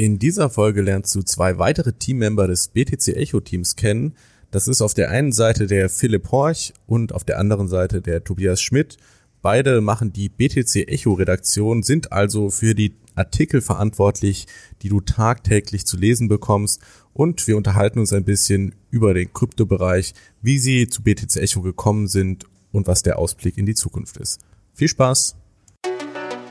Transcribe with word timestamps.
In 0.00 0.18
dieser 0.18 0.48
Folge 0.48 0.80
lernst 0.80 1.14
du 1.14 1.20
zwei 1.20 1.58
weitere 1.58 1.92
Teammember 1.92 2.46
des 2.46 2.68
BTC 2.68 3.08
Echo 3.08 3.40
Teams 3.40 3.76
kennen. 3.76 4.14
Das 4.50 4.66
ist 4.66 4.80
auf 4.80 4.94
der 4.94 5.10
einen 5.10 5.30
Seite 5.30 5.66
der 5.66 5.90
Philipp 5.90 6.32
Horch 6.32 6.72
und 6.86 7.12
auf 7.12 7.22
der 7.22 7.38
anderen 7.38 7.68
Seite 7.68 8.00
der 8.00 8.24
Tobias 8.24 8.62
Schmidt. 8.62 8.96
Beide 9.42 9.82
machen 9.82 10.10
die 10.10 10.30
BTC 10.30 10.88
Echo 10.88 11.12
Redaktion, 11.12 11.82
sind 11.82 12.12
also 12.12 12.48
für 12.48 12.74
die 12.74 12.94
Artikel 13.14 13.60
verantwortlich, 13.60 14.46
die 14.80 14.88
du 14.88 15.02
tagtäglich 15.02 15.84
zu 15.84 15.98
lesen 15.98 16.28
bekommst. 16.28 16.80
Und 17.12 17.46
wir 17.46 17.58
unterhalten 17.58 17.98
uns 17.98 18.14
ein 18.14 18.24
bisschen 18.24 18.74
über 18.90 19.12
den 19.12 19.30
Kryptobereich, 19.34 20.14
wie 20.40 20.58
sie 20.58 20.88
zu 20.88 21.02
BTC 21.02 21.36
Echo 21.36 21.60
gekommen 21.60 22.08
sind 22.08 22.46
und 22.72 22.86
was 22.86 23.02
der 23.02 23.18
Ausblick 23.18 23.58
in 23.58 23.66
die 23.66 23.74
Zukunft 23.74 24.16
ist. 24.16 24.40
Viel 24.72 24.88
Spaß! 24.88 25.36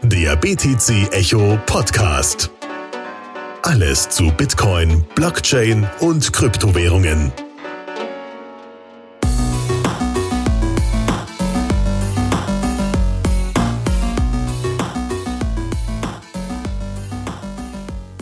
Der 0.04 0.36
BTC 0.36 1.12
Echo 1.14 1.58
Podcast. 1.66 2.52
Alles 3.62 4.08
zu 4.08 4.32
Bitcoin, 4.32 5.04
Blockchain 5.16 5.88
und 6.00 6.32
Kryptowährungen. 6.32 7.32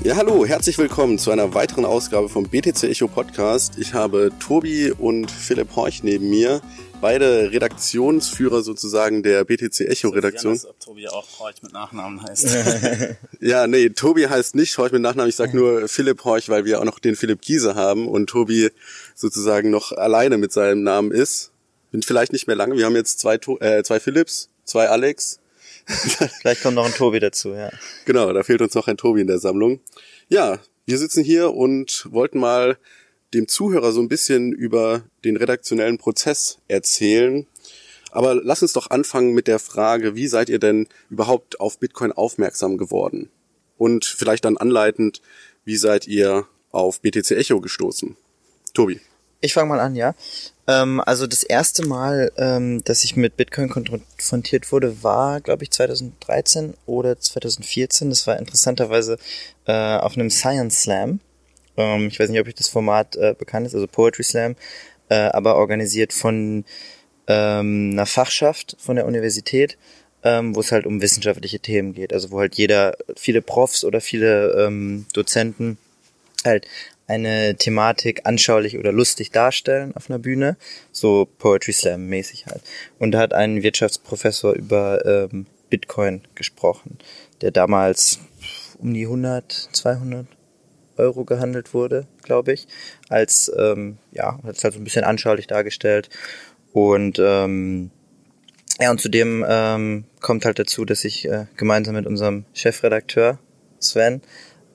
Ja, 0.04 0.16
hallo, 0.16 0.46
herzlich 0.46 0.78
willkommen 0.78 1.20
zu 1.20 1.32
einer 1.32 1.54
weiteren 1.54 1.86
Ausgabe 1.86 2.30
vom 2.30 2.46
BTC 2.46 2.84
Echo 2.84 3.08
Podcast. 3.08 3.78
Ich 3.78 3.94
habe 3.94 4.32
Tobi 4.40 4.92
und 4.92 5.30
Philipp 5.30 5.76
Horch 5.76 6.02
neben 6.02 6.30
mir, 6.30 6.62
beide 7.02 7.52
Redaktionsführer 7.52 8.62
sozusagen 8.62 9.24
der 9.24 9.44
BTC 9.44 9.82
Echo 9.82 10.10
Redaktion. 10.10 10.56
Ich 10.56 10.66
ob 10.66 10.80
Tobi 10.80 11.08
auch 11.08 11.40
Horch 11.40 11.62
mit 11.62 11.74
Nachnamen 11.74 12.22
heißt. 12.24 12.48
ja, 13.40 13.68
nee, 13.68 13.90
Tobi 13.90 14.28
heißt 14.28 14.56
nicht 14.56 14.78
Horch 14.78 14.92
mit 14.92 15.02
Nachnamen. 15.02 15.30
Ich 15.30 15.36
sag 15.36 15.54
nur 15.54 15.88
Philipp 15.88 16.24
Horch, 16.24 16.50
weil 16.50 16.66
wir 16.66 16.80
auch 16.80 16.86
noch 16.86 17.00
den 17.00 17.16
Philipp 17.16 17.42
Giese 17.42 17.76
haben 17.76 18.08
und 18.08 18.28
Tobi 18.30 18.72
sozusagen 19.16 19.70
noch 19.70 19.92
alleine 19.92 20.38
mit 20.38 20.52
seinem 20.52 20.84
Namen 20.84 21.12
ist. 21.12 21.52
Bin 21.92 22.02
vielleicht 22.02 22.34
nicht 22.34 22.48
mehr 22.48 22.56
lange. 22.56 22.78
Wir 22.78 22.86
haben 22.86 22.96
jetzt 22.96 23.20
zwei, 23.20 23.38
to 23.38 23.60
äh, 23.60 23.84
zwei 23.84 24.00
Philips, 24.00 24.50
zwei 24.66 24.90
Alex 24.90 25.40
Vielleicht 26.42 26.64
kommt 26.64 26.76
noch 26.76 26.86
ein 26.86 26.94
Tobi 26.94 27.20
dazu, 27.20 27.54
ja. 27.54 27.70
Genau, 28.06 28.34
da 28.34 28.44
fehlt 28.44 28.62
uns 28.62 28.76
noch 28.76 28.88
ein 28.88 28.98
Tobi 28.98 29.22
in 29.22 29.28
der 29.28 29.40
Sammlung. 29.40 29.80
Ja, 30.28 30.60
wir 30.86 30.98
sitzen 30.98 31.24
hier 31.24 31.54
und 31.54 32.08
wollten 32.12 32.40
mal 32.40 32.78
dem 33.34 33.48
Zuhörer 33.48 33.92
so 33.92 34.02
ein 34.02 34.08
bisschen 34.08 34.54
über 34.54 35.04
den 35.26 35.38
redaktionellen 35.38 35.98
Prozess 35.98 36.60
erzählen. 36.68 37.46
Aber 38.12 38.36
lass 38.36 38.62
uns 38.62 38.74
doch 38.74 38.90
anfangen 38.90 39.34
mit 39.34 39.48
der 39.48 39.60
Frage, 39.60 40.16
wie 40.16 40.28
seid 40.28 40.50
ihr 40.50 40.60
denn 40.60 40.88
überhaupt 41.10 41.60
auf 41.60 41.80
Bitcoin 41.80 42.12
aufmerksam 42.12 42.78
geworden? 42.78 43.30
Und 43.78 44.06
vielleicht 44.06 44.46
dann 44.46 44.58
anleitend, 44.58 45.22
wie 45.66 45.78
seid 45.78 46.08
ihr 46.08 46.48
auf 46.72 47.02
BTC 47.02 47.32
Echo 47.32 47.62
gestoßen? 47.62 48.16
Tobi. 48.74 49.02
Ich 49.40 49.54
fange 49.54 49.70
mal 49.70 49.80
an, 49.80 49.96
ja. 49.96 50.16
Ähm, 50.66 51.02
also 51.06 51.28
das 51.28 51.44
erste 51.44 51.86
Mal, 51.86 52.32
ähm, 52.38 52.84
dass 52.84 53.04
ich 53.04 53.16
mit 53.16 53.38
Bitcoin 53.38 53.70
konfrontiert 53.70 54.72
wurde, 54.72 55.04
war, 55.04 55.42
glaube 55.42 55.64
ich, 55.64 55.72
2013 55.72 56.74
oder 56.86 57.20
2014. 57.20 58.10
Das 58.10 58.26
war 58.26 58.40
interessanterweise 58.40 59.18
äh, 59.66 59.98
auf 59.98 60.16
einem 60.16 60.32
Science 60.32 60.82
Slam. 60.82 61.20
Ähm, 61.78 62.08
ich 62.08 62.20
weiß 62.20 62.30
nicht, 62.30 62.40
ob 62.40 62.48
euch 62.48 62.56
das 62.56 62.68
Format 62.68 63.16
äh, 63.16 63.36
bekannt 63.38 63.68
ist, 63.68 63.76
also 63.76 63.88
Poetry 63.88 64.24
Slam, 64.24 64.56
äh, 65.10 65.16
aber 65.16 65.56
organisiert 65.56 66.14
von 66.14 66.66
ähm, 67.28 67.92
einer 67.94 68.06
Fachschaft 68.06 68.76
von 68.80 68.96
der 68.96 69.06
Universität, 69.06 69.78
ähm, 70.24 70.56
wo 70.56 70.60
es 70.60 70.72
halt 70.72 70.86
um 70.86 71.02
wissenschaftliche 71.02 71.60
Themen 71.60 71.94
geht. 71.94 72.14
Also 72.14 72.32
wo 72.32 72.40
halt 72.40 72.56
jeder, 72.56 72.98
viele 73.16 73.42
Profs 73.42 73.84
oder 73.84 74.02
viele 74.02 74.66
ähm, 74.66 75.06
Dozenten 75.14 75.78
halt 76.44 76.68
eine 77.08 77.56
Thematik 77.56 78.22
anschaulich 78.26 78.78
oder 78.78 78.92
lustig 78.92 79.32
darstellen 79.32 79.96
auf 79.96 80.10
einer 80.10 80.20
Bühne, 80.20 80.58
so 80.92 81.28
Poetry 81.38 81.72
Slam 81.72 82.08
mäßig 82.08 82.48
halt. 82.48 82.62
Und 83.00 83.12
da 83.12 83.20
hat 83.20 83.34
ein 83.34 83.64
Wirtschaftsprofessor 83.64 84.54
über 84.54 85.06
ähm, 85.06 85.46
Bitcoin 85.70 86.22
gesprochen, 86.36 86.98
der 87.42 87.52
damals 87.52 88.20
um 88.80 88.94
die 88.94 89.04
100, 89.04 89.70
200 89.72 90.26
Euro 90.98 91.26
gehandelt 91.26 91.74
wurde, 91.74 92.08
glaube 92.24 92.54
ich, 92.54 92.68
als 93.10 93.52
ähm, 93.58 93.98
ja, 94.12 94.40
hat 94.44 94.58
es 94.58 94.64
halt 94.64 94.74
so 94.74 94.80
ein 94.80 94.84
bisschen 94.84 95.04
anschaulich 95.04 95.48
dargestellt 95.48 96.10
und 96.74 97.20
ähm, 97.20 97.92
ja, 98.80 98.92
und 98.92 99.02
zudem 99.02 99.44
ähm, 99.48 100.06
kommt 100.22 100.46
halt 100.46 100.60
dazu, 100.60 100.86
dass 100.86 101.04
ich 101.04 101.28
äh, 101.28 101.48
gemeinsam 101.58 101.96
mit 101.96 102.06
unserem 102.06 102.46
Chefredakteur 102.54 103.40
Sven 103.80 104.22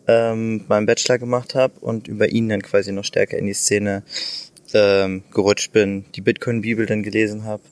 ähm, 0.09 0.65
meinen 0.69 0.87
Bachelor 0.87 1.19
gemacht 1.19 1.55
habe 1.55 1.79
und 1.81 2.09
über 2.09 2.29
ihn 2.29 2.49
dann 2.49 2.63
quasi 2.63 2.91
noch 2.93 3.05
stärker 3.05 3.39
in 3.39 3.47
die 3.47 3.55
Szene 3.55 4.03
ähm, 4.75 5.23
gerutscht 5.33 5.73
bin, 5.73 6.05
die 6.15 6.21
Bitcoin-Bibel 6.21 6.87
dann 6.87 7.03
gelesen 7.03 7.45
habe. 7.45 7.63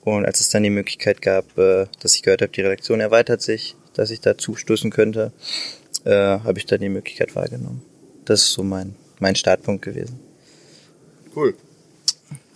Und 0.00 0.24
als 0.24 0.40
es 0.40 0.48
dann 0.48 0.62
die 0.62 0.70
Möglichkeit 0.70 1.22
gab, 1.22 1.56
äh, 1.58 1.86
dass 2.00 2.14
ich 2.14 2.22
gehört 2.22 2.42
habe, 2.42 2.52
die 2.52 2.62
Redaktion 2.62 3.00
erweitert 3.00 3.42
sich, 3.42 3.76
dass 3.94 4.10
ich 4.10 4.20
da 4.20 4.36
zustoßen 4.36 4.90
könnte, 4.90 5.32
äh, 6.04 6.10
habe 6.10 6.58
ich 6.58 6.66
dann 6.66 6.80
die 6.80 6.88
Möglichkeit 6.88 7.34
wahrgenommen. 7.34 7.82
Das 8.26 8.42
ist 8.42 8.52
so 8.52 8.62
mein, 8.62 8.94
mein 9.18 9.34
Startpunkt 9.34 9.82
gewesen. 9.82 10.20
Cool. 11.34 11.56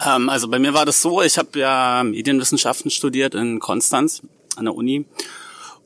Ähm, 0.05 0.29
also 0.29 0.49
bei 0.49 0.59
mir 0.59 0.75
war 0.75 0.85
das 0.85 1.01
so, 1.01 1.23
ich 1.23 1.39
habe 1.39 1.59
ja 1.59 2.03
Medienwissenschaften 2.05 2.91
studiert 2.91 3.35
in 3.35 3.59
Konstanz 3.59 4.23
an 4.57 4.67
der 4.67 4.75
Uni 4.75 5.07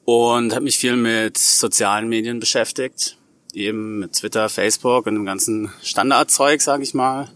und 0.05 0.53
habe 0.53 0.65
mich 0.65 0.78
viel 0.78 0.97
mit 0.97 1.39
sozialen 1.39 2.09
Medien 2.09 2.41
beschäftigt 2.41 3.17
eben 3.55 4.00
mit 4.00 4.12
Twitter, 4.15 4.49
Facebook 4.49 5.06
und 5.06 5.15
dem 5.15 5.25
ganzen 5.25 5.72
Standardzeug, 5.83 6.61
sage 6.61 6.83
ich 6.83 6.95
mal. 6.95 7.28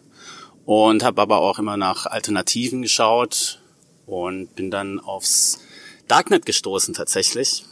Und 0.64 1.02
habe 1.02 1.22
aber 1.22 1.38
auch 1.38 1.58
immer 1.58 1.76
nach 1.76 2.06
Alternativen 2.06 2.82
geschaut 2.82 3.60
und 4.06 4.54
bin 4.54 4.70
dann 4.70 5.00
aufs 5.00 5.60
Darknet 6.08 6.44
gestoßen 6.44 6.94
tatsächlich. 6.94 7.64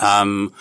Ähm, 0.00 0.52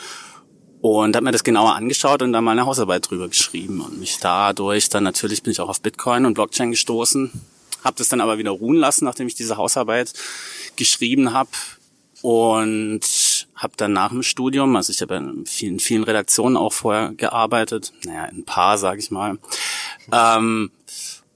und 0.82 1.16
habe 1.16 1.24
mir 1.24 1.32
das 1.32 1.44
genauer 1.44 1.76
angeschaut 1.76 2.22
und 2.22 2.34
dann 2.34 2.44
mal 2.44 2.52
eine 2.52 2.66
Hausarbeit 2.66 3.10
drüber 3.10 3.30
geschrieben 3.30 3.82
und 3.82 4.00
mich 4.00 4.18
dadurch 4.20 4.90
dann 4.90 5.04
natürlich 5.04 5.44
bin 5.44 5.52
ich 5.52 5.60
auch 5.60 5.70
auf 5.70 5.82
Bitcoin 5.82 6.26
und 6.26 6.34
Blockchain 6.34 6.72
gestoßen, 6.72 7.32
habe 7.84 7.98
das 7.98 8.10
dann 8.10 8.22
aber 8.22 8.38
wieder 8.38 8.52
ruhen 8.52 8.78
lassen, 8.78 9.06
nachdem 9.06 9.28
ich 9.28 9.36
diese 9.36 9.58
Hausarbeit 9.58 10.14
geschrieben 10.76 11.34
habe 11.34 11.52
und 12.22 13.02
habe 13.56 13.74
dann 13.78 13.94
nach 13.94 14.10
dem 14.10 14.24
Studium, 14.24 14.76
also 14.76 14.92
ich 14.92 15.02
habe 15.02 15.16
in 15.16 15.46
vielen, 15.46 15.80
vielen 15.80 16.04
Redaktionen 16.04 16.58
auch 16.58 16.74
vorher 16.74 17.14
gearbeitet, 17.14 17.94
naja, 18.04 18.26
in 18.26 18.40
ein 18.40 18.46
paar, 18.46 18.78
sage 18.78 19.00
ich 19.00 19.12
mal, 19.12 19.38
ähm, 20.12 20.72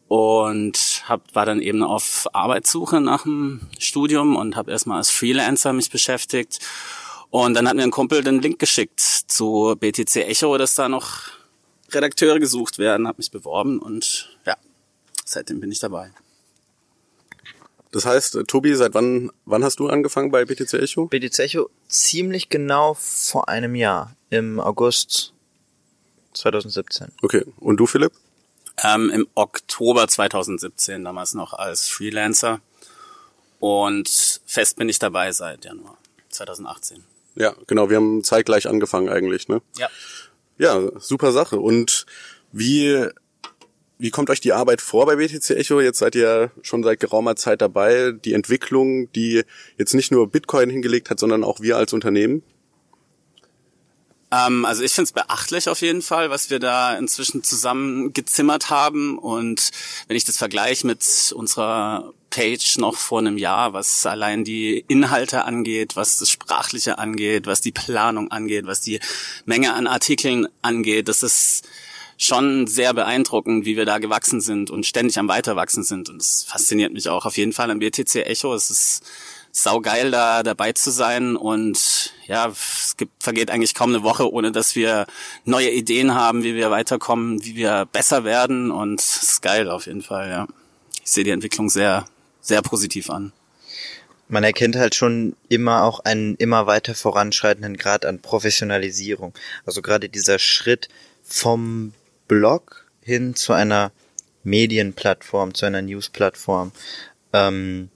und 0.07 1.03
hab, 1.07 1.35
war 1.35 1.45
dann 1.45 1.61
eben 1.61 1.84
auf 1.84 2.28
Arbeitssuche 2.34 3.01
nach 3.01 3.23
dem 3.23 3.61
Studium 3.79 4.35
und 4.35 4.55
habe 4.55 4.72
erstmal 4.72 4.97
als 4.97 5.09
Freelancer 5.09 5.73
mich 5.73 5.89
beschäftigt. 5.89 6.59
Und 7.38 7.53
dann 7.56 7.68
hat 7.68 7.75
mir 7.75 7.84
ein 7.84 7.91
Kumpel 7.91 8.23
den 8.23 8.41
Link 8.41 8.59
geschickt 8.59 9.01
zu 9.01 9.75
BTC 9.78 10.25
Echo, 10.25 10.57
dass 10.57 10.75
da 10.75 10.88
noch 10.88 11.23
Redakteure 11.91 12.40
gesucht 12.40 12.79
werden, 12.79 13.09
habe 13.09 13.18
mich 13.18 13.29
beworben 13.29 13.79
und 13.79 14.38
ja, 14.46 14.56
seitdem 15.25 15.59
bin 15.59 15.69
ich 15.69 15.79
dabei. 15.79 16.13
Das 17.91 18.06
heißt, 18.06 18.40
Tobi, 18.47 18.73
seit 18.75 18.94
wann, 18.94 19.34
wann 19.44 19.66
hast 19.66 19.79
du 19.79 19.90
angefangen 19.90 20.31
bei 20.31 20.46
BTC 20.46 20.75
Echo? 20.75 21.07
BTC 21.07 21.40
Echo 21.40 21.69
ziemlich 21.90 22.47
genau 22.47 22.94
vor 22.94 23.50
einem 23.50 23.75
Jahr, 23.75 24.16
im 24.29 24.62
August 24.62 25.34
2017. 26.35 27.12
Okay, 27.22 27.44
und 27.57 27.75
du, 27.75 27.85
Philipp? 27.85 28.13
Ähm, 28.81 29.09
Im 29.09 29.28
Oktober 29.35 30.07
2017, 30.07 31.03
damals 31.03 31.34
noch 31.34 31.52
als 31.52 31.90
Freelancer. 31.90 32.62
Und 33.59 34.40
fest 34.46 34.78
bin 34.78 34.88
ich 34.88 35.00
dabei 35.00 35.34
seit 35.34 35.66
Januar 35.66 35.97
2018. 36.29 37.03
Ja, 37.35 37.56
genau, 37.68 37.90
wir 37.90 37.97
haben 37.97 38.23
zeitgleich 38.23 38.68
angefangen 38.68 39.09
eigentlich, 39.09 39.47
ne? 39.47 39.62
Ja. 39.78 39.90
Ja, 40.57 40.81
super 41.00 41.31
Sache. 41.31 41.59
Und 41.59 42.05
wie 42.52 43.08
wie 43.97 44.09
kommt 44.09 44.29
euch 44.29 44.41
die 44.41 44.53
Arbeit 44.53 44.82
vor 44.82 45.05
bei 45.05 45.16
BTC 45.16 45.52
Echo? 45.52 45.79
Jetzt 45.79 45.99
seid 45.99 46.16
ihr 46.16 46.52
schon 46.61 46.84
seit 46.84 46.99
geraumer 46.99 47.35
Zeit 47.35 47.61
dabei. 47.61 48.11
Die 48.11 48.34
Entwicklung, 48.34 49.11
die 49.14 49.43
jetzt 49.78 49.93
nicht 49.93 50.11
nur 50.11 50.29
Bitcoin 50.29 50.70
hingelegt 50.70 51.09
hat, 51.09 51.20
sondern 51.20 51.43
auch 51.43 51.61
wir 51.61 51.78
als 51.78 51.93
Unternehmen? 51.93 52.43
Ähm, 54.35 54.66
also 54.66 54.84
ich 54.84 54.91
finde 54.91 55.05
es 55.05 55.11
beachtlich 55.11 55.70
auf 55.70 55.82
jeden 55.82 56.02
Fall, 56.02 56.29
was 56.29 56.49
wir 56.49 56.59
da 56.59 56.97
inzwischen 56.97 57.43
zusammen 57.43 58.14
gezimmert 58.14 58.70
haben. 58.70 59.17
Und 59.17 59.72
wenn 60.08 60.17
ich 60.17 60.26
das 60.26 60.37
vergleiche 60.37 60.87
mit 60.87 61.34
unserer 61.35 62.14
Page 62.29 62.78
noch 62.78 62.97
vor 62.97 63.20
einem 63.20 63.37
Jahr, 63.37 63.73
was 63.73 64.05
allein 64.05 64.43
die 64.43 64.84
Inhalte 64.87 65.46
angeht, 65.46 65.96
was 65.96 66.17
das 66.17 66.29
Sprachliche 66.29 66.97
angeht, 66.97 67.47
was 67.47 67.61
die 67.61 67.72
Planung 67.72 68.32
angeht, 68.32 68.66
was 68.66 68.82
die 68.82 68.99
Menge 69.46 69.73
an 69.73 69.87
Artikeln 69.87 70.47
angeht, 70.61 71.08
das 71.08 71.23
ist 71.23 71.66
schon 72.17 72.66
sehr 72.67 72.93
beeindruckend, 72.93 73.66
wie 73.66 73.76
wir 73.78 73.85
da 73.85 73.99
gewachsen 73.99 74.41
sind 74.41 74.70
und 74.70 74.85
ständig 74.85 75.20
am 75.20 75.28
Weiterwachsen 75.28 75.84
sind. 75.84 76.09
Und 76.09 76.22
es 76.22 76.46
fasziniert 76.47 76.93
mich 76.93 77.09
auch 77.09 77.26
auf 77.26 77.38
jeden 77.38 77.53
Fall 77.53 77.72
am 77.72 77.79
BTC 77.79 78.26
Echo. 78.26 78.53
Es 78.53 78.70
ist 78.70 79.03
saugeil, 79.55 80.11
da 80.11 80.43
dabei 80.43 80.73
zu 80.73 80.91
sein 80.91 81.37
und 81.37 82.13
ja, 82.28 82.47
es 82.47 82.96
gibt, 82.97 83.23
vergeht 83.23 83.49
eigentlich 83.49 83.73
kaum 83.73 83.90
eine 83.90 84.03
Woche, 84.03 84.31
ohne 84.31 84.52
dass 84.52 84.75
wir 84.75 85.07
neue 85.46 85.72
Ideen 85.72 86.13
haben, 86.13 86.43
wie 86.43 86.55
wir 86.55 86.72
weiterkommen, 86.72 87.43
wie 87.46 87.55
wir 87.55 87.85
besser 87.85 88.25
werden 88.25 88.69
und 88.69 88.99
es 88.99 89.23
ist 89.23 89.41
geil 89.41 89.69
auf 89.69 89.85
jeden 89.85 90.02
Fall, 90.02 90.29
ja. 90.29 90.47
Ich 91.03 91.11
sehe 91.11 91.23
die 91.23 91.31
Entwicklung 91.31 91.69
sehr, 91.69 92.05
sehr 92.41 92.61
positiv 92.61 93.09
an. 93.09 93.31
Man 94.28 94.43
erkennt 94.43 94.75
halt 94.75 94.93
schon 94.93 95.37
immer 95.47 95.84
auch 95.84 96.02
einen 96.02 96.35
immer 96.35 96.67
weiter 96.67 96.93
voranschreitenden 96.93 97.78
Grad 97.78 98.05
an 98.05 98.19
Professionalisierung. 98.19 99.34
Also 99.66 99.81
gerade 99.81 100.09
dieser 100.09 100.40
Schritt 100.40 100.90
vom 101.23 101.93
Blog 102.28 102.87
hin 103.03 103.35
zu 103.35 103.53
einer 103.53 103.91
Medienplattform, 104.43 105.53
zu 105.53 105.67
einer 105.67 105.84
Newsplattform. 105.84 106.72
Ähm, 107.34 107.90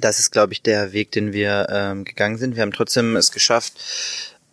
das 0.00 0.18
ist, 0.18 0.30
glaube 0.30 0.52
ich, 0.52 0.62
der 0.62 0.92
Weg, 0.92 1.12
den 1.12 1.32
wir 1.32 1.66
ähm, 1.70 2.04
gegangen 2.04 2.38
sind. 2.38 2.56
Wir 2.56 2.62
haben 2.62 2.72
trotzdem 2.72 3.16
es 3.16 3.32
geschafft, 3.32 3.74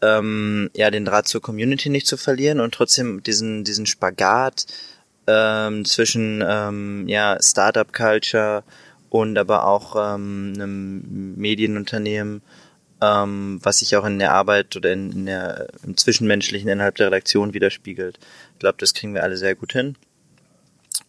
ähm, 0.02 0.70
ja, 0.74 0.92
den 0.92 1.06
Draht 1.06 1.28
zur 1.28 1.42
Community 1.42 1.90
nicht 1.90 2.08
zu 2.08 2.18
verlieren 2.18 2.60
und 2.60 2.74
trotzdem 2.74 3.24
diesen, 3.24 3.64
diesen 3.64 3.86
Spagat 3.86 4.66
ähm, 5.28 5.86
zwischen 5.86 6.44
ähm, 6.48 7.08
ja, 7.08 7.38
Startup-Culture 7.42 8.64
und 9.10 9.38
aber 9.38 9.66
auch 9.66 9.96
ähm, 9.96 10.54
einem 10.56 11.36
Medienunternehmen, 11.36 12.42
ähm, 13.02 13.60
was 13.64 13.80
sich 13.80 13.96
auch 13.96 14.06
in 14.06 14.20
der 14.20 14.34
Arbeit 14.34 14.76
oder 14.76 14.92
in, 14.92 15.12
in 15.12 15.26
der, 15.26 15.68
im 15.84 15.98
Zwischenmenschlichen 15.98 16.70
innerhalb 16.70 16.96
der 16.96 17.08
Redaktion 17.08 17.54
widerspiegelt. 17.54 18.20
Ich 18.54 18.60
glaube, 18.60 18.78
das 18.80 18.94
kriegen 18.94 19.14
wir 19.14 19.24
alle 19.24 19.38
sehr 19.38 19.56
gut 19.56 19.74
hin. 19.74 19.96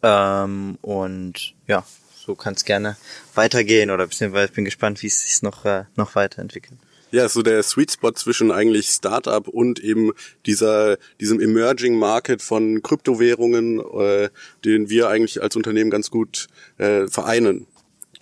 Ähm, 0.03 0.79
und 0.83 1.55
ja, 1.67 1.85
so 2.27 2.35
kann 2.35 2.55
es 2.55 2.65
gerne 2.65 2.97
weitergehen 3.35 3.91
oder 3.91 4.07
beziehungsweise 4.07 4.47
ich 4.47 4.53
bin 4.53 4.65
gespannt, 4.65 5.03
wie 5.03 5.07
es 5.07 5.21
sich 5.21 5.43
noch, 5.43 5.65
äh, 5.65 5.85
noch 5.95 6.15
weiterentwickelt. 6.15 6.79
Ja, 7.13 7.29
so 7.29 7.43
der 7.43 7.63
Sweet 7.63 7.93
Spot 7.93 8.13
zwischen 8.13 8.51
eigentlich 8.51 8.89
Startup 8.89 9.47
und 9.47 9.79
eben 9.79 10.13
dieser 10.45 10.99
diesem 11.21 11.41
Emerging 11.41 11.97
Market 11.97 12.43
von 12.43 12.83
Kryptowährungen, 12.83 13.79
äh, 13.79 14.29
den 14.65 14.91
wir 14.91 15.09
eigentlich 15.09 15.41
als 15.41 15.55
Unternehmen 15.55 15.91
ganz 15.91 16.11
gut 16.11 16.49
äh, 16.79 17.07
vereinen. 17.07 17.67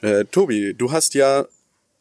Äh, 0.02 0.26
Tobi, 0.26 0.74
du 0.74 0.92
hast 0.92 1.14
ja, 1.14 1.46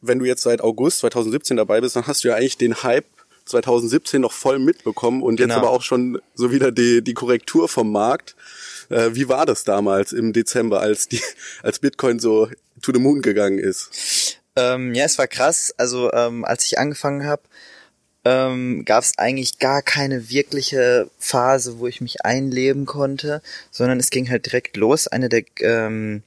wenn 0.02 0.20
du 0.20 0.26
jetzt 0.26 0.44
seit 0.44 0.62
August 0.62 1.00
2017 1.00 1.56
dabei 1.56 1.80
bist, 1.80 1.96
dann 1.96 2.06
hast 2.06 2.26
du 2.26 2.28
ja 2.28 2.36
eigentlich 2.36 2.58
den 2.58 2.84
Hype 2.84 3.06
2017 3.46 4.22
noch 4.22 4.34
voll 4.34 4.60
mitbekommen 4.60 5.22
und 5.22 5.38
genau. 5.38 5.54
jetzt 5.54 5.58
aber 5.58 5.72
auch 5.72 5.82
schon 5.82 6.20
so 6.36 6.52
wieder 6.52 6.72
die, 6.72 7.02
die 7.02 7.14
Korrektur 7.14 7.70
vom 7.70 7.92
Markt. 7.92 8.36
Äh, 8.94 9.16
wie 9.16 9.28
war 9.28 9.46
das 9.46 9.64
damals 9.64 10.14
im 10.14 10.34
Dezember, 10.34 10.80
als 10.80 11.08
die, 11.08 11.22
als 11.64 11.80
Bitcoin 11.80 12.20
so 12.20 12.50
to 12.82 12.92
the 12.94 13.00
moon 13.00 13.22
gegangen 13.22 13.60
ist? 13.60 14.40
Ähm, 14.56 14.94
ja, 14.94 15.06
es 15.06 15.18
war 15.18 15.28
krass. 15.28 15.74
Also 15.78 16.14
ähm, 16.14 16.46
als 16.46 16.66
ich 16.66 16.78
angefangen 16.78 17.26
habe, 17.26 17.42
ähm, 18.26 18.86
gab 18.86 19.04
es 19.04 19.18
eigentlich 19.18 19.58
gar 19.60 19.82
keine 19.82 20.30
wirkliche 20.30 21.10
Phase, 21.18 21.80
wo 21.80 21.88
ich 21.88 22.02
mich 22.02 22.24
einleben 22.24 22.86
konnte, 22.86 23.42
sondern 23.72 24.00
es 24.00 24.12
ging 24.12 24.30
halt 24.30 24.46
direkt 24.46 24.78
los. 24.78 25.08
Eine 25.08 25.28
der 25.28 25.44
ähm, 25.60 26.24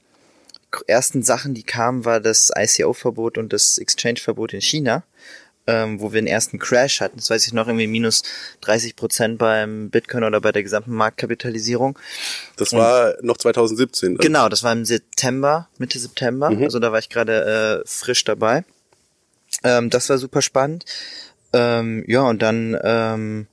ersten 0.85 1.23
Sachen, 1.23 1.53
die 1.53 1.63
kamen, 1.63 2.05
war 2.05 2.19
das 2.19 2.51
ICO-Verbot 2.55 3.37
und 3.37 3.53
das 3.53 3.77
Exchange-Verbot 3.77 4.53
in 4.53 4.61
China 4.61 5.03
ähm, 5.67 5.99
wo 5.99 6.13
wir 6.13 6.21
den 6.21 6.27
ersten 6.27 6.59
Crash 6.59 7.01
hatten. 7.01 7.17
Das 7.17 7.29
weiß 7.29 7.45
ich 7.45 7.53
noch, 7.53 7.67
irgendwie 7.67 7.87
minus 7.87 8.23
30 8.61 8.95
Prozent 8.95 9.37
beim 9.37 9.89
Bitcoin 9.89 10.23
oder 10.23 10.41
bei 10.41 10.51
der 10.51 10.63
gesamten 10.63 10.93
Marktkapitalisierung. 10.93 11.99
Das 12.55 12.73
war 12.73 13.17
Und, 13.17 13.25
noch 13.25 13.37
2017. 13.37 14.15
Dann. 14.15 14.17
Genau, 14.17 14.49
das 14.49 14.63
war 14.63 14.71
im 14.71 14.85
September, 14.85 15.67
Mitte 15.77 15.99
September. 15.99 16.49
Mhm. 16.49 16.63
Also 16.63 16.79
da 16.79 16.91
war 16.91 16.99
ich 16.99 17.09
gerade 17.09 17.83
äh, 17.83 17.87
frisch 17.87 18.23
dabei. 18.23 18.63
Ähm, 19.63 19.89
das 19.89 20.09
war 20.09 20.17
super 20.17 20.41
spannend. 20.41 20.85
Ähm, 21.53 22.03
ja, 22.07 22.21
und 22.21 22.41
dann 22.41 22.77
ähm, 22.83 23.47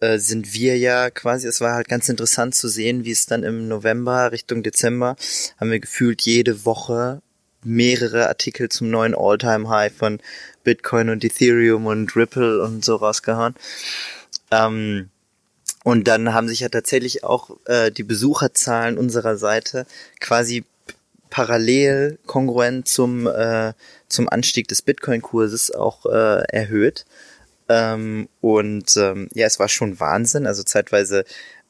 äh, 0.00 0.18
sind 0.18 0.52
wir 0.54 0.78
ja 0.78 1.10
quasi, 1.10 1.46
es 1.46 1.60
war 1.60 1.74
halt 1.74 1.88
ganz 1.88 2.08
interessant 2.08 2.54
zu 2.54 2.68
sehen, 2.68 3.04
wie 3.04 3.12
es 3.12 3.26
dann 3.26 3.42
im 3.42 3.68
November 3.68 4.32
Richtung 4.32 4.62
Dezember 4.62 5.16
haben 5.58 5.70
wir 5.70 5.80
gefühlt 5.80 6.22
jede 6.22 6.64
Woche 6.64 7.22
mehrere 7.64 8.28
Artikel 8.28 8.68
zum 8.68 8.90
neuen 8.90 9.14
All-Time-High 9.14 9.92
von 9.92 10.20
Bitcoin 10.64 11.10
und 11.10 11.24
Ethereum 11.24 11.86
und 11.86 12.14
Ripple 12.16 12.62
und 12.62 12.84
so 12.84 12.96
rausgehauen. 12.96 13.54
Ähm, 14.50 15.10
und 15.84 16.06
dann 16.06 16.32
haben 16.32 16.48
sich 16.48 16.60
ja 16.60 16.68
tatsächlich 16.68 17.24
auch 17.24 17.56
äh, 17.66 17.90
die 17.90 18.04
Besucherzahlen 18.04 18.98
unserer 18.98 19.36
Seite 19.36 19.86
quasi 20.20 20.64
parallel 21.30 22.18
kongruent 22.26 22.86
zum 22.86 23.26
äh, 23.26 23.72
zum 24.08 24.28
Anstieg 24.28 24.68
des 24.68 24.82
Bitcoin-Kurses 24.82 25.72
auch 25.72 26.06
äh, 26.06 26.42
erhöht. 26.48 27.04
Ähm, 27.68 28.28
und 28.40 28.96
ähm, 28.96 29.28
ja, 29.32 29.46
es 29.46 29.58
war 29.58 29.68
schon 29.68 29.98
Wahnsinn. 29.98 30.46
Also 30.46 30.62
zeitweise 30.62 31.24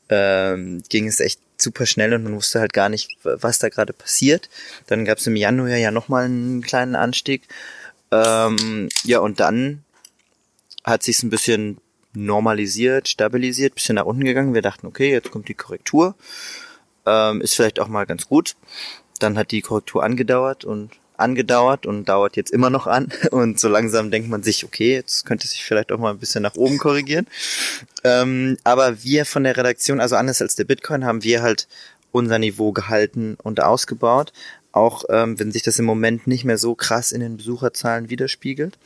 ähm, 0.09 0.83
ging 0.89 1.06
es 1.06 1.21
echt 1.21 1.41
super 1.62 1.87
schnell 1.87 2.12
und 2.14 2.25
man 2.25 2.35
wusste 2.35 2.61
halt 2.61 2.73
gar 2.73 2.88
nicht, 2.88 3.11
was 3.23 3.59
da 3.59 3.69
gerade 3.69 3.93
passiert. 3.93 4.50
Dann 4.87 5.05
gab 5.05 5.19
es 5.19 5.26
im 5.26 5.37
Januar 5.37 5.76
ja 5.76 5.91
nochmal 5.91 6.25
einen 6.25 6.62
kleinen 6.62 6.97
Anstieg. 6.97 7.43
Ähm, 8.11 8.88
ja, 9.05 9.20
und 9.20 9.41
dann 9.41 9.85
hat 10.85 11.03
sich 11.03 11.23
ein 11.23 11.31
bisschen 11.31 11.79
normalisiert, 12.14 13.09
stabilisiert, 13.09 13.75
bisschen 13.75 13.97
nach 13.97 14.05
unten 14.05 14.25
gegangen. 14.25 14.55
Wir 14.55 14.62
dachten, 14.62 14.87
okay, 14.87 15.11
jetzt 15.11 15.31
kommt 15.31 15.49
die 15.49 15.55
Korrektur. 15.55 16.14
Ähm, 17.06 17.41
ist 17.41 17.55
vielleicht 17.55 17.81
auch 17.81 17.88
mal 17.88 18.06
ganz 18.06 18.29
gut. 18.29 18.55
Dann 19.19 19.38
hat 19.38 19.50
die 19.50 19.62
Korrektur 19.62 20.03
angedauert 20.03 20.65
und 20.65 20.91
angedauert 21.22 21.86
und 21.86 22.08
dauert 22.08 22.36
jetzt 22.36 22.50
immer 22.50 22.70
noch 22.70 22.86
an. 22.86 23.08
Und 23.30 23.58
so 23.58 23.69
langsam 23.69 24.10
denkt 24.10 24.28
man 24.28 24.42
sich, 24.42 24.64
okay, 24.64 24.94
jetzt 24.94 25.24
könnte 25.24 25.46
sich 25.46 25.64
vielleicht 25.64 25.92
auch 25.92 25.98
mal 25.98 26.10
ein 26.10 26.19
bisschen 26.19 26.42
nach 26.42 26.54
oben 26.56 26.78
korrigieren. 26.78 27.26
Ähm, 28.04 28.58
aber 28.64 29.02
wir 29.02 29.24
von 29.24 29.44
der 29.44 29.56
Redaktion, 29.56 30.00
also 30.00 30.16
anders 30.16 30.42
als 30.42 30.56
der 30.56 30.64
Bitcoin, 30.64 31.04
haben 31.04 31.22
wir 31.22 31.42
halt 31.42 31.69
unser 32.10 32.38
Niveau 32.38 32.72
gehalten 32.72 33.36
und 33.42 33.60
ausgebaut. 33.60 34.32
Auch 34.72 35.04
ähm, 35.08 35.38
wenn 35.38 35.52
sich 35.52 35.62
das 35.62 35.78
im 35.78 35.84
Moment 35.84 36.26
nicht 36.26 36.44
mehr 36.44 36.58
so 36.58 36.74
krass 36.74 37.12
in 37.12 37.20
den 37.20 37.36
Besucherzahlen 37.36 38.10
widerspiegelt. 38.10 38.78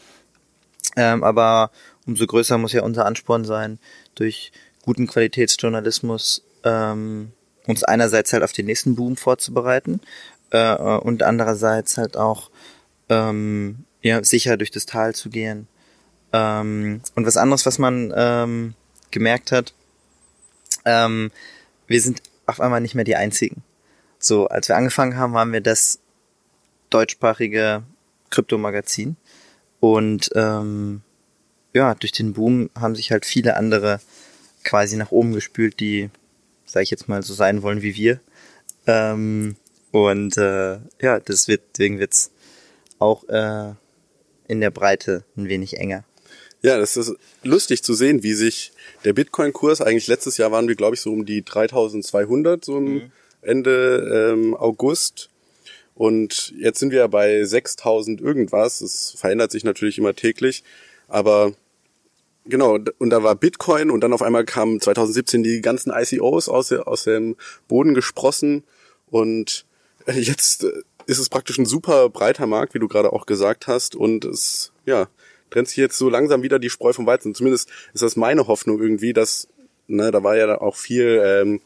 Ähm, 0.96 1.22
aber 1.24 1.70
umso 2.06 2.26
größer 2.26 2.58
muss 2.58 2.72
ja 2.72 2.82
unser 2.82 3.06
Ansporn 3.06 3.44
sein, 3.44 3.78
durch 4.14 4.52
guten 4.82 5.06
Qualitätsjournalismus 5.06 6.42
ähm, 6.64 7.32
uns 7.66 7.82
einerseits 7.82 8.32
halt 8.32 8.42
auf 8.42 8.52
den 8.52 8.66
nächsten 8.66 8.94
Boom 8.94 9.16
vorzubereiten 9.16 10.00
äh, 10.50 10.74
und 10.74 11.22
andererseits 11.22 11.98
halt 11.98 12.16
auch 12.16 12.50
ähm, 13.08 13.84
ja, 14.02 14.22
sicher 14.22 14.56
durch 14.56 14.70
das 14.70 14.86
Tal 14.86 15.14
zu 15.14 15.30
gehen. 15.30 15.68
Ähm, 16.32 17.00
und 17.14 17.26
was 17.26 17.36
anderes, 17.36 17.66
was 17.66 17.78
man 17.78 18.12
ähm, 18.16 18.74
gemerkt 19.10 19.52
hat, 19.52 19.74
ähm, 20.84 21.30
wir 21.86 22.00
sind 22.00 22.22
auf 22.46 22.60
einmal 22.60 22.80
nicht 22.80 22.94
mehr 22.94 23.04
die 23.04 23.16
Einzigen. 23.16 23.62
So, 24.18 24.48
als 24.48 24.68
wir 24.68 24.76
angefangen 24.76 25.16
haben, 25.16 25.34
waren 25.34 25.52
wir 25.52 25.60
das 25.60 26.00
deutschsprachige 26.90 27.82
Kryptomagazin. 28.30 29.16
Und 29.80 30.30
ähm, 30.34 31.02
ja, 31.72 31.94
durch 31.94 32.12
den 32.12 32.32
Boom 32.32 32.70
haben 32.78 32.96
sich 32.96 33.10
halt 33.10 33.26
viele 33.26 33.56
andere 33.56 34.00
quasi 34.64 34.96
nach 34.96 35.10
oben 35.12 35.32
gespült, 35.32 35.80
die, 35.80 36.10
sag 36.64 36.82
ich 36.82 36.90
jetzt 36.90 37.08
mal, 37.08 37.22
so 37.22 37.34
sein 37.34 37.62
wollen 37.62 37.82
wie 37.82 37.94
wir. 37.94 38.20
Ähm, 38.86 39.56
und 39.96 40.36
äh, 40.36 40.78
ja, 41.00 41.20
das 41.20 41.48
wird, 41.48 41.62
deswegen 41.72 41.98
wird's 41.98 42.30
auch 42.98 43.26
äh, 43.28 43.72
in 44.48 44.60
der 44.60 44.70
Breite 44.70 45.24
ein 45.36 45.48
wenig 45.48 45.78
enger. 45.78 46.04
Ja, 46.62 46.78
das 46.78 46.96
ist 46.96 47.14
lustig 47.42 47.82
zu 47.82 47.94
sehen, 47.94 48.22
wie 48.22 48.34
sich 48.34 48.72
der 49.04 49.12
Bitcoin-Kurs, 49.12 49.80
eigentlich 49.80 50.06
letztes 50.06 50.36
Jahr 50.36 50.50
waren 50.50 50.68
wir, 50.68 50.74
glaube 50.74 50.96
ich, 50.96 51.00
so 51.00 51.12
um 51.12 51.24
die 51.24 51.44
3200, 51.44 52.64
so 52.64 52.80
mhm. 52.80 53.12
Ende 53.42 54.32
ähm, 54.32 54.54
August. 54.54 55.30
Und 55.94 56.52
jetzt 56.58 56.80
sind 56.80 56.90
wir 56.90 56.98
ja 57.00 57.06
bei 57.06 57.44
6000 57.44 58.20
irgendwas. 58.20 58.80
Das 58.80 59.14
verändert 59.16 59.50
sich 59.50 59.64
natürlich 59.64 59.98
immer 59.98 60.14
täglich. 60.14 60.64
Aber 61.08 61.52
genau, 62.44 62.78
und 62.98 63.10
da 63.10 63.22
war 63.22 63.34
Bitcoin 63.34 63.90
und 63.90 64.00
dann 64.00 64.12
auf 64.12 64.22
einmal 64.22 64.44
kamen 64.44 64.80
2017 64.80 65.42
die 65.42 65.60
ganzen 65.60 65.92
ICOs 65.94 66.48
aus, 66.48 66.72
aus 66.72 67.04
dem 67.04 67.36
Boden 67.68 67.94
gesprossen. 67.94 68.64
Und 69.08 69.65
jetzt 70.12 70.64
äh, 70.64 70.82
ist 71.06 71.18
es 71.18 71.28
praktisch 71.28 71.58
ein 71.58 71.66
super 71.66 72.08
breiter 72.08 72.46
Markt, 72.46 72.74
wie 72.74 72.78
du 72.78 72.88
gerade 72.88 73.12
auch 73.12 73.26
gesagt 73.26 73.66
hast. 73.66 73.94
Und 73.94 74.24
es, 74.24 74.72
ja, 74.84 75.08
trennt 75.50 75.68
sich 75.68 75.76
jetzt 75.76 75.98
so 75.98 76.08
langsam 76.08 76.42
wieder 76.42 76.58
die 76.58 76.70
Spreu 76.70 76.92
vom 76.92 77.06
Weizen. 77.06 77.34
Zumindest 77.34 77.70
ist 77.94 78.02
das 78.02 78.16
meine 78.16 78.46
Hoffnung 78.46 78.80
irgendwie, 78.80 79.12
dass, 79.12 79.48
ne, 79.86 80.10
da 80.10 80.22
war 80.22 80.36
ja 80.36 80.60
auch 80.60 80.76
viel, 80.76 81.22
ähm, 81.24 81.60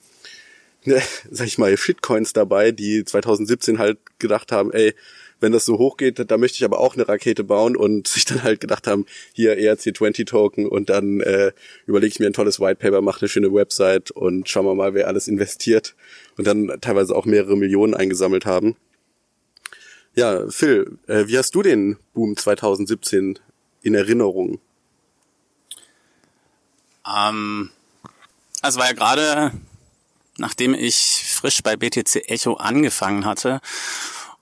ne, 0.84 1.00
sag 1.30 1.46
ich 1.46 1.58
mal, 1.58 1.76
Shitcoins 1.76 2.32
dabei, 2.32 2.72
die 2.72 3.04
2017 3.04 3.78
halt 3.78 3.98
gedacht 4.18 4.52
haben, 4.52 4.72
ey, 4.72 4.94
wenn 5.42 5.52
das 5.52 5.64
so 5.64 5.78
hoch 5.78 5.96
geht, 5.96 6.30
da 6.30 6.36
möchte 6.36 6.56
ich 6.56 6.64
aber 6.64 6.80
auch 6.80 6.94
eine 6.94 7.08
Rakete 7.08 7.44
bauen 7.44 7.74
und 7.74 8.08
sich 8.08 8.26
dann 8.26 8.42
halt 8.42 8.60
gedacht 8.60 8.86
haben, 8.86 9.06
hier 9.32 9.56
ERC20 9.56 10.26
Token 10.26 10.66
und 10.66 10.90
dann 10.90 11.20
äh, 11.20 11.52
überlege 11.86 12.12
ich 12.12 12.20
mir 12.20 12.26
ein 12.26 12.34
tolles 12.34 12.60
Whitepaper, 12.60 13.00
mache 13.00 13.22
eine 13.22 13.28
schöne 13.28 13.52
Website 13.52 14.10
und 14.10 14.48
schauen 14.48 14.66
wir 14.66 14.74
mal, 14.74 14.92
wer 14.92 15.08
alles 15.08 15.28
investiert 15.28 15.94
und 16.40 16.46
dann 16.46 16.80
teilweise 16.80 17.14
auch 17.14 17.26
mehrere 17.26 17.54
Millionen 17.54 17.92
eingesammelt 17.92 18.46
haben. 18.46 18.74
Ja, 20.14 20.48
Phil, 20.48 20.98
äh, 21.06 21.26
wie 21.26 21.36
hast 21.36 21.54
du 21.54 21.60
den 21.60 21.98
Boom 22.14 22.34
2017 22.34 23.38
in 23.82 23.94
Erinnerung? 23.94 24.58
Ähm, 27.06 27.68
also 28.62 28.80
war 28.80 28.86
ja 28.86 28.94
gerade, 28.94 29.52
nachdem 30.38 30.72
ich 30.72 31.26
frisch 31.28 31.62
bei 31.62 31.76
BTC 31.76 32.30
Echo 32.30 32.54
angefangen 32.54 33.26
hatte 33.26 33.60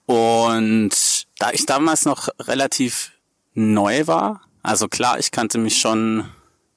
und 0.06 1.26
da 1.40 1.50
ich 1.50 1.66
damals 1.66 2.04
noch 2.04 2.28
relativ 2.38 3.10
neu 3.54 4.06
war, 4.06 4.42
also 4.62 4.86
klar, 4.86 5.18
ich 5.18 5.32
kannte 5.32 5.58
mich 5.58 5.80
schon 5.80 6.30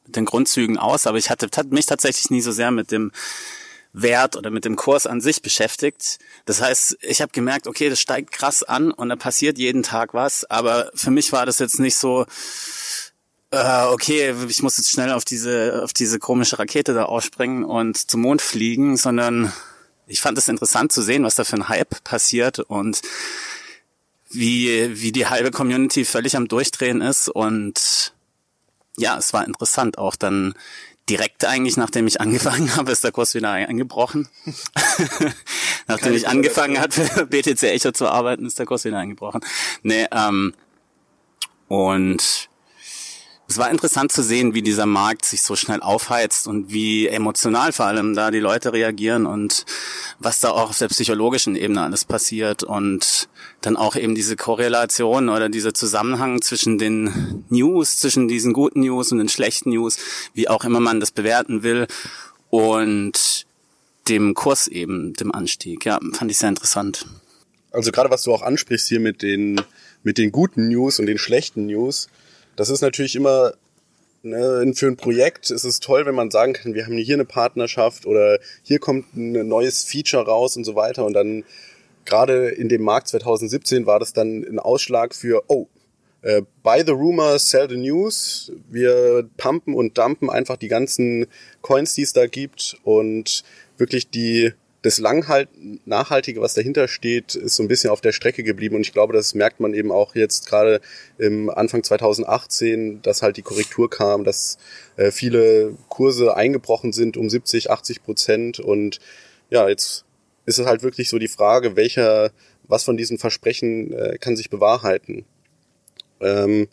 mit 0.04 0.16
den 0.16 0.26
Grundzügen 0.26 0.80
aus, 0.80 1.06
aber 1.06 1.20
ich 1.20 1.30
hatte 1.30 1.48
mich 1.70 1.86
tatsächlich 1.86 2.32
nie 2.32 2.42
so 2.42 2.52
sehr 2.52 2.72
mit 2.72 2.92
dem 2.92 3.12
Wert 3.94 4.36
oder 4.36 4.50
mit 4.52 4.66
dem 4.66 4.76
Kurs 4.76 5.06
an 5.06 5.22
sich 5.22 5.42
beschäftigt. 5.42 6.20
Das 6.46 6.62
heißt, 6.62 6.98
ich 7.02 7.22
habe 7.22 7.32
gemerkt, 7.32 7.68
okay, 7.68 7.90
das 7.90 8.00
steigt 8.00 8.32
krass 8.32 8.64
an 8.64 8.92
und 8.92 9.10
da 9.10 9.16
passiert 9.16 9.58
jeden 9.58 9.84
Tag 9.84 10.14
was, 10.14 10.50
aber 10.50 10.92
für 10.96 11.12
mich 11.12 11.32
war 11.32 11.46
das 11.46 11.60
jetzt 11.60 11.80
nicht 11.80 11.96
so, 11.96 12.26
äh, 13.52 13.84
okay, 13.88 14.34
ich 14.48 14.64
muss 14.64 14.78
jetzt 14.78 14.92
schnell 14.92 15.12
auf 15.12 15.26
diese, 15.26 15.82
auf 15.84 15.94
diese 15.94 16.20
komische 16.20 16.58
Rakete 16.58 16.94
da 16.94 17.06
ausspringen 17.06 17.66
und 17.66 18.10
zum 18.10 18.22
Mond 18.22 18.42
fliegen, 18.42 18.96
sondern 18.96 19.52
ich 20.08 20.22
fand 20.22 20.38
es 20.38 20.48
interessant 20.48 20.92
zu 20.92 21.02
sehen, 21.02 21.24
was 21.24 21.36
da 21.36 21.44
für 21.44 21.58
ein 21.58 21.70
Hype 21.70 22.04
passiert 22.04 22.60
und 22.60 23.02
wie, 24.30 25.02
wie 25.02 25.12
die 25.12 25.28
halbe 25.28 25.52
Community 25.52 26.06
völlig 26.06 26.38
am 26.38 26.48
Durchdrehen 26.48 27.02
ist 27.02 27.28
und 27.28 28.14
ja, 28.98 29.18
es 29.18 29.34
war 29.34 29.46
interessant 29.46 29.98
auch 29.98 30.16
dann 30.16 30.54
direkt 31.10 31.46
eigentlich, 31.46 31.78
nachdem 31.78 32.08
ich 32.08 32.22
angefangen 32.22 32.76
habe, 32.76 32.92
ist 32.92 33.04
der 33.04 33.12
Kurs 33.12 33.34
wieder 33.36 33.52
eingebrochen. 33.52 34.28
nachdem 35.88 36.14
ich 36.14 36.28
angefangen 36.28 36.80
habe, 36.80 36.92
für 36.92 37.26
BTC 37.26 37.64
Echo 37.64 37.92
zu 37.92 38.08
arbeiten, 38.08 38.46
ist 38.46 38.60
der 38.60 38.66
Kurs 38.66 38.86
wieder 38.86 38.98
eingebrochen. 38.98 39.42
Nee, 39.84 40.08
ähm, 40.12 40.54
und 41.68 42.50
es 43.52 43.58
war 43.58 43.70
interessant 43.70 44.14
zu 44.14 44.24
sehen, 44.24 44.54
wie 44.54 44.62
dieser 44.62 44.86
Markt 44.86 45.26
sich 45.26 45.42
so 45.42 45.58
schnell 45.58 45.82
aufheizt 45.82 46.48
und 46.48 46.72
wie 46.72 47.08
emotional 47.08 47.74
vor 47.74 47.86
allem 47.86 48.16
da 48.16 48.32
die 48.32 48.40
Leute 48.40 48.72
reagieren 48.72 49.26
und 49.26 49.66
was 50.20 50.40
da 50.40 50.52
auch 50.52 50.70
auf 50.70 50.78
der 50.78 50.88
psychologischen 50.88 51.58
Ebene 51.58 51.82
alles 51.82 52.06
passiert 52.06 52.64
und 52.64 53.28
dann 53.60 53.76
auch 53.76 53.98
eben 53.98 54.16
diese 54.16 54.38
Korrelation 54.38 55.28
oder 55.28 55.50
dieser 55.50 55.74
Zusammenhang 55.74 56.42
zwischen 56.42 56.78
den 56.78 57.44
News, 57.50 58.00
zwischen 58.00 58.30
diesen 58.30 58.54
guten 58.54 58.80
News 58.80 59.12
und 59.12 59.18
den 59.18 59.28
schlechten 59.28 59.72
News, 59.72 59.98
wie 60.34 60.48
auch 60.48 60.64
immer 60.64 60.80
man 60.80 61.02
das 61.02 61.12
bewerten 61.12 61.62
will 61.62 61.88
und 62.50 63.46
dem 64.08 64.34
Kurs 64.34 64.70
eben, 64.70 65.12
dem 65.16 65.34
Anstieg. 65.34 65.86
Ja, 65.86 66.00
fand 66.14 66.32
ich 66.32 66.38
sehr 66.38 66.50
interessant. 66.50 67.06
Also 67.72 67.92
gerade 67.92 68.10
was 68.10 68.24
du 68.24 68.34
auch 68.34 68.44
ansprichst 68.44 68.88
hier 68.88 69.02
mit 69.02 69.22
den, 69.22 69.60
mit 70.04 70.18
den 70.18 70.32
guten 70.32 70.70
News 70.70 71.00
und 71.00 71.06
den 71.06 71.18
schlechten 71.18 71.66
News, 71.66 72.08
das 72.56 72.70
ist 72.70 72.82
natürlich 72.82 73.16
immer 73.16 73.54
ne, 74.24 74.72
für 74.76 74.88
ein 74.88 74.98
Projekt 74.98 75.52
ist 75.52 75.64
es 75.64 75.80
toll, 75.80 76.06
wenn 76.06 76.16
man 76.16 76.32
sagen 76.32 76.54
kann, 76.54 76.74
wir 76.74 76.86
haben 76.86 76.98
hier 76.98 77.16
eine 77.16 77.26
Partnerschaft 77.26 78.06
oder 78.06 78.40
hier 78.64 78.80
kommt 78.80 79.16
ein 79.16 79.48
neues 79.48 79.84
Feature 79.84 80.26
raus 80.26 80.58
und 80.58 80.64
so 80.64 80.76
weiter. 80.76 81.06
Und 81.06 81.14
dann 81.14 81.44
gerade 82.06 82.50
in 82.50 82.70
dem 82.70 82.84
Markt 82.84 83.08
2017 83.10 83.86
war 83.86 84.00
das 84.00 84.14
dann 84.14 84.44
ein 84.44 84.60
Ausschlag 84.60 85.16
für, 85.16 85.44
oh, 85.48 85.68
äh, 86.22 86.44
buy 86.64 86.84
the 86.86 86.92
rumors, 86.92 87.50
sell 87.50 87.70
the 87.70 87.78
news. 87.78 88.52
Wir 88.70 89.28
pumpen 89.38 89.74
und 89.74 89.98
dumpen 89.98 90.30
einfach 90.30 90.58
die 90.58 90.68
ganzen 90.68 91.28
Coins, 91.62 91.96
die 91.96 92.04
es 92.04 92.14
da 92.14 92.28
gibt 92.28 92.78
und 92.84 93.44
wirklich 93.78 94.10
die 94.10 94.54
das 94.82 94.98
Langhalt, 94.98 95.50
Nachhaltige, 95.86 96.42
was 96.42 96.56
dahinter 96.56 96.88
steht, 96.88 97.36
ist 97.36 97.56
so 97.56 97.64
ein 97.64 97.68
bisschen 97.68 97.92
auf 97.92 98.02
der 98.02 98.14
Strecke 98.14 98.44
geblieben. 98.44 98.76
Und 98.76 98.82
ich 98.82 98.94
glaube, 98.94 99.14
das 99.14 99.36
merkt 99.36 99.60
man 99.60 99.74
eben 99.76 99.92
auch 99.92 100.16
jetzt 100.16 100.48
gerade 100.48 100.82
im 101.20 101.50
Anfang 101.52 101.84
2018, 101.84 103.02
dass 103.04 103.22
halt 103.22 103.38
die 103.38 103.44
Korrektur 103.44 103.90
kam, 103.90 104.24
dass 104.24 104.58
äh, 104.98 105.12
viele 105.12 105.78
Kurse 105.88 106.36
eingebrochen 106.36 106.94
sind 106.94 107.16
um 107.16 107.30
70, 107.30 107.70
80 107.70 108.04
Prozent. 108.04 108.60
Und 108.60 109.00
ja, 109.52 109.70
jetzt 109.70 110.06
ist 110.48 110.58
es 110.58 110.66
halt 110.66 110.82
wirklich 110.82 111.10
so 111.10 111.20
die 111.20 111.28
Frage, 111.28 111.76
welcher, 111.76 112.32
was 112.64 112.84
von 112.84 112.98
diesen 112.98 113.20
Versprechen 113.20 113.94
äh, 113.94 114.18
kann 114.20 114.36
sich 114.36 114.50
bewahrheiten. 114.50 115.26
Ähm, 116.20 116.68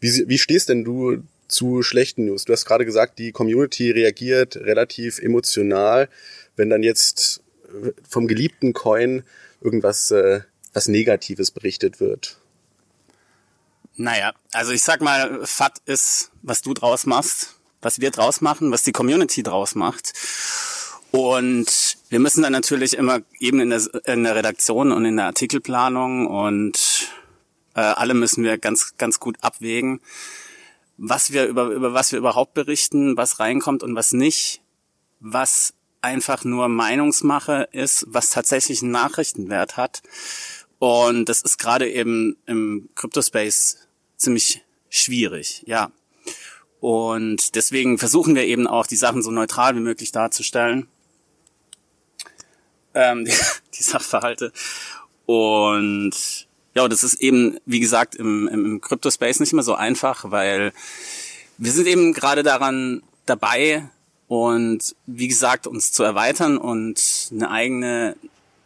wie, 0.00 0.28
wie 0.28 0.38
stehst 0.38 0.70
denn 0.70 0.82
du 0.82 1.22
zu 1.46 1.82
schlechten 1.82 2.24
News? 2.24 2.46
Du 2.46 2.52
hast 2.52 2.64
gerade 2.64 2.84
gesagt, 2.84 3.20
die 3.20 3.30
Community 3.30 3.92
reagiert 3.92 4.56
relativ 4.56 5.20
emotional 5.20 6.08
wenn 6.56 6.70
dann 6.70 6.82
jetzt 6.82 7.42
vom 8.08 8.26
geliebten 8.26 8.72
Coin 8.72 9.22
irgendwas 9.60 10.10
äh, 10.10 10.40
was 10.74 10.88
Negatives 10.88 11.50
berichtet 11.50 12.00
wird. 12.00 12.36
Naja, 13.96 14.32
also 14.52 14.72
ich 14.72 14.82
sag 14.82 15.00
mal, 15.00 15.46
FAT 15.46 15.78
ist, 15.86 16.30
was 16.42 16.62
du 16.62 16.74
draus 16.74 17.06
machst, 17.06 17.54
was 17.80 18.00
wir 18.00 18.10
draus 18.10 18.40
machen, 18.40 18.72
was 18.72 18.82
die 18.82 18.92
Community 18.92 19.42
draus 19.42 19.76
macht. 19.76 20.12
Und 21.12 21.96
wir 22.08 22.18
müssen 22.18 22.42
dann 22.42 22.52
natürlich 22.52 22.94
immer 22.96 23.20
eben 23.38 23.60
in 23.60 23.70
der, 23.70 23.82
in 24.06 24.24
der 24.24 24.34
Redaktion 24.34 24.90
und 24.90 25.04
in 25.04 25.16
der 25.16 25.26
Artikelplanung 25.26 26.26
und 26.26 27.08
äh, 27.74 27.80
alle 27.80 28.14
müssen 28.14 28.42
wir 28.42 28.58
ganz, 28.58 28.96
ganz 28.96 29.20
gut 29.20 29.36
abwägen, 29.40 30.00
was 30.96 31.32
wir 31.32 31.46
über, 31.46 31.66
über 31.66 31.94
was 31.94 32.10
wir 32.10 32.18
überhaupt 32.18 32.54
berichten, 32.54 33.16
was 33.16 33.38
reinkommt 33.38 33.84
und 33.84 33.94
was 33.94 34.12
nicht, 34.12 34.60
was 35.20 35.74
einfach 36.04 36.44
nur 36.44 36.68
Meinungsmache 36.68 37.68
ist, 37.72 38.04
was 38.08 38.30
tatsächlich 38.30 38.82
einen 38.82 38.92
Nachrichtenwert 38.92 39.76
hat. 39.76 40.02
Und 40.78 41.28
das 41.30 41.40
ist 41.40 41.58
gerade 41.58 41.90
eben 41.90 42.36
im 42.46 42.90
Crypto-Space 42.94 43.78
ziemlich 44.16 44.62
schwierig, 44.90 45.64
ja. 45.66 45.90
Und 46.80 47.54
deswegen 47.54 47.96
versuchen 47.98 48.34
wir 48.34 48.44
eben 48.44 48.66
auch, 48.66 48.86
die 48.86 48.96
Sachen 48.96 49.22
so 49.22 49.30
neutral 49.30 49.74
wie 49.74 49.80
möglich 49.80 50.12
darzustellen. 50.12 50.86
Ähm, 52.92 53.24
die, 53.24 53.32
die 53.78 53.82
Sachverhalte. 53.82 54.52
Und 55.24 56.46
ja, 56.74 56.86
das 56.86 57.02
ist 57.02 57.14
eben, 57.14 57.58
wie 57.64 57.80
gesagt, 57.80 58.14
im, 58.14 58.46
im, 58.48 58.66
im 58.66 58.80
Crypto-Space 58.82 59.40
nicht 59.40 59.52
immer 59.52 59.62
so 59.62 59.74
einfach, 59.74 60.30
weil 60.30 60.74
wir 61.56 61.72
sind 61.72 61.86
eben 61.86 62.12
gerade 62.12 62.42
daran 62.42 63.02
dabei, 63.24 63.88
und 64.28 64.96
wie 65.06 65.28
gesagt, 65.28 65.66
uns 65.66 65.92
zu 65.92 66.02
erweitern 66.02 66.56
und 66.56 67.30
eine 67.32 67.50
eigene 67.50 68.16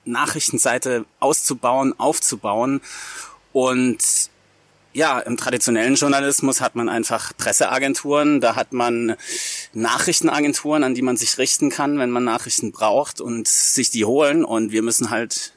Nachrichtenseite 0.04 1.04
auszubauen, 1.20 1.98
aufzubauen. 1.98 2.80
Und 3.52 4.30
ja, 4.92 5.18
im 5.20 5.36
traditionellen 5.36 5.94
Journalismus 5.94 6.60
hat 6.60 6.74
man 6.74 6.88
einfach 6.88 7.36
Presseagenturen, 7.36 8.40
da 8.40 8.56
hat 8.56 8.72
man 8.72 9.16
Nachrichtenagenturen, 9.74 10.82
an 10.82 10.94
die 10.94 11.02
man 11.02 11.16
sich 11.16 11.38
richten 11.38 11.70
kann, 11.70 11.98
wenn 11.98 12.10
man 12.10 12.24
Nachrichten 12.24 12.72
braucht 12.72 13.20
und 13.20 13.48
sich 13.48 13.90
die 13.90 14.04
holen. 14.04 14.44
Und 14.44 14.72
wir 14.72 14.82
müssen 14.82 15.10
halt, 15.10 15.52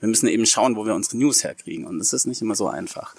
wir 0.00 0.08
müssen 0.08 0.26
eben 0.26 0.46
schauen, 0.46 0.76
wo 0.76 0.86
wir 0.86 0.94
unsere 0.94 1.16
News 1.16 1.44
herkriegen. 1.44 1.86
Und 1.86 1.98
das 1.98 2.12
ist 2.12 2.26
nicht 2.26 2.42
immer 2.42 2.56
so 2.56 2.68
einfach. 2.68 3.14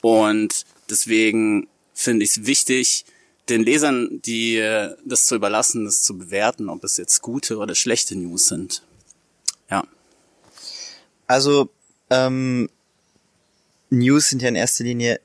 Und 0.00 0.64
deswegen 0.88 1.68
finde 1.94 2.24
ich 2.24 2.36
es 2.36 2.46
wichtig, 2.46 3.04
den 3.48 3.62
Lesern, 3.62 4.20
die 4.24 4.56
äh, 4.56 4.94
das 5.04 5.26
zu 5.26 5.34
überlassen, 5.34 5.84
das 5.84 6.02
zu 6.02 6.16
bewerten, 6.16 6.68
ob 6.68 6.84
es 6.84 6.96
jetzt 6.96 7.22
gute 7.22 7.58
oder 7.58 7.74
schlechte 7.74 8.16
News 8.16 8.46
sind. 8.46 8.82
Ja. 9.70 9.84
Also 11.26 11.68
ähm, 12.10 12.68
News 13.90 14.28
sind 14.28 14.42
ja 14.42 14.48
in 14.48 14.56
erster 14.56 14.84
Linie 14.84 15.20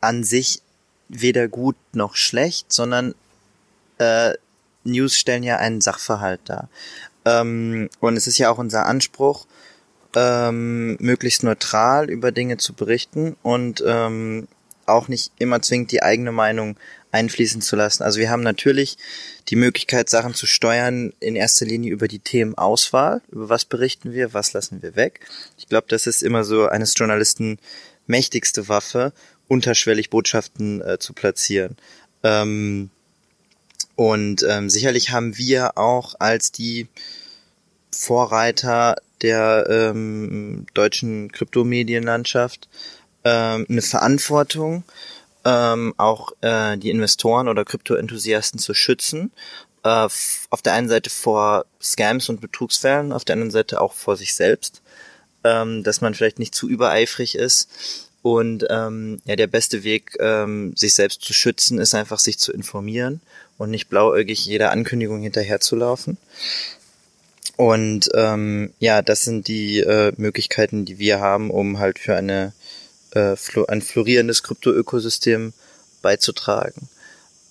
an 0.00 0.24
sich 0.24 0.62
weder 1.08 1.48
gut 1.48 1.76
noch 1.92 2.16
schlecht, 2.16 2.72
sondern 2.72 3.14
äh, 3.98 4.34
News 4.84 5.16
stellen 5.16 5.42
ja 5.42 5.56
einen 5.56 5.80
Sachverhalt 5.80 6.40
dar. 6.44 6.68
Ähm, 7.24 7.88
und 8.00 8.16
es 8.16 8.26
ist 8.26 8.38
ja 8.38 8.50
auch 8.50 8.58
unser 8.58 8.86
Anspruch, 8.86 9.46
ähm, 10.16 10.96
möglichst 11.00 11.42
neutral 11.42 12.10
über 12.10 12.32
Dinge 12.32 12.56
zu 12.56 12.72
berichten 12.72 13.36
und 13.42 13.82
ähm, 13.86 14.48
auch 14.86 15.08
nicht 15.08 15.32
immer 15.38 15.60
zwingend 15.60 15.92
die 15.92 16.02
eigene 16.02 16.32
Meinung 16.32 16.76
einfließen 17.10 17.60
zu 17.60 17.76
lassen. 17.76 18.02
Also 18.02 18.20
wir 18.20 18.30
haben 18.30 18.42
natürlich 18.42 18.98
die 19.48 19.56
Möglichkeit, 19.56 20.10
Sachen 20.10 20.34
zu 20.34 20.46
steuern, 20.46 21.12
in 21.20 21.36
erster 21.36 21.64
Linie 21.66 21.92
über 21.92 22.08
die 22.08 22.18
Themenauswahl. 22.18 23.22
Über 23.30 23.48
was 23.48 23.64
berichten 23.64 24.12
wir, 24.12 24.34
was 24.34 24.52
lassen 24.52 24.82
wir 24.82 24.96
weg. 24.96 25.20
Ich 25.56 25.68
glaube, 25.68 25.86
das 25.88 26.06
ist 26.06 26.22
immer 26.22 26.44
so 26.44 26.66
eines 26.66 26.94
Journalisten 26.96 27.58
mächtigste 28.06 28.68
Waffe, 28.68 29.12
unterschwellig 29.48 30.10
Botschaften 30.10 30.82
äh, 30.82 30.98
zu 30.98 31.12
platzieren. 31.12 31.76
Ähm, 32.22 32.90
und 33.96 34.44
ähm, 34.48 34.70
sicherlich 34.70 35.10
haben 35.10 35.36
wir 35.38 35.78
auch 35.78 36.14
als 36.18 36.52
die 36.52 36.88
Vorreiter 37.90 38.96
der 39.22 39.66
ähm, 39.68 40.66
deutschen 40.74 41.32
Kryptomedienlandschaft 41.32 42.68
ähm, 43.24 43.66
eine 43.68 43.82
Verantwortung, 43.82 44.84
ähm, 45.48 45.94
auch 45.96 46.32
äh, 46.42 46.76
die 46.76 46.90
Investoren 46.90 47.48
oder 47.48 47.64
Krypto-Enthusiasten 47.64 48.58
zu 48.58 48.74
schützen. 48.74 49.32
Äh, 49.84 50.08
auf 50.50 50.62
der 50.62 50.74
einen 50.74 50.88
Seite 50.88 51.08
vor 51.10 51.64
Scams 51.80 52.28
und 52.28 52.40
Betrugsfällen, 52.40 53.12
auf 53.12 53.24
der 53.24 53.34
anderen 53.34 53.50
Seite 53.50 53.80
auch 53.80 53.94
vor 53.94 54.16
sich 54.16 54.34
selbst. 54.34 54.82
ähm, 55.44 55.82
dass 55.82 56.00
man 56.00 56.14
vielleicht 56.14 56.38
nicht 56.38 56.54
zu 56.54 56.68
übereifrig 56.68 57.34
ist. 57.36 57.68
Und 58.22 58.66
ähm, 58.68 59.20
ja, 59.24 59.36
der 59.36 59.46
beste 59.46 59.84
Weg, 59.84 60.16
ähm, 60.20 60.74
sich 60.76 60.94
selbst 60.94 61.22
zu 61.22 61.32
schützen, 61.32 61.78
ist 61.78 61.94
einfach 61.94 62.18
sich 62.18 62.38
zu 62.38 62.52
informieren 62.52 63.20
und 63.56 63.70
nicht 63.70 63.88
blauäugig 63.88 64.44
jeder 64.44 64.70
Ankündigung 64.72 65.22
hinterherzulaufen. 65.22 66.18
Und 67.56 68.10
ähm, 68.14 68.72
ja, 68.78 69.02
das 69.02 69.22
sind 69.22 69.48
die 69.48 69.80
äh, 69.80 70.12
Möglichkeiten, 70.16 70.84
die 70.84 70.98
wir 70.98 71.20
haben, 71.20 71.50
um 71.50 71.78
halt 71.78 71.98
für 71.98 72.16
eine 72.16 72.52
äh, 73.12 73.36
ein 73.68 73.82
florierendes 73.82 74.42
Kryptoökosystem 74.42 75.52
beizutragen. 76.02 76.88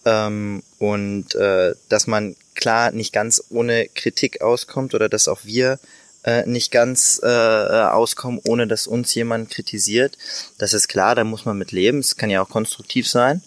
Ähm, 0.05 0.63
und 0.79 1.35
äh, 1.35 1.75
dass 1.89 2.07
man 2.07 2.35
klar 2.55 2.91
nicht 2.91 3.13
ganz 3.13 3.43
ohne 3.49 3.87
Kritik 3.87 4.41
auskommt 4.41 4.93
oder 4.93 5.09
dass 5.09 5.27
auch 5.27 5.41
wir 5.43 5.79
äh, 6.23 6.45
nicht 6.45 6.71
ganz 6.71 7.19
äh, 7.23 7.27
auskommen, 7.27 8.39
ohne 8.45 8.67
dass 8.67 8.87
uns 8.87 9.13
jemand 9.15 9.49
kritisiert. 9.49 10.17
Das 10.57 10.73
ist 10.73 10.87
klar, 10.87 11.15
da 11.15 11.23
muss 11.23 11.45
man 11.45 11.57
mit 11.57 11.71
leben. 11.71 11.99
Es 11.99 12.15
kann 12.15 12.29
ja 12.29 12.41
auch 12.41 12.49
konstruktiv 12.49 13.07
sein. 13.07 13.41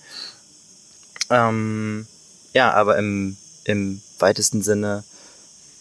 Ähm, 1.28 2.06
ja, 2.52 2.72
aber 2.72 2.98
im, 2.98 3.36
im 3.64 4.00
weitesten 4.18 4.62
Sinne 4.62 5.04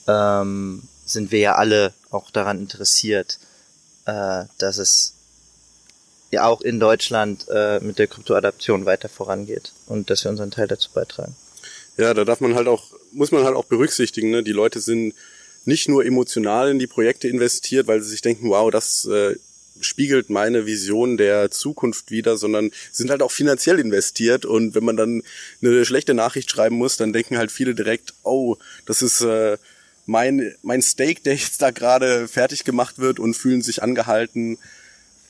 ähm, 0.07 0.83
sind 1.05 1.31
wir 1.31 1.39
ja 1.39 1.55
alle 1.55 1.93
auch 2.11 2.31
daran 2.31 2.59
interessiert, 2.59 3.39
äh, 4.05 4.45
dass 4.57 4.77
es 4.77 5.13
ja 6.31 6.45
auch 6.45 6.61
in 6.61 6.79
Deutschland 6.79 7.47
äh, 7.49 7.79
mit 7.79 7.99
der 7.99 8.07
Kryptoadaption 8.07 8.85
weiter 8.85 9.09
vorangeht 9.09 9.73
und 9.87 10.09
dass 10.09 10.23
wir 10.23 10.31
unseren 10.31 10.51
Teil 10.51 10.67
dazu 10.67 10.89
beitragen. 10.93 11.35
Ja, 11.97 12.13
da 12.13 12.23
darf 12.23 12.39
man 12.39 12.55
halt 12.55 12.67
auch, 12.67 12.83
muss 13.11 13.31
man 13.31 13.43
halt 13.43 13.55
auch 13.55 13.65
berücksichtigen, 13.65 14.29
ne? 14.29 14.43
die 14.43 14.51
Leute 14.51 14.79
sind 14.79 15.13
nicht 15.65 15.89
nur 15.89 16.05
emotional 16.05 16.69
in 16.69 16.79
die 16.79 16.87
Projekte 16.87 17.27
investiert, 17.27 17.87
weil 17.87 18.01
sie 18.01 18.09
sich 18.09 18.21
denken, 18.21 18.49
wow, 18.49 18.71
das 18.71 19.05
äh, 19.05 19.35
spiegelt 19.81 20.29
meine 20.29 20.65
Vision 20.65 21.17
der 21.17 21.51
Zukunft 21.51 22.11
wieder, 22.11 22.37
sondern 22.37 22.71
sind 22.91 23.09
halt 23.09 23.21
auch 23.21 23.31
finanziell 23.31 23.79
investiert 23.79 24.45
und 24.45 24.75
wenn 24.75 24.83
man 24.83 24.97
dann 24.97 25.23
eine 25.61 25.85
schlechte 25.85 26.13
Nachricht 26.13 26.51
schreiben 26.51 26.75
muss, 26.75 26.97
dann 26.97 27.13
denken 27.13 27.37
halt 27.37 27.51
viele 27.51 27.75
direkt, 27.75 28.13
oh, 28.23 28.57
das 28.85 29.01
ist 29.01 29.21
äh, 29.21 29.57
mein 30.05 30.55
mein 30.63 30.81
Steak, 30.81 31.23
der 31.23 31.35
jetzt 31.35 31.61
da 31.61 31.71
gerade 31.71 32.27
fertig 32.27 32.63
gemacht 32.63 32.99
wird 32.99 33.19
und 33.19 33.35
fühlen 33.35 33.61
sich 33.61 33.83
angehalten, 33.83 34.57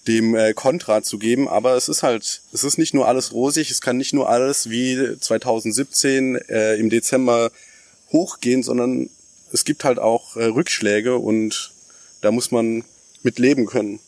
dem 0.07 0.35
äh, 0.35 0.53
Kontra 0.53 1.03
zu 1.03 1.17
geben. 1.17 1.47
Aber 1.47 1.75
es 1.75 1.89
ist 1.89 2.03
halt, 2.03 2.41
es 2.53 2.63
ist 2.63 2.77
nicht 2.77 2.93
nur 2.93 3.07
alles 3.07 3.33
rosig, 3.33 3.69
es 3.71 3.81
kann 3.81 3.97
nicht 3.97 4.13
nur 4.13 4.29
alles 4.29 4.69
wie 4.69 5.17
2017 5.19 6.35
äh, 6.35 6.75
im 6.75 6.89
Dezember 6.89 7.51
hochgehen, 8.11 8.63
sondern 8.63 9.09
es 9.51 9.65
gibt 9.65 9.83
halt 9.83 9.99
auch 9.99 10.35
äh, 10.35 10.45
Rückschläge 10.45 11.17
und 11.17 11.71
da 12.21 12.31
muss 12.31 12.51
man 12.51 12.83
mit 13.23 13.39
leben 13.39 13.65
können. 13.65 13.99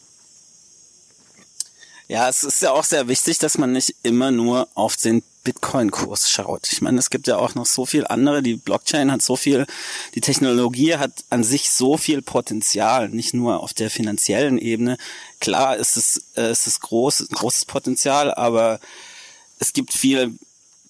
Ja, 2.08 2.28
es 2.28 2.44
ist 2.44 2.62
ja 2.62 2.72
auch 2.72 2.84
sehr 2.84 3.08
wichtig, 3.08 3.38
dass 3.38 3.58
man 3.58 3.72
nicht 3.72 3.96
immer 4.04 4.32
nur 4.32 4.68
auf 4.76 4.98
den 4.98 5.24
Bitcoin-Kurs 5.44 6.30
schaut. 6.30 6.72
Ich 6.72 6.82
meine, 6.82 7.00
es 7.00 7.10
gibt 7.10 7.28
ja 7.28 7.38
auch 7.38 7.56
noch 7.56 7.66
so 7.66 7.86
viel 7.86 8.06
andere. 8.06 8.44
Die 8.44 8.56
Blockchain 8.56 9.12
hat 9.12 9.22
so 9.22 9.36
viel, 9.36 9.66
die 10.14 10.22
Technologie 10.22 10.96
hat 10.96 11.12
an 11.30 11.44
sich 11.44 11.70
so 11.72 11.98
viel 11.98 12.22
Potenzial, 12.22 13.10
nicht 13.10 13.34
nur 13.34 13.62
auf 13.62 13.74
der 13.74 13.90
finanziellen 13.90 14.58
Ebene. 14.58 14.98
Klar 15.40 15.78
ist 15.78 15.98
es, 15.98 16.24
äh, 16.36 16.52
ist 16.52 16.68
es 16.68 16.80
groß, 16.80 17.30
großes 17.32 17.66
Potenzial, 17.66 18.34
aber 18.34 18.80
es 19.60 19.74
gibt 19.74 19.94
viel, 19.94 20.38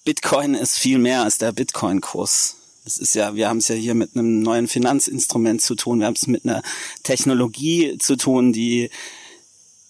Bitcoin 0.04 0.54
ist 0.54 0.78
viel 0.78 0.98
mehr 0.98 1.22
als 1.22 1.38
der 1.38 1.52
Bitcoin-Kurs. 1.52 2.56
Das 2.84 2.98
ist 2.98 3.14
ja, 3.14 3.34
wir 3.36 3.48
haben 3.48 3.58
es 3.58 3.68
ja 3.68 3.76
hier 3.76 3.94
mit 3.94 4.16
einem 4.16 4.40
neuen 4.40 4.66
Finanzinstrument 4.66 5.62
zu 5.62 5.76
tun. 5.76 6.00
Wir 6.00 6.06
haben 6.06 6.16
es 6.16 6.26
mit 6.26 6.44
einer 6.44 6.62
Technologie 7.04 7.96
zu 7.98 8.16
tun, 8.16 8.52
die 8.52 8.90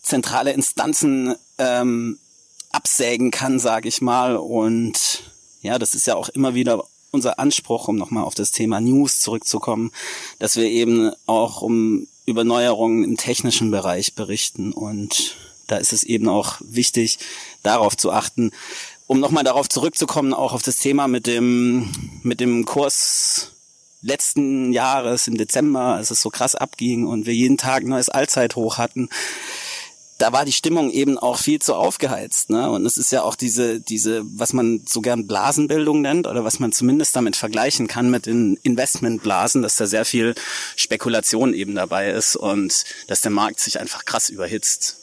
zentrale 0.02 0.52
Instanzen 0.52 1.34
ähm, 1.58 2.18
absägen 2.72 3.30
kann, 3.30 3.58
sage 3.58 3.88
ich 3.88 4.00
mal. 4.00 4.36
Und 4.36 5.32
ja, 5.60 5.78
das 5.78 5.94
ist 5.94 6.06
ja 6.06 6.16
auch 6.16 6.28
immer 6.30 6.54
wieder 6.54 6.84
unser 7.10 7.38
Anspruch, 7.38 7.88
um 7.88 7.96
nochmal 7.96 8.24
auf 8.24 8.34
das 8.34 8.50
Thema 8.50 8.80
News 8.80 9.20
zurückzukommen, 9.20 9.92
dass 10.38 10.56
wir 10.56 10.64
eben 10.64 11.12
auch 11.26 11.62
um 11.62 12.08
über 12.24 12.44
Neuerungen 12.44 13.04
im 13.04 13.16
technischen 13.16 13.70
Bereich 13.70 14.14
berichten. 14.14 14.72
Und 14.72 15.36
da 15.66 15.76
ist 15.76 15.92
es 15.92 16.02
eben 16.02 16.28
auch 16.28 16.56
wichtig, 16.60 17.18
darauf 17.62 17.96
zu 17.96 18.10
achten, 18.10 18.50
um 19.06 19.20
nochmal 19.20 19.44
darauf 19.44 19.68
zurückzukommen, 19.68 20.32
auch 20.32 20.52
auf 20.52 20.62
das 20.62 20.78
Thema 20.78 21.06
mit 21.06 21.26
dem, 21.26 21.92
mit 22.22 22.40
dem 22.40 22.64
Kurs 22.64 23.52
letzten 24.00 24.72
Jahres 24.72 25.28
im 25.28 25.36
Dezember, 25.36 25.94
als 25.94 26.10
es 26.10 26.20
so 26.20 26.30
krass 26.30 26.54
abging 26.54 27.06
und 27.06 27.26
wir 27.26 27.34
jeden 27.34 27.58
Tag 27.58 27.84
neues 27.84 28.08
Allzeithoch 28.08 28.78
hatten. 28.78 29.08
Da 30.22 30.32
war 30.32 30.44
die 30.44 30.52
Stimmung 30.52 30.92
eben 30.92 31.18
auch 31.18 31.36
viel 31.36 31.60
zu 31.60 31.74
aufgeheizt, 31.74 32.48
ne? 32.48 32.70
Und 32.70 32.86
es 32.86 32.96
ist 32.96 33.10
ja 33.10 33.22
auch 33.22 33.34
diese, 33.34 33.80
diese, 33.80 34.22
was 34.24 34.52
man 34.52 34.84
so 34.86 35.00
gern 35.00 35.26
Blasenbildung 35.26 36.00
nennt 36.00 36.28
oder 36.28 36.44
was 36.44 36.60
man 36.60 36.70
zumindest 36.70 37.16
damit 37.16 37.34
vergleichen 37.34 37.88
kann 37.88 38.08
mit 38.08 38.26
den 38.26 38.56
Investmentblasen, 38.62 39.62
dass 39.62 39.74
da 39.74 39.88
sehr 39.88 40.04
viel 40.04 40.36
Spekulation 40.76 41.54
eben 41.54 41.74
dabei 41.74 42.10
ist 42.10 42.36
und 42.36 42.84
dass 43.08 43.22
der 43.22 43.32
Markt 43.32 43.58
sich 43.58 43.80
einfach 43.80 44.04
krass 44.04 44.28
überhitzt. 44.28 44.98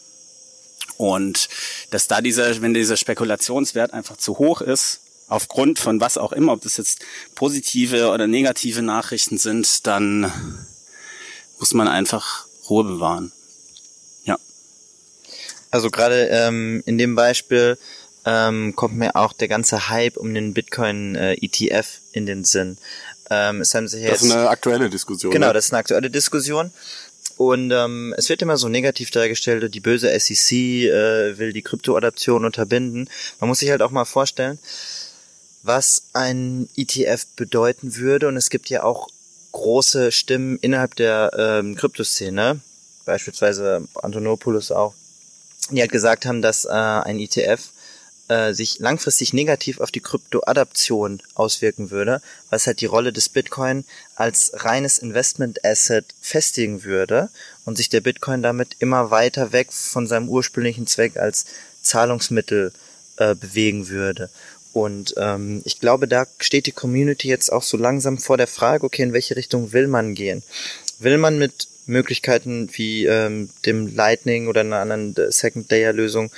Und 0.95 1.49
dass 1.91 2.08
da 2.08 2.21
dieser, 2.21 2.62
wenn 2.62 2.73
dieser 2.73 2.95
Spekulationswert 2.95 3.91
einfach 3.91 4.15
zu 4.15 4.38
hoch 4.38 4.62
ist, 4.62 5.01
aufgrund 5.27 5.79
von 5.79 5.99
was 5.99 6.17
auch 6.17 6.32
immer, 6.32 6.53
ob 6.53 6.62
das 6.62 6.77
jetzt 6.77 7.01
positive 7.36 8.12
oder 8.12 8.25
negative 8.25 8.84
Nachrichten 8.84 9.38
sind, 9.38 9.86
dann 9.86 10.32
muss 11.60 11.73
man 11.73 11.89
einfach 11.89 12.45
Ruhe 12.69 12.86
bewahren. 12.86 13.34
Also 15.71 15.89
gerade 15.89 16.27
ähm, 16.29 16.84
in 16.86 16.97
dem 16.97 17.15
Beispiel 17.15 17.77
ähm, 18.25 18.75
kommt 18.75 18.95
mir 18.97 19.15
auch 19.15 19.34
der 19.34 19.47
ganze 19.47 19.89
Hype 19.89 20.17
um 20.17 20.34
den 20.34 20.53
Bitcoin 20.53 21.15
äh, 21.15 21.34
ETF 21.34 21.99
in 22.12 22.25
den 22.25 22.43
Sinn. 22.43 22.77
Ähm, 23.29 23.62
es 23.62 23.73
haben 23.75 23.88
sich 23.88 24.01
jetzt, 24.01 24.13
das 24.13 24.21
ist 24.23 24.32
eine 24.32 24.49
aktuelle 24.49 24.89
Diskussion. 24.89 25.32
Genau, 25.32 25.47
ne? 25.47 25.53
das 25.53 25.65
ist 25.65 25.73
eine 25.73 25.79
aktuelle 25.79 26.10
Diskussion. 26.10 26.71
Und 27.38 27.71
ähm, 27.71 28.13
es 28.17 28.27
wird 28.27 28.41
immer 28.41 28.58
so 28.58 28.67
negativ 28.67 29.12
dargestellt, 29.12 29.73
die 29.73 29.79
böse 29.79 30.10
SEC 30.19 30.51
äh, 30.51 31.38
will 31.38 31.53
die 31.53 31.62
Kryptoadaption 31.62 32.43
unterbinden. 32.43 33.10
Man 33.39 33.47
muss 33.47 33.60
sich 33.60 33.69
halt 33.69 33.82
auch 33.82 33.91
mal 33.91 34.03
vorstellen, 34.03 34.60
was 35.63 36.03
ein 36.13 36.67
ETF 36.75 37.25
bedeuten 37.38 37.95
würde. 37.95 38.27
Und 38.27 38.36
es 38.36 38.49
gibt 38.49 38.69
ja 38.69 38.84
auch 38.84 39.08
große 39.53 40.12
Stimmen 40.12 40.58
innerhalb 40.58 40.95
der 40.95 41.32
ähm, 41.38 41.75
Kryptoszene, 41.75 42.60
beispielsweise 43.05 43.88
Antonopoulos 43.95 44.71
auch, 44.71 44.93
die 45.75 45.82
halt 45.82 45.91
gesagt 45.91 46.25
haben, 46.25 46.41
dass 46.41 46.65
äh, 46.65 46.69
ein 46.69 47.19
ETF 47.19 47.69
äh, 48.29 48.53
sich 48.53 48.79
langfristig 48.79 49.34
negativ 49.34 49.79
auf 49.79 49.91
die 49.91 50.01
Kryptoadaption 50.01 51.21
auswirken 51.34 51.89
würde, 51.89 52.21
was 52.49 52.67
halt 52.67 52.79
die 52.82 52.86
Rolle 52.86 53.12
des 53.12 53.27
Bitcoin 53.27 53.86
als 54.15 54.51
reines 54.53 54.99
Investment 54.99 55.65
Asset 55.65 56.05
festigen 56.21 56.84
würde 56.84 57.29
und 57.65 57.75
sich 57.75 57.89
der 57.89 58.01
Bitcoin 58.01 58.43
damit 58.43 58.75
immer 58.79 59.10
weiter 59.10 59.51
weg 59.51 59.73
von 59.73 60.05
seinem 60.05 60.29
ursprünglichen 60.29 60.86
Zweck 60.86 61.17
als 61.17 61.45
Zahlungsmittel 61.82 62.71
äh, 63.17 63.36
bewegen 63.36 63.89
würde. 63.89 64.29
Und 64.73 65.15
ähm, 65.17 65.62
ich 65.65 65.79
glaube, 65.79 66.08
da 66.08 66.27
steht 66.38 66.67
die 66.67 66.71
Community 66.71 67.27
jetzt 67.27 67.51
auch 67.51 67.63
so 67.63 67.77
langsam 67.77 68.19
vor 68.19 68.38
der 68.38 68.47
Frage, 68.47 68.84
okay, 68.86 69.01
in 69.01 69.13
welche 69.13 69.36
Richtung 69.36 69.73
will 69.73 69.88
man 69.88 70.13
gehen? 70.13 70.43
Will 70.99 71.17
man 71.17 71.39
mit 71.39 71.67
Möglichkeiten 71.89 72.69
wie 72.73 73.06
ähm, 73.06 73.49
dem 73.65 73.93
Lightning 73.93 74.47
oder 74.47 74.62
einer 74.62 74.80
anderen 74.80 75.15
Second-Layer-Lösung 75.15 76.32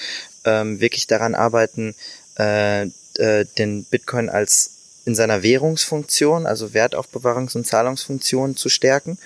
ähm, 0.46 0.80
wirklich 0.80 1.08
daran 1.08 1.36
arbeiten, 1.36 1.96
äh, 2.40 2.84
äh, 3.18 3.46
den 3.58 3.84
Bitcoin 3.84 4.30
als 4.30 4.72
in 5.06 5.16
seiner 5.16 5.44
Währungsfunktion, 5.44 6.46
also 6.46 6.68
Wertaufbewahrungs- 6.68 7.56
und 7.56 7.66
Zahlungsfunktion 7.66 8.56
zu 8.56 8.70
stärken? 8.70 9.18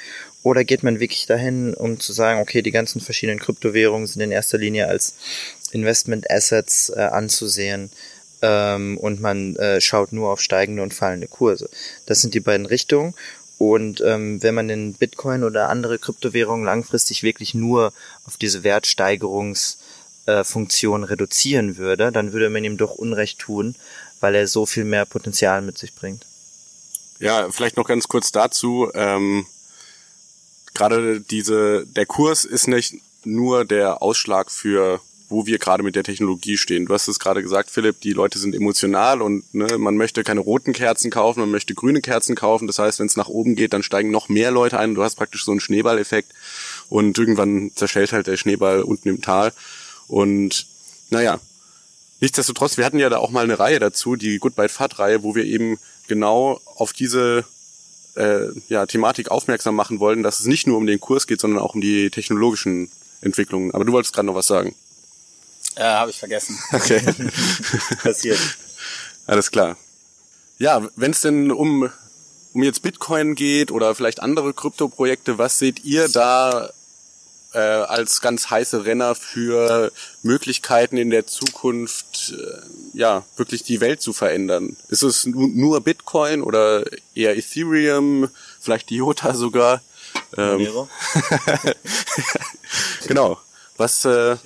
Oder 0.43 0.63
geht 0.63 0.83
man 0.83 0.99
wirklich 0.99 1.25
dahin, 1.25 1.73
um 1.73 1.99
zu 1.99 2.13
sagen, 2.13 2.39
okay, 2.39 2.61
die 2.61 2.71
ganzen 2.71 3.01
verschiedenen 3.01 3.39
Kryptowährungen 3.39 4.07
sind 4.07 4.21
in 4.21 4.31
erster 4.31 4.57
Linie 4.57 4.87
als 4.87 5.15
Investment 5.71 6.29
Assets 6.29 6.89
äh, 6.89 6.99
anzusehen 6.99 7.89
ähm, 8.41 8.97
und 8.97 9.21
man 9.21 9.55
äh, 9.57 9.81
schaut 9.81 10.13
nur 10.13 10.31
auf 10.31 10.41
steigende 10.41 10.83
und 10.83 10.93
fallende 10.93 11.27
Kurse? 11.27 11.69
Das 12.05 12.21
sind 12.21 12.33
die 12.33 12.39
beiden 12.39 12.65
Richtungen. 12.65 13.15
Und 13.57 14.01
ähm, 14.01 14.43
wenn 14.43 14.55
man 14.55 14.67
den 14.67 14.93
Bitcoin 14.93 15.43
oder 15.43 15.69
andere 15.69 15.97
Kryptowährungen 15.97 16.65
langfristig 16.65 17.23
wirklich 17.23 17.53
nur 17.53 17.93
auf 18.25 18.37
diese 18.37 18.59
Wertsteigerungs- 18.59 19.77
äh, 20.25 20.43
reduzieren 21.03 21.77
würde, 21.77 22.11
dann 22.11 22.33
würde 22.33 22.49
man 22.49 22.63
ihm 22.63 22.77
doch 22.77 22.95
Unrecht 22.95 23.39
tun, 23.39 23.75
weil 24.19 24.35
er 24.35 24.47
so 24.47 24.65
viel 24.65 24.83
mehr 24.83 25.05
Potenzial 25.05 25.61
mit 25.61 25.77
sich 25.77 25.93
bringt. 25.93 26.25
Ja, 27.19 27.49
vielleicht 27.51 27.77
noch 27.77 27.87
ganz 27.87 28.07
kurz 28.07 28.31
dazu. 28.31 28.89
Ähm, 28.93 29.45
Gerade 30.73 31.21
diese, 31.21 31.85
der 31.85 32.05
Kurs 32.05 32.43
ist 32.43 32.67
nicht 32.67 32.95
nur 33.23 33.63
der 33.63 34.01
Ausschlag 34.01 34.51
für 34.51 34.99
wo 35.29 35.45
wir 35.45 35.57
gerade 35.57 35.83
mit 35.83 35.95
der 35.95 36.03
Technologie 36.03 36.57
stehen. 36.57 36.85
Du 36.85 36.93
hast 36.93 37.07
es 37.07 37.19
gerade 37.19 37.41
gesagt, 37.41 37.71
Philipp, 37.71 38.01
die 38.01 38.13
Leute 38.13 38.37
sind 38.37 38.53
emotional 38.53 39.21
und 39.21 39.53
ne, 39.53 39.77
man 39.77 39.97
möchte 39.97 40.23
keine 40.23 40.39
roten 40.39 40.73
Kerzen 40.73 41.09
kaufen, 41.09 41.39
man 41.39 41.51
möchte 41.51 41.73
grüne 41.73 42.01
Kerzen 42.01 42.35
kaufen. 42.35 42.67
Das 42.67 42.79
heißt, 42.79 42.99
wenn 42.99 43.07
es 43.07 43.15
nach 43.15 43.27
oben 43.27 43.55
geht, 43.55 43.73
dann 43.73 43.83
steigen 43.83 44.11
noch 44.11 44.29
mehr 44.29 44.51
Leute 44.51 44.77
ein. 44.77 44.95
Du 44.95 45.03
hast 45.03 45.15
praktisch 45.15 45.43
so 45.43 45.51
einen 45.51 45.59
Schneeballeffekt 45.59 46.31
und 46.89 47.17
irgendwann 47.17 47.71
zerschellt 47.75 48.11
halt 48.11 48.27
der 48.27 48.37
Schneeball 48.37 48.81
unten 48.81 49.09
im 49.09 49.21
Tal. 49.21 49.51
Und 50.07 50.67
naja, 51.09 51.39
nichtsdestotrotz, 52.21 52.77
wir 52.77 52.85
hatten 52.85 52.99
ja 52.99 53.09
da 53.09 53.17
auch 53.17 53.31
mal 53.31 53.43
eine 53.43 53.57
Reihe 53.57 53.79
dazu, 53.79 54.15
die 54.15 54.37
Goodbye 54.37 54.69
Fat-Reihe, 54.69 55.23
wo 55.23 55.35
wir 55.35 55.45
eben 55.45 55.79
genau 56.07 56.61
auf 56.75 56.93
diese 56.93 57.45
äh, 58.15 58.47
ja, 58.69 58.85
Thematik 58.85 59.31
aufmerksam 59.31 59.75
machen 59.75 59.99
wollten, 59.99 60.23
dass 60.23 60.39
es 60.39 60.45
nicht 60.45 60.67
nur 60.67 60.77
um 60.77 60.85
den 60.85 60.99
Kurs 60.99 61.27
geht, 61.27 61.41
sondern 61.41 61.59
auch 61.59 61.75
um 61.75 61.81
die 61.81 62.09
technologischen 62.09 62.89
Entwicklungen. 63.21 63.71
Aber 63.71 63.85
du 63.85 63.91
wolltest 63.91 64.13
gerade 64.13 64.27
noch 64.27 64.35
was 64.35 64.47
sagen. 64.47 64.75
Äh, 65.75 65.83
Habe 65.83 66.11
ich 66.11 66.19
vergessen. 66.19 66.57
Okay. 66.71 67.01
Passiert. 68.03 68.39
Alles 69.25 69.51
klar. 69.51 69.77
Ja, 70.57 70.87
wenn 70.95 71.11
es 71.11 71.21
denn 71.21 71.51
um, 71.51 71.89
um 72.53 72.63
jetzt 72.63 72.81
Bitcoin 72.81 73.35
geht 73.35 73.71
oder 73.71 73.95
vielleicht 73.95 74.21
andere 74.21 74.53
Kryptoprojekte, 74.53 75.37
was 75.37 75.59
seht 75.59 75.83
ihr 75.83 76.07
da 76.07 76.69
äh, 77.53 77.59
als 77.59 78.21
ganz 78.21 78.49
heiße 78.49 78.85
Renner 78.85 79.15
für 79.15 79.91
Möglichkeiten 80.23 80.97
in 80.97 81.09
der 81.09 81.27
Zukunft, 81.27 82.33
äh, 82.37 82.97
ja, 82.97 83.25
wirklich 83.35 83.63
die 83.63 83.81
Welt 83.81 84.01
zu 84.01 84.13
verändern? 84.13 84.77
Ist 84.89 85.03
es 85.03 85.25
nu 85.25 85.47
nur 85.47 85.81
Bitcoin 85.81 86.41
oder 86.41 86.85
eher 87.15 87.35
Ethereum, 87.35 88.29
vielleicht 88.61 88.91
IOTA 88.91 89.33
sogar? 89.33 89.81
Ähm, 90.37 90.67
genau. 93.07 93.39
Was, 93.77 94.05
äh, 94.05 94.37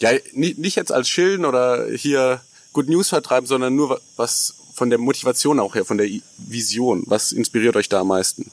ja, 0.00 0.10
nicht, 0.32 0.58
nicht 0.58 0.76
jetzt 0.76 0.92
als 0.92 1.08
Schilden 1.08 1.44
oder 1.44 1.86
hier 1.94 2.40
Good 2.72 2.88
News 2.88 3.08
vertreiben, 3.08 3.46
sondern 3.46 3.74
nur 3.76 3.90
wa- 3.90 4.00
was 4.16 4.54
von 4.74 4.90
der 4.90 4.98
Motivation 4.98 5.60
auch 5.60 5.74
her, 5.74 5.84
von 5.84 5.98
der 5.98 6.08
Vision. 6.38 7.02
Was 7.06 7.32
inspiriert 7.32 7.76
euch 7.76 7.88
da 7.88 8.00
am 8.00 8.08
meisten? 8.08 8.50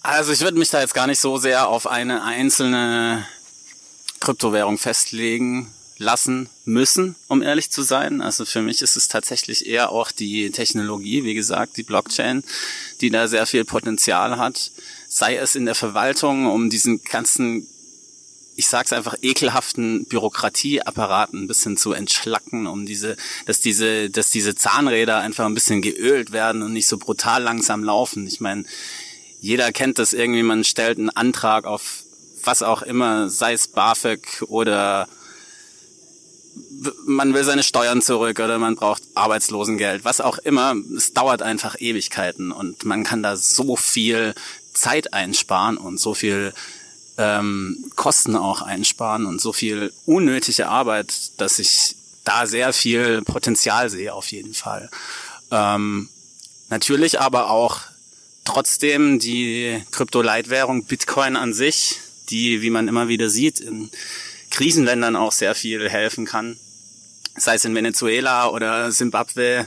Also 0.00 0.32
ich 0.32 0.40
würde 0.40 0.58
mich 0.58 0.70
da 0.70 0.80
jetzt 0.80 0.94
gar 0.94 1.06
nicht 1.06 1.20
so 1.20 1.36
sehr 1.38 1.68
auf 1.68 1.86
eine 1.86 2.22
einzelne 2.24 3.26
Kryptowährung 4.20 4.78
festlegen 4.78 5.70
lassen 5.98 6.48
müssen, 6.64 7.16
um 7.26 7.42
ehrlich 7.42 7.70
zu 7.70 7.82
sein. 7.82 8.22
Also 8.22 8.44
für 8.44 8.62
mich 8.62 8.80
ist 8.82 8.96
es 8.96 9.08
tatsächlich 9.08 9.66
eher 9.66 9.90
auch 9.90 10.12
die 10.12 10.50
Technologie, 10.50 11.24
wie 11.24 11.34
gesagt, 11.34 11.76
die 11.76 11.82
Blockchain, 11.82 12.44
die 13.00 13.10
da 13.10 13.26
sehr 13.28 13.46
viel 13.46 13.64
Potenzial 13.64 14.38
hat. 14.38 14.70
Sei 15.08 15.36
es 15.36 15.56
in 15.56 15.66
der 15.66 15.74
Verwaltung, 15.74 16.46
um 16.46 16.70
diesen 16.70 17.02
ganzen, 17.02 17.66
ich 18.58 18.66
sag's 18.66 18.92
einfach, 18.92 19.14
ekelhaften 19.22 20.04
Bürokratieapparaten 20.06 21.44
ein 21.44 21.46
bisschen 21.46 21.76
zu 21.76 21.92
entschlacken, 21.92 22.66
um 22.66 22.86
diese, 22.86 23.16
dass 23.46 23.60
diese, 23.60 24.10
dass 24.10 24.30
diese 24.30 24.56
Zahnräder 24.56 25.18
einfach 25.18 25.46
ein 25.46 25.54
bisschen 25.54 25.80
geölt 25.80 26.32
werden 26.32 26.62
und 26.62 26.72
nicht 26.72 26.88
so 26.88 26.98
brutal 26.98 27.40
langsam 27.40 27.84
laufen. 27.84 28.26
Ich 28.26 28.40
meine, 28.40 28.64
jeder 29.40 29.70
kennt 29.70 30.00
das 30.00 30.12
irgendwie, 30.12 30.42
man 30.42 30.64
stellt 30.64 30.98
einen 30.98 31.10
Antrag 31.10 31.66
auf 31.66 32.02
was 32.42 32.64
auch 32.64 32.82
immer, 32.82 33.30
sei 33.30 33.52
es 33.52 33.68
BAföG 33.68 34.42
oder 34.48 35.06
man 37.06 37.34
will 37.34 37.44
seine 37.44 37.62
Steuern 37.62 38.02
zurück 38.02 38.40
oder 38.40 38.58
man 38.58 38.74
braucht 38.74 39.04
Arbeitslosengeld, 39.14 40.04
was 40.04 40.20
auch 40.20 40.38
immer. 40.38 40.74
Es 40.96 41.12
dauert 41.12 41.42
einfach 41.42 41.76
Ewigkeiten 41.78 42.50
und 42.50 42.84
man 42.84 43.04
kann 43.04 43.22
da 43.22 43.36
so 43.36 43.76
viel 43.76 44.34
Zeit 44.72 45.12
einsparen 45.14 45.76
und 45.76 46.00
so 46.00 46.14
viel 46.14 46.52
ähm, 47.18 47.84
Kosten 47.96 48.36
auch 48.36 48.62
einsparen 48.62 49.26
und 49.26 49.40
so 49.40 49.52
viel 49.52 49.92
unnötige 50.06 50.68
Arbeit, 50.68 51.12
dass 51.36 51.58
ich 51.58 51.96
da 52.24 52.46
sehr 52.46 52.72
viel 52.72 53.22
Potenzial 53.22 53.90
sehe 53.90 54.14
auf 54.14 54.30
jeden 54.30 54.54
Fall. 54.54 54.88
Ähm, 55.50 56.08
natürlich 56.70 57.20
aber 57.20 57.50
auch 57.50 57.80
trotzdem 58.44 59.18
die 59.18 59.82
Kryptoleitwährung 59.90 60.84
Bitcoin 60.84 61.36
an 61.36 61.52
sich, 61.52 61.96
die, 62.30 62.62
wie 62.62 62.70
man 62.70 62.88
immer 62.88 63.08
wieder 63.08 63.28
sieht, 63.28 63.60
in 63.60 63.90
Krisenländern 64.50 65.16
auch 65.16 65.32
sehr 65.32 65.54
viel 65.54 65.88
helfen 65.88 66.24
kann. 66.24 66.56
Sei 67.36 67.54
es 67.54 67.64
in 67.64 67.74
Venezuela 67.74 68.48
oder 68.48 68.90
Simbabwe, 68.92 69.66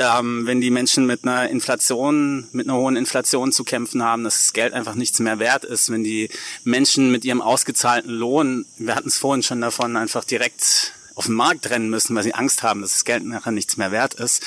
ähm, 0.00 0.46
wenn 0.46 0.62
die 0.62 0.70
Menschen 0.70 1.04
mit 1.04 1.24
einer 1.24 1.50
Inflation, 1.50 2.48
mit 2.52 2.66
einer 2.66 2.78
hohen 2.78 2.96
Inflation 2.96 3.52
zu 3.52 3.64
kämpfen 3.64 4.02
haben, 4.02 4.24
dass 4.24 4.36
das 4.36 4.52
Geld 4.54 4.72
einfach 4.72 4.94
nichts 4.94 5.18
mehr 5.18 5.38
wert 5.38 5.66
ist, 5.66 5.92
wenn 5.92 6.02
die 6.02 6.30
Menschen 6.64 7.12
mit 7.12 7.26
ihrem 7.26 7.42
ausgezahlten 7.42 8.10
Lohn, 8.10 8.64
wir 8.78 8.94
hatten 8.94 9.08
es 9.08 9.18
vorhin 9.18 9.42
schon 9.42 9.60
davon, 9.60 9.96
einfach 9.96 10.24
direkt 10.24 10.94
auf 11.16 11.26
den 11.26 11.34
Markt 11.34 11.68
rennen 11.68 11.90
müssen, 11.90 12.16
weil 12.16 12.22
sie 12.22 12.32
Angst 12.32 12.62
haben, 12.62 12.80
dass 12.80 12.92
das 12.92 13.04
Geld 13.04 13.26
nachher 13.26 13.52
nichts 13.52 13.76
mehr 13.76 13.92
wert 13.92 14.14
ist, 14.14 14.42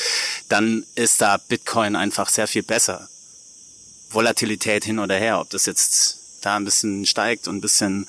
dann 0.49 0.87
ist 0.95 1.21
da 1.21 1.37
Bitcoin 1.37 1.95
einfach 1.95 2.29
sehr 2.29 2.47
viel 2.47 2.63
besser. 2.63 3.07
Volatilität 4.09 4.85
hin 4.85 4.97
oder 4.97 5.15
her, 5.15 5.39
ob 5.39 5.51
das 5.51 5.67
jetzt 5.67 6.17
da 6.41 6.55
ein 6.55 6.65
bisschen 6.65 7.05
steigt 7.05 7.47
und 7.47 7.57
ein 7.57 7.61
bisschen, 7.61 8.07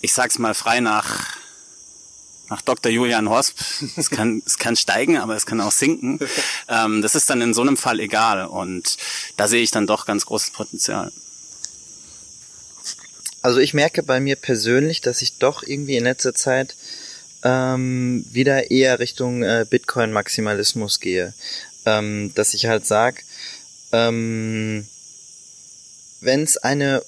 ich 0.00 0.12
sag's 0.12 0.38
mal 0.38 0.54
frei 0.54 0.78
nach 0.78 1.39
nach 2.50 2.60
Dr. 2.62 2.90
Julian 2.90 3.30
Hosp. 3.30 3.56
Es 3.96 4.10
kann, 4.10 4.42
es 4.44 4.58
kann 4.58 4.76
steigen, 4.76 5.16
aber 5.16 5.36
es 5.36 5.46
kann 5.46 5.60
auch 5.60 5.72
sinken. 5.72 6.18
Ähm, 6.68 7.00
das 7.00 7.14
ist 7.14 7.30
dann 7.30 7.40
in 7.40 7.54
so 7.54 7.62
einem 7.62 7.76
Fall 7.76 8.00
egal. 8.00 8.46
Und 8.46 8.96
da 9.36 9.48
sehe 9.48 9.62
ich 9.62 9.70
dann 9.70 9.86
doch 9.86 10.04
ganz 10.04 10.26
großes 10.26 10.50
Potenzial. 10.50 11.12
Also 13.42 13.58
ich 13.58 13.72
merke 13.72 14.02
bei 14.02 14.20
mir 14.20 14.36
persönlich, 14.36 15.00
dass 15.00 15.22
ich 15.22 15.38
doch 15.38 15.62
irgendwie 15.62 15.96
in 15.96 16.04
letzter 16.04 16.34
Zeit 16.34 16.76
ähm, 17.42 18.26
wieder 18.30 18.70
eher 18.70 18.98
Richtung 18.98 19.42
äh, 19.42 19.64
Bitcoin-Maximalismus 19.68 21.00
gehe. 21.00 21.32
Ähm, 21.86 22.32
dass 22.34 22.52
ich 22.52 22.66
halt 22.66 22.86
sag, 22.86 23.24
ähm, 23.92 24.86
wenn 26.20 26.42
es 26.42 26.58
eine 26.58 27.02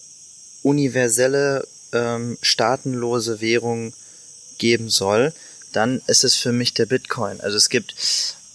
universelle, 0.62 1.66
ähm, 1.92 2.38
staatenlose 2.40 3.40
Währung 3.40 3.92
geben 4.62 4.88
soll, 4.88 5.32
dann 5.72 6.00
ist 6.06 6.22
es 6.22 6.36
für 6.36 6.52
mich 6.52 6.72
der 6.72 6.86
Bitcoin. 6.86 7.40
Also 7.40 7.56
es 7.56 7.68
gibt 7.68 7.96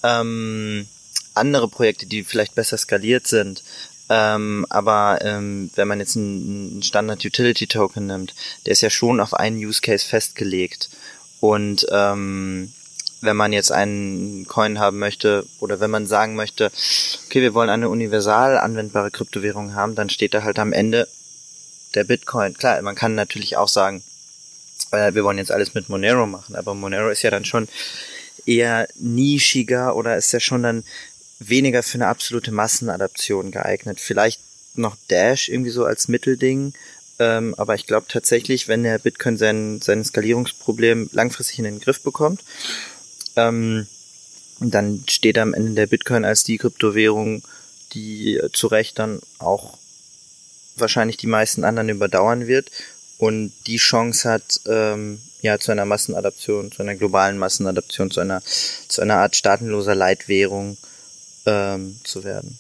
ähm, 0.04 0.88
andere 1.34 1.68
Projekte, 1.68 2.06
die 2.06 2.24
vielleicht 2.24 2.56
besser 2.56 2.78
skaliert 2.78 3.28
sind. 3.28 3.62
Ähm, 4.10 4.66
aber 4.70 5.20
ähm, 5.22 5.70
wenn 5.76 5.90
man 5.90 6.00
jetzt 6.00 6.16
einen 6.16 6.82
Standard 6.82 7.26
Utility 7.26 7.68
Token 7.68 8.08
nimmt, 8.08 8.34
der 8.66 8.72
ist 8.72 8.82
ja 8.82 8.90
schon 8.90 9.20
auf 9.20 9.34
einen 9.34 9.58
Use 9.58 9.82
Case 9.82 10.06
festgelegt. 10.06 10.90
Und 11.42 11.86
ähm, 11.92 12.72
wenn 13.20 13.36
man 13.36 13.52
jetzt 13.52 13.74
einen 13.74 14.48
Coin 14.48 14.80
haben 14.80 14.98
möchte 14.98 15.46
oder 15.60 15.82
wenn 15.82 15.92
man 15.92 16.08
sagen 16.08 16.36
möchte, 16.36 16.72
okay, 17.26 17.42
wir 17.42 17.54
wollen 17.54 17.70
eine 17.70 17.90
universal 17.90 18.58
anwendbare 18.58 19.12
Kryptowährung 19.12 19.76
haben, 19.76 19.96
dann 19.96 20.10
steht 20.10 20.34
da 20.34 20.44
halt 20.44 20.58
am 20.58 20.72
Ende 20.72 21.10
der 21.96 22.06
Bitcoin. 22.06 22.54
Klar, 22.54 22.82
man 22.82 22.96
kann 22.96 23.14
natürlich 23.16 23.58
auch 23.58 23.68
sagen, 23.68 24.04
äh, 24.92 25.14
wir 25.14 25.24
wollen 25.24 25.38
jetzt 25.38 25.52
alles 25.52 25.74
mit 25.74 25.90
Monero 25.90 26.26
machen, 26.26 26.56
aber 26.56 26.74
Monero 26.74 27.10
ist 27.10 27.22
ja 27.22 27.32
dann 27.32 27.46
schon 27.46 27.68
eher 28.46 28.88
nischiger 28.96 29.96
oder 29.96 30.18
ist 30.18 30.32
ja 30.32 30.40
schon 30.40 30.64
dann 30.64 30.84
weniger 31.40 31.84
für 31.84 31.96
eine 31.96 32.08
absolute 32.08 32.52
Massenadaption 32.52 33.52
geeignet. 33.52 34.00
Vielleicht 34.00 34.42
noch 34.76 34.96
Dash 35.10 35.50
irgendwie 35.50 35.72
so 35.72 35.86
als 35.86 36.08
Mittelding, 36.08 36.74
ähm, 37.20 37.56
aber 37.58 37.76
ich 37.76 37.88
glaube 37.88 38.08
tatsächlich, 38.10 38.68
wenn 38.68 38.84
der 38.84 39.00
Bitcoin 39.00 39.38
sein, 39.38 39.82
sein 39.82 40.04
Skalierungsproblem 40.04 41.10
langfristig 41.14 41.60
in 41.60 41.66
den 41.66 41.80
Griff 41.80 42.02
bekommt, 42.02 42.44
ähm, 43.36 43.88
dann 44.60 45.04
steht 45.08 45.38
am 45.38 45.54
Ende 45.54 45.74
der 45.74 45.88
Bitcoin 45.88 46.26
als 46.26 46.44
die 46.44 46.58
Kryptowährung, 46.58 47.44
die 47.94 48.38
äh, 48.38 48.52
zu 48.52 48.68
Recht 48.68 49.00
dann 49.00 49.20
auch 49.40 49.78
wahrscheinlich 50.76 51.18
die 51.18 51.28
meisten 51.28 51.64
anderen 51.64 51.90
überdauern 51.90 52.48
wird 52.48 52.72
und 53.18 53.52
die 53.66 53.78
Chance 53.78 54.30
hat, 54.30 54.62
ähm, 54.66 55.20
ja, 55.42 55.60
zu 55.60 55.72
einer 55.72 55.86
Massenadaption, 55.86 56.72
zu 56.72 56.82
einer 56.82 56.96
globalen 56.96 57.38
Massenadaption, 57.38 58.12
zu 58.12 58.20
einer, 58.20 58.42
zu 58.88 59.02
einer 59.02 59.18
Art 59.18 59.36
staatenloser 59.36 59.96
Leitwährung 59.96 60.78
ähm, 61.46 62.00
zu 62.04 62.24
werden. 62.24 62.60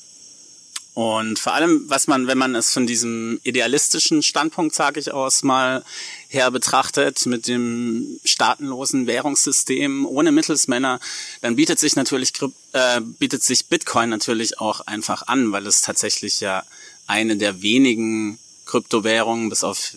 Und 0.98 1.38
vor 1.38 1.54
allem, 1.54 1.84
was 1.88 2.08
man, 2.08 2.26
wenn 2.26 2.40
man 2.40 2.56
es 2.56 2.72
von 2.72 2.88
diesem 2.88 3.40
idealistischen 3.44 4.24
Standpunkt, 4.24 4.74
sage 4.74 5.00
ich 5.00 5.14
aus, 5.14 5.44
mal 5.44 5.84
her 6.28 6.50
betrachtet, 6.50 7.24
mit 7.28 7.48
dem 7.48 8.20
staatenlosen 8.24 9.06
Währungssystem 9.06 10.08
ohne 10.08 10.32
Mittelsmänner, 10.32 11.00
dann 11.42 11.56
bietet 11.56 11.78
sich 11.78 11.96
natürlich 11.96 12.34
äh, 12.74 13.00
bietet 13.02 13.44
sich 13.44 13.68
Bitcoin 13.68 14.10
natürlich 14.10 14.60
auch 14.60 14.82
einfach 14.88 15.28
an, 15.28 15.52
weil 15.52 15.68
es 15.68 15.82
tatsächlich 15.82 16.40
ja 16.40 16.64
eine 17.06 17.38
der 17.38 17.62
wenigen 17.62 18.40
Kryptowährungen, 18.66 19.50
bis 19.50 19.64
auf 19.64 19.92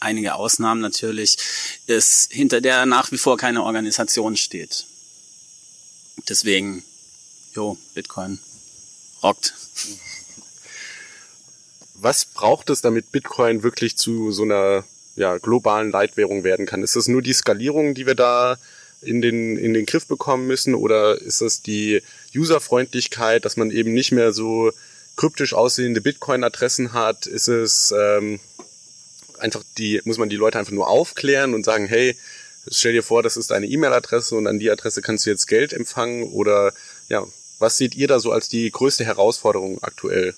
einige 0.00 0.34
Ausnahmen 0.34 0.80
natürlich, 0.80 1.36
ist, 1.86 2.32
hinter 2.32 2.60
der 2.60 2.86
nach 2.86 3.12
wie 3.12 3.18
vor 3.18 3.36
keine 3.36 3.62
Organisation 3.62 4.36
steht. 4.36 4.86
Deswegen, 6.28 6.84
jo, 7.54 7.78
Bitcoin 7.94 8.38
rockt. 9.22 9.54
Was 11.94 12.26
braucht 12.26 12.70
es, 12.70 12.80
damit 12.82 13.10
Bitcoin 13.12 13.62
wirklich 13.62 13.96
zu 13.96 14.32
so 14.32 14.42
einer 14.42 14.84
ja, 15.16 15.38
globalen 15.38 15.90
Leitwährung 15.90 16.44
werden 16.44 16.66
kann. 16.66 16.82
Ist 16.82 16.94
das 16.94 17.08
nur 17.08 17.22
die 17.22 17.32
Skalierung, 17.32 17.94
die 17.94 18.06
wir 18.06 18.14
da 18.14 18.58
in 19.02 19.22
den, 19.22 19.56
in 19.56 19.74
den 19.74 19.86
Griff 19.86 20.06
bekommen 20.06 20.46
müssen 20.46 20.74
oder 20.74 21.20
ist 21.20 21.40
das 21.40 21.62
die 21.62 22.02
Userfreundlichkeit, 22.34 23.44
dass 23.44 23.56
man 23.56 23.70
eben 23.70 23.92
nicht 23.92 24.12
mehr 24.12 24.32
so 24.32 24.72
kryptisch 25.16 25.54
aussehende 25.54 26.00
Bitcoin-Adressen 26.00 26.92
hat? 26.92 27.26
Ist 27.26 27.48
es 27.48 27.92
ähm, 27.98 28.40
einfach 29.38 29.62
die, 29.78 30.00
muss 30.04 30.18
man 30.18 30.28
die 30.28 30.36
Leute 30.36 30.58
einfach 30.58 30.72
nur 30.72 30.88
aufklären 30.88 31.54
und 31.54 31.64
sagen, 31.64 31.86
hey, 31.86 32.16
stell 32.70 32.92
dir 32.92 33.02
vor, 33.02 33.22
das 33.22 33.36
ist 33.36 33.50
deine 33.50 33.66
E-Mail-Adresse 33.66 34.34
und 34.34 34.46
an 34.46 34.58
die 34.58 34.70
Adresse 34.70 35.02
kannst 35.02 35.26
du 35.26 35.30
jetzt 35.30 35.46
Geld 35.46 35.72
empfangen 35.72 36.24
oder 36.32 36.72
ja, 37.08 37.24
was 37.58 37.76
seht 37.76 37.94
ihr 37.94 38.08
da 38.08 38.20
so 38.20 38.32
als 38.32 38.48
die 38.48 38.70
größte 38.70 39.04
Herausforderung 39.04 39.82
aktuell? 39.82 40.34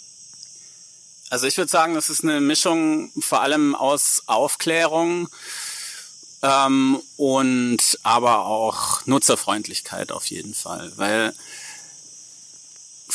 Also 1.31 1.47
ich 1.47 1.57
würde 1.59 1.71
sagen, 1.71 1.95
das 1.95 2.09
ist 2.09 2.23
eine 2.23 2.41
Mischung 2.41 3.11
vor 3.19 3.43
allem 3.43 3.75
aus 3.75 4.23
Aufklärung 4.27 5.29
ähm, 6.43 7.01
und 7.17 7.99
aber 8.03 8.47
auch 8.47 9.05
Nutzerfreundlichkeit 9.07 10.13
auf 10.13 10.27
jeden 10.27 10.55
Fall, 10.55 10.93
weil 10.97 11.35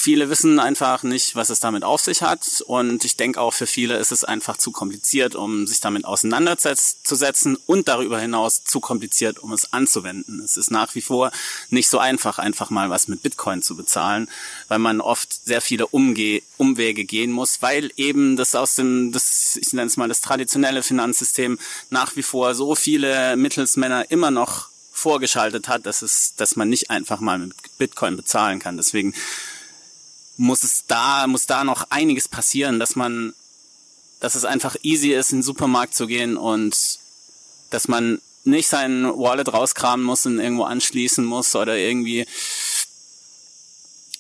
viele 0.04 0.30
wissen 0.30 0.60
einfach 0.60 1.04
nicht, 1.04 1.34
was 1.36 1.50
es 1.50 1.62
damit 1.62 1.86
auf 1.86 2.02
sich 2.02 2.22
hat. 2.22 2.62
Und 2.68 3.06
ich 3.06 3.16
denke 3.16 3.40
auch 3.40 3.54
für 3.54 3.68
viele 3.68 3.96
ist 3.96 4.12
es 4.12 4.26
einfach 4.26 4.58
zu 4.58 4.72
kompliziert, 4.72 5.34
um 5.34 5.66
sich 5.66 5.80
damit 5.80 6.04
auseinanderzusetzen 6.04 7.58
und 7.68 7.88
darüber 7.88 8.20
hinaus 8.20 8.66
zu 8.66 8.82
kompliziert, 8.82 9.40
um 9.40 9.54
es 9.54 9.72
anzuwenden. 9.72 10.42
Es 10.42 10.58
ist 10.58 10.72
nach 10.72 10.94
wie 10.96 11.02
vor 11.02 11.32
nicht 11.70 11.88
so 11.88 12.00
einfach, 12.00 12.38
einfach 12.38 12.70
mal 12.70 12.90
was 12.90 13.08
mit 13.08 13.24
Bitcoin 13.24 13.62
zu 13.62 13.78
bezahlen, 13.78 14.30
weil 14.68 14.80
man 14.80 15.00
oft 15.00 15.46
sehr 15.46 15.62
viele 15.62 15.88
Umge 15.88 16.42
Umwege 16.58 17.06
gehen 17.06 17.32
muss, 17.32 17.62
weil 17.62 17.92
eben 17.96 18.36
das 18.36 18.56
aus 18.56 18.76
dem, 18.76 19.14
das, 19.14 19.56
ich 19.56 19.72
nenne 19.72 19.88
es 19.88 19.98
mal 19.98 20.10
das 20.10 20.22
traditionelle 20.22 20.84
Finanzsystem 20.84 21.58
nach 21.90 22.16
wie 22.18 22.24
vor 22.24 22.56
so 22.56 22.76
viele 22.76 23.38
Mittelsmänner 23.38 24.12
immer 24.12 24.32
noch 24.32 24.68
vorgeschaltet 24.92 25.68
hat, 25.68 25.86
dass 25.86 26.02
es, 26.02 26.36
dass 26.36 26.56
man 26.56 26.70
nicht 26.70 26.90
einfach 26.90 27.20
mal 27.20 27.40
mit 27.40 27.54
Bitcoin 27.78 28.16
bezahlen 28.16 28.60
kann. 28.60 28.78
Deswegen 28.78 29.14
muss 30.38 30.64
es 30.64 30.86
da, 30.88 31.28
muss 31.28 31.46
da 31.46 31.64
noch 31.64 31.90
einiges 31.90 32.28
passieren, 32.28 32.80
dass 32.80 32.96
man, 32.96 33.34
dass 34.20 34.36
es 34.36 34.46
einfach 34.46 34.76
easy 34.82 35.14
ist, 35.14 35.32
in 35.32 35.40
den 35.40 35.44
Supermarkt 35.44 35.96
zu 35.96 36.08
gehen 36.08 36.38
und 36.38 36.76
dass 37.70 37.88
man 37.88 38.22
nicht 38.44 38.68
sein 38.68 39.06
Wallet 39.06 39.54
rauskramen 39.54 40.06
muss 40.06 40.26
und 40.26 40.40
irgendwo 40.40 40.64
anschließen 40.64 41.24
muss 41.24 41.56
oder 41.56 41.78
irgendwie, 41.78 42.26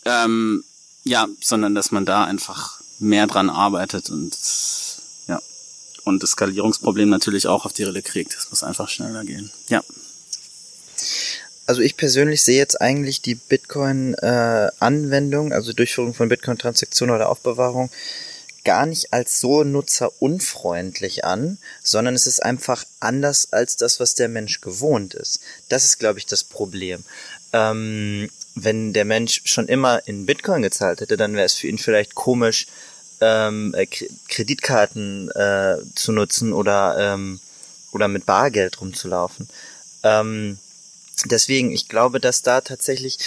ähm, 0.05 0.63
ja, 1.03 1.27
sondern 1.41 1.75
dass 1.75 1.91
man 1.91 2.05
da 2.05 2.23
einfach 2.23 2.79
mehr 2.99 3.27
dran 3.27 3.49
arbeitet 3.49 4.09
und 4.09 4.37
ja, 5.27 5.41
und 6.05 6.23
das 6.23 6.31
Skalierungsproblem 6.31 7.09
natürlich 7.09 7.47
auch 7.47 7.65
auf 7.65 7.73
die 7.73 7.83
Rille 7.83 8.01
kriegt. 8.01 8.33
Es 8.33 8.49
muss 8.49 8.63
einfach 8.63 8.87
schneller 8.89 9.25
gehen. 9.25 9.51
Ja 9.67 9.83
also 11.65 11.81
ich 11.81 11.97
persönlich 11.97 12.43
sehe 12.43 12.57
jetzt 12.57 12.79
eigentlich 12.81 13.21
die 13.21 13.35
Bitcoin-Anwendung, 13.35 15.51
äh, 15.51 15.55
also 15.55 15.73
Durchführung 15.73 16.13
von 16.13 16.29
Bitcoin-Transaktionen 16.29 17.15
oder 17.15 17.29
Aufbewahrung, 17.29 17.89
gar 18.63 18.85
nicht 18.85 19.11
als 19.11 19.39
so 19.39 19.63
nutzerunfreundlich 19.63 21.25
an, 21.25 21.57
sondern 21.83 22.15
es 22.15 22.27
ist 22.27 22.43
einfach 22.43 22.85
anders 22.99 23.51
als 23.51 23.75
das, 23.75 23.99
was 23.99 24.15
der 24.15 24.29
Mensch 24.29 24.61
gewohnt 24.61 25.13
ist. 25.13 25.41
Das 25.69 25.83
ist, 25.83 25.99
glaube 25.99 26.19
ich, 26.19 26.25
das 26.25 26.43
Problem. 26.43 27.03
Ähm, 27.51 28.29
wenn 28.55 28.93
der 28.93 29.05
Mensch 29.05 29.41
schon 29.45 29.67
immer 29.67 30.07
in 30.07 30.25
Bitcoin 30.25 30.61
gezahlt 30.61 31.01
hätte, 31.01 31.17
dann 31.17 31.33
wäre 31.33 31.45
es 31.45 31.55
für 31.55 31.67
ihn 31.67 31.77
vielleicht 31.77 32.15
komisch, 32.15 32.67
ähm, 33.19 33.73
äh, 33.75 33.87
Kreditkarten 34.27 35.29
äh, 35.31 35.77
zu 35.95 36.11
nutzen 36.11 36.53
oder, 36.53 36.95
ähm, 36.99 37.39
oder 37.91 38.07
mit 38.07 38.25
Bargeld 38.25 38.79
rumzulaufen. 38.79 39.49
Ähm, 40.03 40.57
Deswegen, 41.25 41.71
ich 41.71 41.87
glaube, 41.87 42.19
dass 42.19 42.41
da 42.41 42.61
tatsächlich 42.61 43.17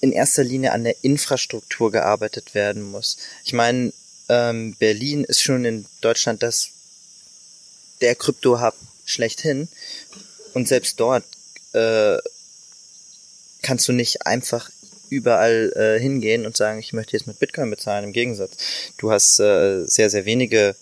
in 0.00 0.12
erster 0.12 0.44
Linie 0.44 0.72
an 0.72 0.84
der 0.84 0.96
Infrastruktur 1.02 1.90
gearbeitet 1.90 2.54
werden 2.54 2.82
muss. 2.82 3.18
Ich 3.44 3.52
meine, 3.52 3.92
ähm, 4.28 4.74
Berlin 4.78 5.24
ist 5.24 5.42
schon 5.42 5.64
in 5.64 5.86
Deutschland 6.00 6.42
das 6.42 6.70
der 8.00 8.16
Krypto-Hub 8.16 8.74
schlechthin 9.04 9.68
und 10.54 10.68
selbst 10.68 10.98
dort 10.98 11.24
äh, 11.72 12.18
kannst 13.62 13.86
du 13.88 13.92
nicht 13.92 14.26
einfach 14.26 14.70
überall 15.08 15.72
äh, 15.76 16.00
hingehen 16.00 16.46
und 16.46 16.56
sagen, 16.56 16.78
ich 16.80 16.92
möchte 16.92 17.16
jetzt 17.16 17.26
mit 17.26 17.38
Bitcoin 17.38 17.70
bezahlen. 17.70 18.04
Im 18.04 18.12
Gegensatz, 18.12 18.56
du 18.98 19.12
hast 19.12 19.38
äh, 19.38 19.84
sehr, 19.84 20.10
sehr 20.10 20.24
wenige 20.24 20.74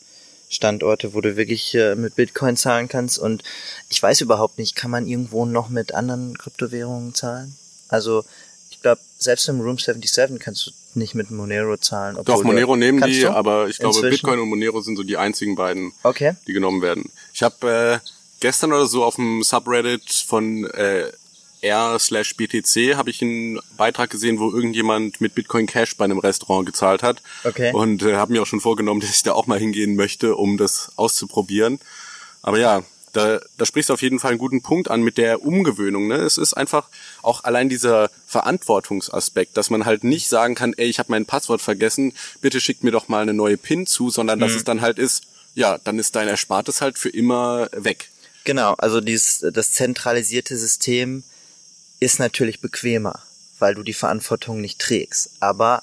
Standorte, 0.51 1.15
wo 1.15 1.21
du 1.21 1.37
wirklich 1.37 1.75
äh, 1.75 1.95
mit 1.95 2.17
Bitcoin 2.17 2.57
zahlen 2.57 2.89
kannst. 2.89 3.19
Und 3.19 3.43
ich 3.89 4.03
weiß 4.03 4.21
überhaupt 4.21 4.59
nicht, 4.59 4.75
kann 4.75 4.91
man 4.91 5.07
irgendwo 5.07 5.47
noch 5.47 5.71
mit 5.71 5.95
anderen 5.95 6.37
Kryptowährungen 6.37 7.15
zahlen? 7.15 7.55
Also 7.89 8.25
ich 8.71 8.83
glaube, 8.83 9.01
selbst 9.19 9.49
im 9.49 9.61
Room 9.61 9.79
77 9.79 10.39
kannst 10.41 10.67
du 10.67 10.71
nicht 10.95 11.15
mit 11.15 11.31
Monero 11.31 11.77
zahlen. 11.77 12.19
Doch, 12.25 12.43
Monero 12.43 12.75
nehmen 12.77 13.01
die, 13.03 13.21
du? 13.21 13.31
aber 13.31 13.69
ich 13.69 13.79
glaube, 13.79 13.95
Inzwischen? 13.97 14.11
Bitcoin 14.11 14.41
und 14.41 14.49
Monero 14.49 14.81
sind 14.81 14.97
so 14.97 15.05
die 15.05 15.17
einzigen 15.17 15.55
beiden, 15.55 15.93
okay. 16.03 16.35
die 16.49 16.53
genommen 16.53 16.83
werden. 16.83 17.11
Ich 17.33 17.45
habe 17.45 18.01
äh, 18.03 18.09
gestern 18.41 18.73
oder 18.73 18.87
so 18.87 19.05
auf 19.05 19.15
dem 19.15 19.45
Subreddit 19.45 20.11
von 20.11 20.65
äh, 20.65 21.13
r 21.63 21.99
slash 21.99 22.37
BTC 22.37 22.97
habe 22.97 23.11
ich 23.11 23.23
einen 23.23 23.61
Beitrag 23.77 24.11
gesehen, 24.11 24.39
wo 24.39 24.51
irgendjemand 24.51 25.21
mit 25.21 25.35
Bitcoin 25.35 25.67
Cash 25.67 25.97
bei 25.97 26.05
einem 26.05 26.19
Restaurant 26.19 26.67
gezahlt 26.67 27.03
hat. 27.03 27.23
Okay. 27.45 27.73
Und 27.73 28.03
äh, 28.03 28.17
habe 28.17 28.33
mir 28.33 28.43
auch 28.43 28.47
schon 28.47 28.61
vorgenommen, 28.61 29.01
dass 29.01 29.15
ich 29.15 29.23
da 29.23 29.33
auch 29.33 29.47
mal 29.47 29.59
hingehen 29.59 29.97
möchte, 29.97 30.37
um 30.37 30.57
das 30.57 30.93
auszuprobieren. 30.97 31.81
Aber 32.43 32.59
ja, 32.59 32.83
da, 33.13 33.41
da 33.57 33.67
sprichst 33.67 33.91
du 33.91 33.95
auf 33.95 34.03
jeden 34.03 34.21
Fall 34.21 34.31
einen 34.31 34.39
guten 34.39 34.63
Punkt 34.63 34.91
an 34.91 35.03
mit 35.03 35.19
der 35.19 35.43
Umgewöhnung. 35.43 36.07
Ne? 36.07 36.17
Es 36.17 36.39
ist 36.39 36.55
einfach 36.55 36.89
auch 37.23 37.45
allein 37.45 37.69
dieser 37.69 38.11
Verantwortungsaspekt, 38.27 39.57
dass 39.57 39.71
man 39.71 39.85
halt 39.85 40.05
nicht 40.05 40.29
sagen 40.29 40.55
kann, 40.55 40.75
ey, 40.75 40.87
ich 40.87 40.99
habe 40.99 41.11
mein 41.11 41.27
Passwort 41.27 41.61
vergessen, 41.61 42.13
bitte 42.41 42.61
schickt 42.61 42.85
mir 42.85 42.93
doch 42.93 43.09
mal 43.09 43.23
eine 43.23 43.35
neue 43.35 43.57
PIN 43.57 43.87
zu, 43.87 44.11
sondern 44.11 44.39
mhm. 44.39 44.43
dass 44.43 44.53
es 44.53 44.65
dann 44.65 44.81
halt 44.81 44.99
ist, 44.99 45.25
ja, 45.55 45.79
dann 45.79 45.99
ist 45.99 46.15
dein 46.15 46.29
Erspartes 46.29 46.81
halt 46.81 46.99
für 46.99 47.09
immer 47.09 47.69
weg. 47.73 48.11
Genau, 48.45 48.75
also 48.75 49.01
dieses, 49.01 49.45
das 49.53 49.73
zentralisierte 49.73 50.57
System 50.57 51.25
ist 52.01 52.19
natürlich 52.19 52.61
bequemer, 52.61 53.23
weil 53.59 53.75
du 53.75 53.83
die 53.83 53.95
Verantwortung 53.95 54.61
nicht 54.61 54.79
trägst. 54.79 55.31
Aber 55.41 55.83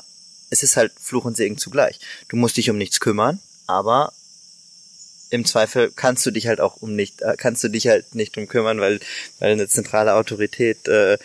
es 0.49 0.63
ist 0.63 0.77
halt 0.77 0.91
Fluch 0.99 1.25
und 1.25 1.37
Segen 1.37 1.57
zugleich. 1.57 1.99
Du 2.27 2.35
musst 2.35 2.57
dich 2.57 2.69
um 2.69 2.77
nichts 2.77 2.99
kümmern, 2.99 3.39
aber 3.67 4.11
im 5.29 5.45
Zweifel 5.45 5.91
kannst 5.95 6.25
du 6.25 6.31
dich 6.31 6.47
halt 6.47 6.61
auch 6.61 6.77
um 6.77 6.95
nicht, 6.95 7.21
äh, 7.21 7.35
kannst 7.37 7.63
du 7.63 7.69
dich 7.69 7.87
halt 7.87 8.15
nicht 8.15 8.35
drum 8.35 8.47
kümmern, 8.47 8.79
weil, 8.79 8.99
weil 9.39 9.51
eine 9.51 9.67
zentrale 9.67 10.15
Autorität, 10.15 10.87
äh, 10.87 11.17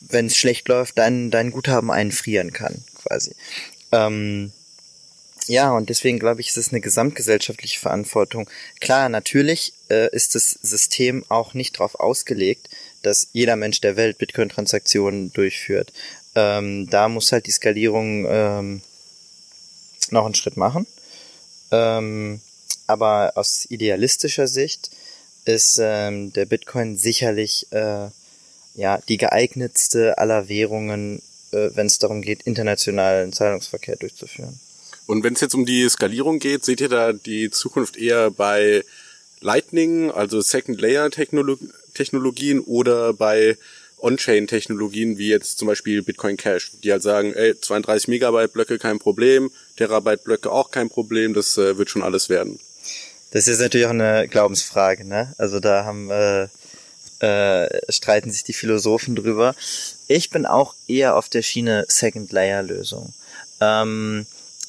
wenn 0.00 0.26
es 0.26 0.36
schlecht 0.36 0.68
läuft, 0.68 0.98
dein, 0.98 1.30
dein 1.30 1.50
Guthaben 1.50 1.90
einfrieren 1.90 2.52
kann, 2.52 2.84
quasi. 3.02 3.34
Ähm, 3.90 4.52
ja, 5.46 5.72
und 5.72 5.90
deswegen 5.90 6.18
glaube 6.18 6.40
ich, 6.40 6.48
ist 6.48 6.56
es 6.56 6.70
eine 6.70 6.80
gesamtgesellschaftliche 6.80 7.80
Verantwortung. 7.80 8.48
Klar, 8.80 9.08
natürlich 9.08 9.74
äh, 9.90 10.08
ist 10.14 10.34
das 10.34 10.50
System 10.62 11.24
auch 11.28 11.52
nicht 11.54 11.76
darauf 11.76 11.96
ausgelegt, 11.96 12.68
dass 13.04 13.28
jeder 13.32 13.56
Mensch 13.56 13.80
der 13.80 13.96
Welt 13.96 14.18
Bitcoin-Transaktionen 14.18 15.32
durchführt. 15.32 15.92
Ähm, 16.34 16.88
da 16.90 17.08
muss 17.08 17.32
halt 17.32 17.46
die 17.46 17.52
Skalierung 17.52 18.26
ähm, 18.28 18.82
noch 20.10 20.24
einen 20.24 20.34
Schritt 20.34 20.56
machen. 20.56 20.86
Ähm, 21.70 22.40
aber 22.86 23.32
aus 23.36 23.66
idealistischer 23.68 24.48
Sicht 24.48 24.90
ist 25.44 25.78
ähm, 25.80 26.32
der 26.32 26.46
Bitcoin 26.46 26.96
sicherlich 26.96 27.66
äh, 27.70 28.08
ja 28.74 28.98
die 29.08 29.16
geeignetste 29.16 30.18
aller 30.18 30.48
Währungen, 30.48 31.22
äh, 31.52 31.70
wenn 31.74 31.86
es 31.86 31.98
darum 31.98 32.22
geht, 32.22 32.42
internationalen 32.42 33.32
Zahlungsverkehr 33.32 33.96
durchzuführen. 33.96 34.58
Und 35.06 35.22
wenn 35.22 35.34
es 35.34 35.40
jetzt 35.40 35.54
um 35.54 35.66
die 35.66 35.88
Skalierung 35.88 36.38
geht, 36.38 36.64
seht 36.64 36.80
ihr 36.80 36.88
da 36.88 37.12
die 37.12 37.50
Zukunft 37.50 37.96
eher 37.96 38.30
bei 38.30 38.84
Lightning, 39.40 40.10
also 40.10 40.40
Second 40.40 40.80
Layer 40.80 41.10
Technologien 41.94 42.60
oder 42.60 43.12
bei 43.12 43.56
On-Chain-Technologien 43.98 45.16
wie 45.16 45.28
jetzt 45.28 45.58
zum 45.58 45.68
Beispiel 45.68 46.02
Bitcoin 46.02 46.36
Cash, 46.36 46.72
die 46.82 46.92
halt 46.92 47.02
sagen, 47.02 47.32
ey, 47.32 47.58
32 47.58 48.08
Megabyte 48.08 48.52
Blöcke 48.52 48.78
kein 48.78 48.98
Problem, 48.98 49.50
Terabyte 49.76 50.24
Blöcke 50.24 50.52
auch 50.52 50.70
kein 50.70 50.90
Problem, 50.90 51.32
das 51.32 51.56
äh, 51.56 51.78
wird 51.78 51.90
schon 51.90 52.02
alles 52.02 52.28
werden. 52.28 52.60
Das 53.30 53.48
ist 53.48 53.60
natürlich 53.60 53.86
auch 53.86 53.90
eine 53.90 54.28
Glaubensfrage, 54.28 55.04
ne? 55.06 55.34
Also 55.38 55.58
da 55.58 55.84
haben 55.84 56.10
äh, 56.10 56.48
äh, 57.20 57.68
streiten 57.90 58.30
sich 58.30 58.44
die 58.44 58.52
Philosophen 58.52 59.16
drüber. 59.16 59.54
Ich 60.06 60.30
bin 60.30 60.46
auch 60.46 60.74
eher 60.86 61.16
auf 61.16 61.28
der 61.28 61.42
Schiene 61.42 61.84
Second 61.88 62.30
Layer 62.30 62.62
Lösung. 62.62 63.14
Ähm, 63.60 64.26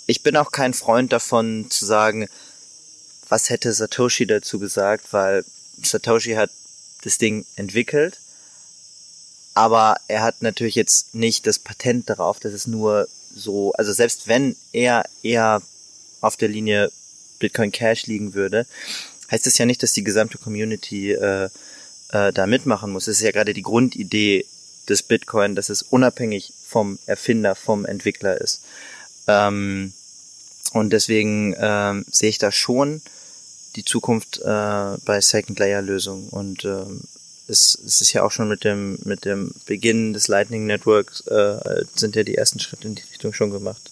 ich 0.08 0.24
bin 0.24 0.38
auch 0.38 0.52
kein 0.52 0.74
Freund 0.74 1.12
davon 1.12 1.70
zu 1.70 1.86
sagen, 1.86 2.28
was 3.28 3.50
hätte 3.50 3.74
Satoshi 3.74 4.26
dazu 4.26 4.60
gesagt, 4.60 5.12
weil 5.12 5.44
Satoshi 5.84 6.34
hat 6.34 6.52
das 7.06 7.18
Ding 7.18 7.46
entwickelt, 7.56 8.20
aber 9.54 9.96
er 10.08 10.22
hat 10.22 10.42
natürlich 10.42 10.76
jetzt 10.76 11.16
nicht 11.16 11.48
das 11.48 11.60
Patent 11.60 12.10
darauf, 12.10 12.40
dass 12.40 12.54
es 12.54 12.68
nur 12.68 13.08
so, 13.34 13.72
also 13.74 13.94
selbst 13.94 14.28
wenn 14.28 14.56
er 14.74 15.06
eher 15.24 15.62
auf 16.22 16.36
der 16.38 16.50
Linie 16.50 16.92
Bitcoin 17.40 17.72
Cash 17.72 18.06
liegen 18.08 18.34
würde, 18.34 18.66
heißt 19.32 19.48
es 19.48 19.58
ja 19.58 19.66
nicht, 19.66 19.82
dass 19.84 19.94
die 19.94 20.04
gesamte 20.04 20.38
Community 20.38 21.14
äh, 21.14 21.50
äh, 22.10 22.32
da 22.34 22.48
mitmachen 22.48 22.92
muss. 22.92 23.08
Es 23.08 23.18
ist 23.18 23.24
ja 23.24 23.32
gerade 23.32 23.54
die 23.54 23.62
Grundidee 23.62 24.46
des 24.90 25.04
Bitcoin, 25.04 25.56
dass 25.56 25.70
es 25.70 25.82
unabhängig 25.82 26.54
vom 26.68 27.00
Erfinder, 27.06 27.56
vom 27.56 27.86
Entwickler 27.86 28.40
ist. 28.40 28.62
Ähm, 29.28 29.94
und 30.74 30.92
deswegen 30.92 31.56
ähm, 31.58 32.06
sehe 32.12 32.30
ich 32.30 32.38
da 32.38 32.52
schon 32.52 33.02
die 33.76 33.86
Zukunft 33.86 34.40
äh, 34.40 34.98
bei 35.06 35.22
Second 35.22 35.60
Layer 35.60 35.82
Lösungen 35.82 36.30
und 36.30 36.66
ähm, 36.66 37.02
es, 37.48 37.78
es 37.86 38.02
ist 38.02 38.14
ja 38.14 38.24
auch 38.24 38.32
schon 38.32 38.48
mit 38.48 38.64
dem 38.64 38.98
mit 39.04 39.26
dem 39.26 39.52
Beginn 39.66 40.14
des 40.14 40.28
Lightning 40.28 40.66
Networks 40.66 41.22
äh, 41.28 41.86
sind 41.96 42.16
ja 42.16 42.24
die 42.24 42.36
ersten 42.36 42.60
Schritte 42.60 42.88
in 42.88 42.96
die 42.96 43.04
Richtung 43.04 43.34
schon 43.34 43.52
gemacht. 43.52 43.92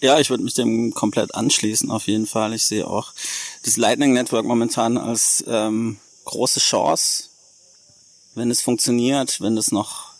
Ja, 0.00 0.18
ich 0.18 0.30
würde 0.30 0.42
mich 0.42 0.54
dem 0.54 0.94
komplett 0.94 1.34
anschließen 1.34 1.90
auf 1.90 2.08
jeden 2.08 2.26
Fall. 2.26 2.54
Ich 2.54 2.64
sehe 2.64 2.86
auch 2.86 3.12
das 3.64 3.76
Lightning 3.76 4.12
Network 4.12 4.44
momentan 4.44 4.96
als 4.96 5.44
ähm, 5.46 5.98
große 6.24 6.60
Chance, 6.60 7.24
wenn 8.34 8.50
es 8.50 8.62
funktioniert, 8.62 9.40
wenn 9.40 9.56
es 9.56 9.70
noch 9.70 10.12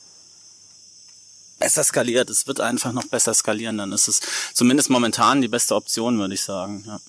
besser 1.59 1.83
skaliert. 1.83 2.31
Es 2.31 2.47
wird 2.47 2.61
einfach 2.61 2.93
noch 2.93 3.07
besser 3.07 3.35
skalieren, 3.35 3.79
dann 3.79 3.93
ist 3.93 4.09
es 4.09 4.21
zumindest 4.55 4.91
momentan 4.91 5.41
die 5.41 5.49
beste 5.49 5.75
Option, 5.75 6.19
würde 6.19 6.35
ich 6.35 6.43
sagen. 6.43 6.85
Ja. 6.87 7.01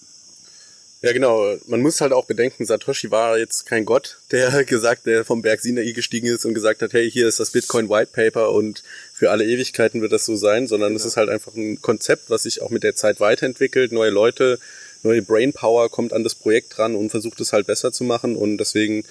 Ja, 1.04 1.12
genau. 1.12 1.58
Man 1.68 1.82
muss 1.82 2.00
halt 2.00 2.14
auch 2.14 2.24
bedenken, 2.24 2.66
Satoshi 2.66 3.12
war 3.12 3.38
jetzt 3.38 3.66
kein 3.66 3.84
Gott, 3.84 4.20
der 4.32 4.64
gesagt, 4.64 5.06
der 5.06 5.26
vom 5.26 5.42
Berg 5.42 5.60
Sinai 5.60 5.92
gestiegen 5.92 6.28
ist 6.28 6.46
und 6.46 6.54
gesagt 6.54 6.82
hat, 6.82 6.94
hey, 6.94 7.12
hier 7.12 7.28
ist 7.28 7.42
das 7.42 7.52
Bitcoin 7.52 7.90
White 7.90 8.12
Paper 8.14 8.54
und 8.54 8.84
für 9.14 9.30
alle 9.30 9.44
Ewigkeiten 9.44 10.02
wird 10.02 10.14
das 10.14 10.24
so 10.24 10.38
sein, 10.38 10.66
sondern 10.66 10.96
es 10.96 11.04
ist 11.04 11.18
halt 11.18 11.28
einfach 11.28 11.56
ein 11.56 11.82
Konzept, 11.82 12.30
was 12.30 12.44
sich 12.44 12.62
auch 12.62 12.70
mit 12.70 12.84
der 12.84 12.96
Zeit 12.96 13.20
weiterentwickelt. 13.20 13.92
Neue 13.92 14.12
Leute, 14.12 14.60
neue 15.04 15.22
Brainpower 15.22 15.90
kommt 15.90 16.14
an 16.14 16.24
das 16.24 16.36
Projekt 16.36 16.78
dran 16.78 16.96
und 16.96 17.10
versucht 17.10 17.42
es 17.42 17.52
halt 17.52 17.68
besser 17.68 17.92
zu 17.92 18.06
machen 18.06 18.38
und 18.38 18.58
deswegen, 18.58 19.04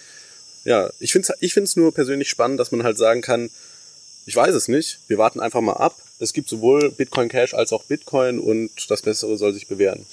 ja, 0.65 0.89
ich 0.99 1.13
finde 1.13 1.29
es 1.31 1.43
ich 1.43 1.53
find's 1.53 1.77
nur 1.77 1.93
persönlich 1.93 2.31
spannend, 2.31 2.59
dass 2.59 2.73
man 2.73 2.85
halt 2.85 2.97
sagen 2.97 3.21
kann, 3.21 3.51
ich 4.25 4.35
weiß 4.35 4.55
es 4.55 4.67
nicht, 4.67 4.99
wir 5.09 5.19
warten 5.19 5.41
einfach 5.41 5.61
mal 5.61 5.75
ab. 5.75 5.95
Es 6.19 6.33
gibt 6.33 6.49
sowohl 6.49 6.91
Bitcoin 6.91 7.29
Cash 7.29 7.53
als 7.53 7.71
auch 7.71 7.85
Bitcoin 7.85 8.39
und 8.39 8.71
das 8.89 9.03
Bessere 9.03 9.37
soll 9.37 9.53
sich 9.53 9.67
bewähren. 9.67 10.07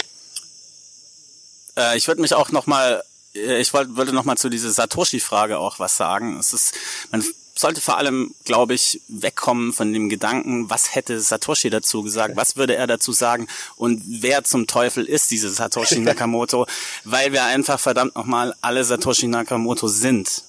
Äh, 1.80 1.98
ich 1.98 2.08
würde 2.08 2.22
mich 2.22 2.34
auch 2.34 2.52
noch 2.52 2.68
mal, 2.68 3.04
äh, 3.34 3.60
ich 3.60 3.74
wollte, 3.74 3.96
wollte 3.96 4.14
noch 4.14 4.26
mal 4.26 4.38
zu 4.38 4.50
dieser 4.50 4.72
Satoshi-Frage 4.72 5.58
auch 5.58 5.80
was 5.80 5.98
sagen. 5.98 6.38
Es 6.38 6.54
ist, 6.54 6.74
man 7.12 7.24
sollte 7.56 7.82
vor 7.82 7.98
allem, 7.98 8.34
glaube 8.46 8.74
ich, 8.74 9.02
wegkommen 9.08 9.74
von 9.74 9.92
dem 9.92 10.10
Gedanken, 10.10 10.70
was 10.70 10.96
hätte 10.96 11.20
Satoshi 11.20 11.70
dazu 11.70 12.04
gesagt, 12.04 12.36
was 12.38 12.56
würde 12.56 12.76
er 12.76 12.88
dazu 12.88 13.12
sagen 13.12 13.48
und 13.76 14.02
wer 14.06 14.44
zum 14.44 14.66
Teufel 14.66 15.06
ist 15.06 15.32
diese 15.32 15.50
Satoshi 15.50 16.00
Nakamoto, 16.00 16.68
weil 17.04 17.34
wir 17.34 17.44
einfach 17.44 17.80
verdammt 17.80 18.16
nochmal 18.16 18.56
alle 18.62 18.86
Satoshi 18.86 19.28
Nakamoto 19.28 19.88
sind. 19.88 20.44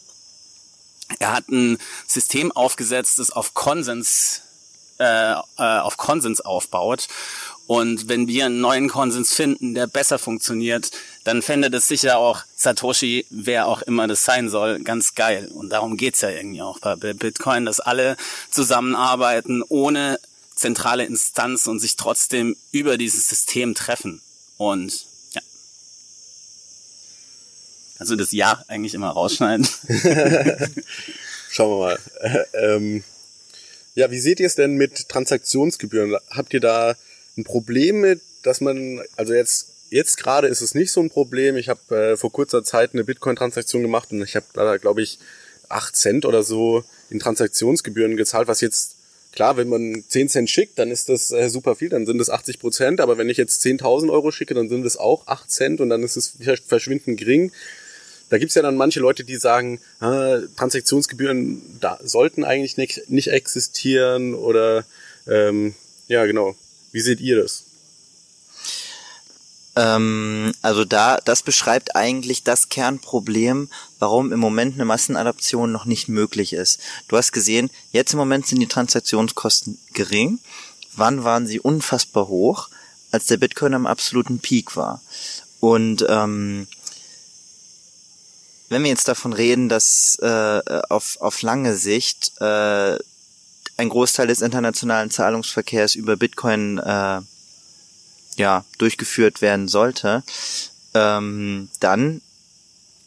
Er 1.19 1.33
hat 1.33 1.49
ein 1.49 1.79
System 2.07 2.53
aufgesetzt, 2.53 3.19
das 3.19 3.31
auf 3.31 3.55
Konsens 3.55 4.43
äh, 5.01 5.33
äh, 5.33 5.37
auf 5.57 5.97
Konsens 5.97 6.43
aufbaut 6.43 7.09
und 7.70 8.09
wenn 8.09 8.26
wir 8.26 8.46
einen 8.46 8.61
neuen 8.61 8.88
Konsens 8.88 9.33
finden, 9.33 9.74
der 9.74 9.87
besser 9.87 10.18
funktioniert, 10.18 10.90
dann 11.22 11.40
fände 11.40 11.70
das 11.70 11.87
sicher 11.87 12.18
auch 12.18 12.42
Satoshi, 12.56 13.26
wer 13.30 13.68
auch 13.68 13.83
immer 13.83 14.09
das 14.09 14.24
sein 14.24 14.48
soll, 14.48 14.80
ganz 14.80 15.14
geil. 15.14 15.46
Und 15.54 15.68
darum 15.68 15.96
geht's 15.96 16.20
ja 16.20 16.30
irgendwie 16.30 16.62
auch 16.62 16.80
bei 16.80 16.96
Bitcoin, 16.96 17.66
dass 17.66 17.78
alle 17.78 18.16
zusammenarbeiten 18.50 19.62
ohne 19.68 20.18
zentrale 20.56 21.04
Instanz 21.04 21.68
und 21.68 21.78
sich 21.78 21.94
trotzdem 21.94 22.56
über 22.72 22.98
dieses 22.98 23.28
System 23.28 23.76
treffen. 23.76 24.20
Und 24.56 25.06
ja. 25.35 25.42
Also 28.00 28.16
das 28.16 28.33
Ja 28.33 28.64
eigentlich 28.66 28.94
immer 28.94 29.11
rausschneiden. 29.11 29.68
Schauen 31.50 31.70
wir 31.70 31.78
mal. 31.78 31.98
ähm, 32.52 33.04
ja, 33.94 34.11
wie 34.11 34.18
seht 34.18 34.40
ihr 34.40 34.48
es 34.48 34.56
denn 34.56 34.74
mit 34.74 35.09
Transaktionsgebühren? 35.09 36.16
Habt 36.30 36.52
ihr 36.52 36.61
da 36.61 36.96
ein 37.37 37.45
Problem 37.45 38.01
mit, 38.01 38.21
dass 38.43 38.61
man, 38.61 39.03
also 39.16 39.35
jetzt 39.35 39.71
jetzt 39.90 40.16
gerade 40.16 40.49
ist 40.49 40.61
es 40.61 40.75
nicht 40.75 40.93
so 40.93 41.01
ein 41.01 41.11
Problem. 41.11 41.57
Ich 41.57 41.69
habe 41.69 42.12
äh, 42.12 42.16
vor 42.16 42.33
kurzer 42.33 42.64
Zeit 42.64 42.95
eine 42.95 43.05
Bitcoin-Transaktion 43.05 43.83
gemacht 43.83 44.12
und 44.12 44.23
ich 44.23 44.37
habe 44.37 44.47
da, 44.55 44.77
glaube 44.77 45.03
ich, 45.03 45.19
acht 45.69 45.97
Cent 45.97 46.25
oder 46.25 46.43
so 46.43 46.85
in 47.11 47.19
Transaktionsgebühren 47.19 48.16
gezahlt, 48.16 48.49
was 48.49 48.61
jetzt, 48.61 48.97
klar, 49.33 49.57
wenn 49.57 49.69
man 49.69 50.05
zehn 50.09 50.29
Cent 50.29 50.51
schickt, 50.51 50.79
dann 50.79 50.90
ist 50.90 51.09
das 51.09 51.31
äh, 51.31 51.49
super 51.49 51.77
viel, 51.77 51.88
dann 51.88 52.07
sind 52.07 52.21
es 52.21 52.31
80 52.31 52.59
Prozent, 52.59 53.01
aber 53.01 53.19
wenn 53.19 53.29
ich 53.29 53.37
jetzt 53.37 53.64
10.000 53.64 54.11
Euro 54.11 54.31
schicke, 54.31 54.55
dann 54.55 54.69
sind 54.69 54.85
es 54.87 54.97
auch 54.97 55.27
acht 55.27 55.51
Cent 55.51 55.81
und 55.81 55.90
dann 55.90 56.03
ist 56.03 56.16
es 56.16 56.37
verschwindend 56.66 57.19
gering. 57.19 57.53
Da 58.29 58.38
gibt's 58.38 58.55
ja 58.55 58.62
dann 58.62 58.77
manche 58.77 59.01
Leute, 59.01 59.25
die 59.25 59.37
sagen, 59.37 59.81
äh, 60.01 60.38
Transaktionsgebühren 60.57 61.79
da 61.81 61.99
sollten 62.03 62.45
eigentlich 62.45 62.77
nicht, 62.77 63.11
nicht 63.11 63.29
existieren 63.29 64.35
oder 64.35 64.85
ähm, 65.27 65.75
ja, 66.07 66.27
genau. 66.27 66.55
Wie 66.92 67.00
seht 67.00 67.20
ihr 67.20 67.42
das? 67.42 67.64
Ähm, 69.76 70.53
also 70.62 70.85
da, 70.85 71.18
das 71.24 71.42
beschreibt 71.42 71.94
eigentlich 71.94 72.42
das 72.42 72.68
Kernproblem, 72.68 73.68
warum 73.98 74.33
im 74.33 74.40
Moment 74.40 74.74
eine 74.74 74.85
Massenadaption 74.85 75.70
noch 75.70 75.85
nicht 75.85 76.09
möglich 76.09 76.53
ist. 76.53 76.81
Du 77.09 77.16
hast 77.16 77.33
gesehen, 77.33 77.70
jetzt 77.92 78.12
im 78.12 78.18
Moment 78.18 78.46
sind 78.46 78.61
die 78.61 78.66
Transaktionskosten 78.66 79.79
gering. 79.92 80.40
Wann 80.94 81.24
waren 81.24 81.46
sie 81.46 81.61
unfassbar 81.61 82.29
hoch? 82.29 82.68
Als 83.12 83.26
der 83.26 83.38
Bitcoin 83.38 83.74
am 83.74 83.87
absoluten 83.87 84.38
Peak 84.38 84.76
war. 84.76 85.00
Und 85.61 86.05
ähm, 86.09 86.68
wenn 88.68 88.85
wir 88.85 88.90
jetzt 88.90 89.09
davon 89.09 89.33
reden, 89.33 89.68
dass 89.68 90.16
äh, 90.22 90.61
auf, 90.88 91.16
auf 91.20 91.42
lange 91.42 91.76
Sicht 91.76 92.33
äh, 92.40 92.98
ein 93.81 93.88
Großteil 93.88 94.27
des 94.27 94.43
internationalen 94.43 95.11
Zahlungsverkehrs 95.11 95.95
über 95.95 96.16
Bitcoin 96.16 96.79
äh, 96.79 97.21
ja 98.37 98.64
durchgeführt 98.79 99.40
werden 99.40 99.69
sollte, 99.69 100.23
ähm, 100.95 101.71
dann 101.81 102.21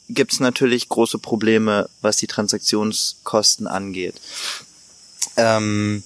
gibt 0.10 0.34
es 0.34 0.40
natürlich 0.40 0.90
große 0.90 1.20
Probleme, 1.20 1.90
was 2.02 2.18
die 2.18 2.28
Transaktionskosten 2.28 3.68
angeht. 3.68 4.20
Ähm, 5.38 6.04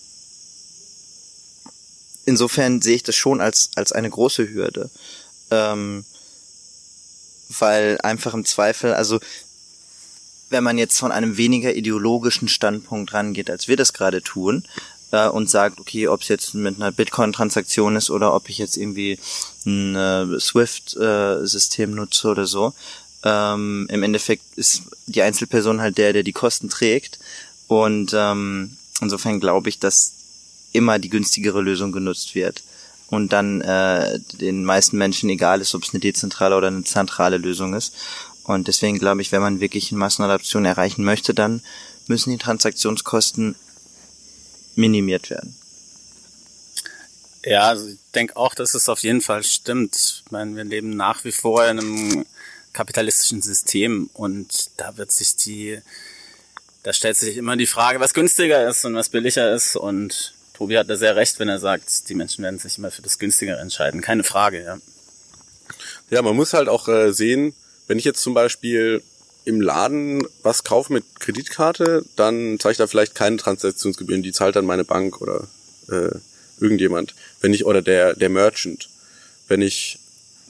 insofern 2.25 2.81
sehe 2.81 2.97
ich 2.97 3.03
das 3.03 3.15
schon 3.15 3.39
als 3.39 3.71
als 3.75 3.93
eine 3.93 4.09
große 4.09 4.49
Hürde, 4.49 4.89
ähm, 5.49 6.03
weil 7.57 7.99
einfach 8.03 8.33
im 8.33 8.43
Zweifel, 8.43 8.93
also 8.93 9.19
wenn 10.49 10.63
man 10.63 10.77
jetzt 10.77 10.97
von 10.97 11.11
einem 11.11 11.37
weniger 11.37 11.73
ideologischen 11.73 12.47
Standpunkt 12.47 13.13
rangeht, 13.13 13.49
als 13.49 13.67
wir 13.67 13.77
das 13.77 13.93
gerade 13.93 14.21
tun, 14.21 14.63
äh, 15.11 15.27
und 15.27 15.49
sagt, 15.49 15.79
okay, 15.79 16.07
ob 16.07 16.21
es 16.21 16.27
jetzt 16.27 16.53
mit 16.53 16.75
einer 16.75 16.91
Bitcoin-Transaktion 16.91 17.95
ist 17.95 18.09
oder 18.09 18.33
ob 18.33 18.49
ich 18.49 18.57
jetzt 18.57 18.77
irgendwie 18.77 19.19
ein 19.65 19.95
äh, 19.95 20.39
Swift-System 20.39 21.91
äh, 21.91 21.95
nutze 21.95 22.27
oder 22.29 22.45
so, 22.45 22.73
ähm, 23.23 23.87
im 23.89 24.03
Endeffekt 24.03 24.43
ist 24.55 24.83
die 25.05 25.21
Einzelperson 25.21 25.81
halt 25.81 25.97
der, 25.97 26.13
der 26.13 26.23
die 26.23 26.33
Kosten 26.33 26.69
trägt. 26.69 27.19
Und 27.67 28.13
ähm, 28.15 28.77
insofern 29.01 29.39
glaube 29.39 29.69
ich, 29.69 29.79
dass 29.79 30.13
immer 30.71 30.99
die 30.99 31.09
günstigere 31.09 31.61
Lösung 31.61 31.91
genutzt 31.91 32.35
wird 32.35 32.63
und 33.09 33.31
dann 33.31 33.61
äh, 33.61 34.19
den 34.33 34.65
meisten 34.65 34.97
Menschen 34.97 35.29
egal 35.29 35.61
ist, 35.61 35.73
ob 35.75 35.83
es 35.83 35.91
eine 35.91 35.99
dezentrale 35.99 36.55
oder 36.57 36.67
eine 36.67 36.83
zentrale 36.83 37.37
Lösung 37.37 37.73
ist. 37.73 37.93
Und 38.47 38.69
deswegen 38.69 38.97
glaube 38.97 39.21
ich, 39.21 39.31
wenn 39.31 39.41
man 39.41 39.59
wirklich 39.59 39.91
eine 39.91 39.99
Massenadaption 39.99 40.63
erreichen 40.63 41.03
möchte, 41.03 41.33
dann 41.33 41.61
müssen 42.07 42.31
die 42.31 42.37
Transaktionskosten 42.37 43.55
minimiert 44.75 45.29
werden. 45.29 45.55
Ja, 47.43 47.63
also 47.69 47.89
ich 47.89 47.97
denke 48.15 48.37
auch, 48.37 48.55
dass 48.55 48.73
es 48.73 48.87
auf 48.87 49.03
jeden 49.03 49.21
Fall 49.21 49.43
stimmt. 49.43 49.95
Ich 49.95 50.31
meine, 50.31 50.55
wir 50.55 50.63
leben 50.63 50.91
nach 50.91 51.25
wie 51.25 51.33
vor 51.33 51.65
in 51.67 51.79
einem 51.79 52.25
kapitalistischen 52.71 53.41
System 53.41 54.09
und 54.13 54.69
da 54.77 54.95
wird 54.97 55.11
sich 55.11 55.35
die, 55.35 55.79
da 56.83 56.93
stellt 56.93 57.17
sich 57.17 57.35
immer 57.35 57.57
die 57.57 57.67
Frage, 57.67 57.99
was 57.99 58.13
günstiger 58.13 58.67
ist 58.67 58.85
und 58.85 58.95
was 58.95 59.09
billiger 59.09 59.53
ist 59.53 59.75
und 59.75 60.35
Tobi 60.53 60.77
hat 60.77 60.89
da 60.89 60.95
sehr 60.95 61.15
recht, 61.15 61.39
wenn 61.39 61.49
er 61.49 61.59
sagt, 61.59 62.07
die 62.07 62.15
Menschen 62.15 62.43
werden 62.43 62.59
sich 62.59 62.77
immer 62.77 62.91
für 62.91 63.01
das 63.01 63.19
Günstigere 63.19 63.59
entscheiden. 63.59 64.01
Keine 64.01 64.23
Frage, 64.23 64.63
ja. 64.63 64.77
Ja, 66.09 66.21
man 66.21 66.35
muss 66.35 66.53
halt 66.53 66.69
auch 66.69 66.87
äh, 66.87 67.11
sehen, 67.11 67.53
wenn 67.87 67.99
ich 67.99 68.05
jetzt 68.05 68.21
zum 68.21 68.33
Beispiel 68.33 69.01
im 69.45 69.61
Laden 69.61 70.27
was 70.43 70.63
kaufe 70.63 70.91
mit 70.91 71.05
Kreditkarte, 71.19 72.03
dann 72.15 72.59
zahle 72.59 72.73
ich 72.73 72.77
da 72.77 72.87
vielleicht 72.87 73.15
keine 73.15 73.37
Transaktionsgebühren, 73.37 74.23
die 74.23 74.33
zahlt 74.33 74.57
dann 74.57 74.65
meine 74.65 74.83
Bank 74.83 75.21
oder 75.21 75.47
äh, 75.89 76.15
irgendjemand. 76.59 77.15
Wenn 77.39 77.53
ich 77.53 77.65
oder 77.65 77.81
der 77.81 78.13
der 78.13 78.29
Merchant. 78.29 78.89
Wenn 79.47 79.61
ich 79.61 79.99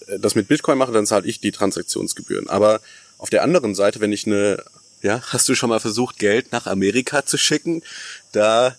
äh, 0.08 0.20
das 0.20 0.36
mit 0.36 0.48
Bitcoin 0.48 0.78
mache, 0.78 0.92
dann 0.92 1.06
zahle 1.06 1.28
ich 1.28 1.40
die 1.40 1.52
Transaktionsgebühren. 1.52 2.50
Aber 2.50 2.82
auf 3.18 3.30
der 3.30 3.44
anderen 3.44 3.76
Seite, 3.76 4.00
wenn 4.00 4.12
ich 4.12 4.26
eine, 4.26 4.64
ja, 5.02 5.22
hast 5.28 5.48
du 5.50 5.56
schon 5.56 5.70
mal 5.70 5.80
versucht, 5.80 6.18
Geld 6.18 6.52
nach 6.52 6.66
Amerika 6.66 7.26
zu 7.26 7.38
schicken? 7.38 7.84
Da 8.32 8.76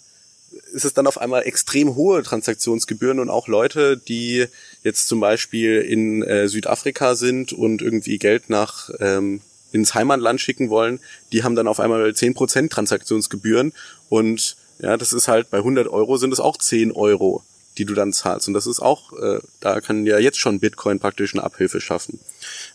ist 0.73 0.85
es 0.85 0.95
dann 0.95 1.07
auf 1.07 1.19
einmal 1.19 1.43
extrem 1.43 1.95
hohe 1.95 2.23
Transaktionsgebühren 2.23 3.21
und 3.21 3.31
auch 3.31 3.49
Leute, 3.49 3.97
die 3.97 4.47
jetzt 4.89 5.09
zum 5.09 5.21
Beispiel 5.21 5.81
in 5.81 6.23
äh, 6.23 6.49
Südafrika 6.49 7.15
sind 7.15 7.53
und 7.53 7.83
irgendwie 7.83 8.19
Geld 8.19 8.51
nach 8.51 8.91
ähm, 9.01 9.41
ins 9.73 9.95
Heimatland 9.95 10.41
schicken 10.41 10.71
wollen, 10.71 10.99
die 11.33 11.45
haben 11.45 11.55
dann 11.55 11.69
auf 11.69 11.79
einmal 11.79 12.03
10% 12.09 12.71
Transaktionsgebühren 12.71 13.73
und 14.09 14.57
ja, 14.81 14.97
das 14.97 15.13
ist 15.13 15.29
halt 15.29 15.51
bei 15.51 15.59
100 15.59 15.89
Euro 15.89 16.17
sind 16.17 16.33
es 16.33 16.41
auch 16.41 16.57
10 16.57 16.93
Euro, 16.93 17.43
die 17.77 17.85
du 17.85 17.95
dann 17.95 18.13
zahlst 18.13 18.49
und 18.49 18.55
das 18.55 18.67
ist 18.67 18.81
auch, 18.81 19.13
äh, 19.13 19.41
da 19.61 19.81
kann 19.81 20.07
ja 20.07 20.19
jetzt 20.19 20.39
schon 20.39 20.61
Bitcoin 20.61 21.01
praktisch 21.01 21.35
eine 21.35 21.45
Abhilfe 21.45 21.81
schaffen. 21.81 22.19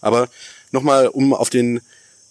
Aber 0.02 0.30
nochmal, 0.72 1.08
um 1.08 1.34
auf 1.34 1.50
den 1.50 1.82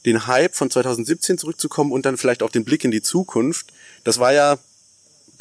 den 0.05 0.27
Hype 0.27 0.55
von 0.55 0.71
2017 0.71 1.39
zurückzukommen 1.39 1.93
und 1.93 2.07
dann 2.07 2.17
vielleicht 2.17 2.43
auch 2.43 2.51
den 2.51 2.65
Blick 2.65 2.85
in 2.85 2.91
die 2.91 3.03
Zukunft. 3.03 3.73
Das 4.05 4.19
war 4.19 4.33
ja 4.33 4.59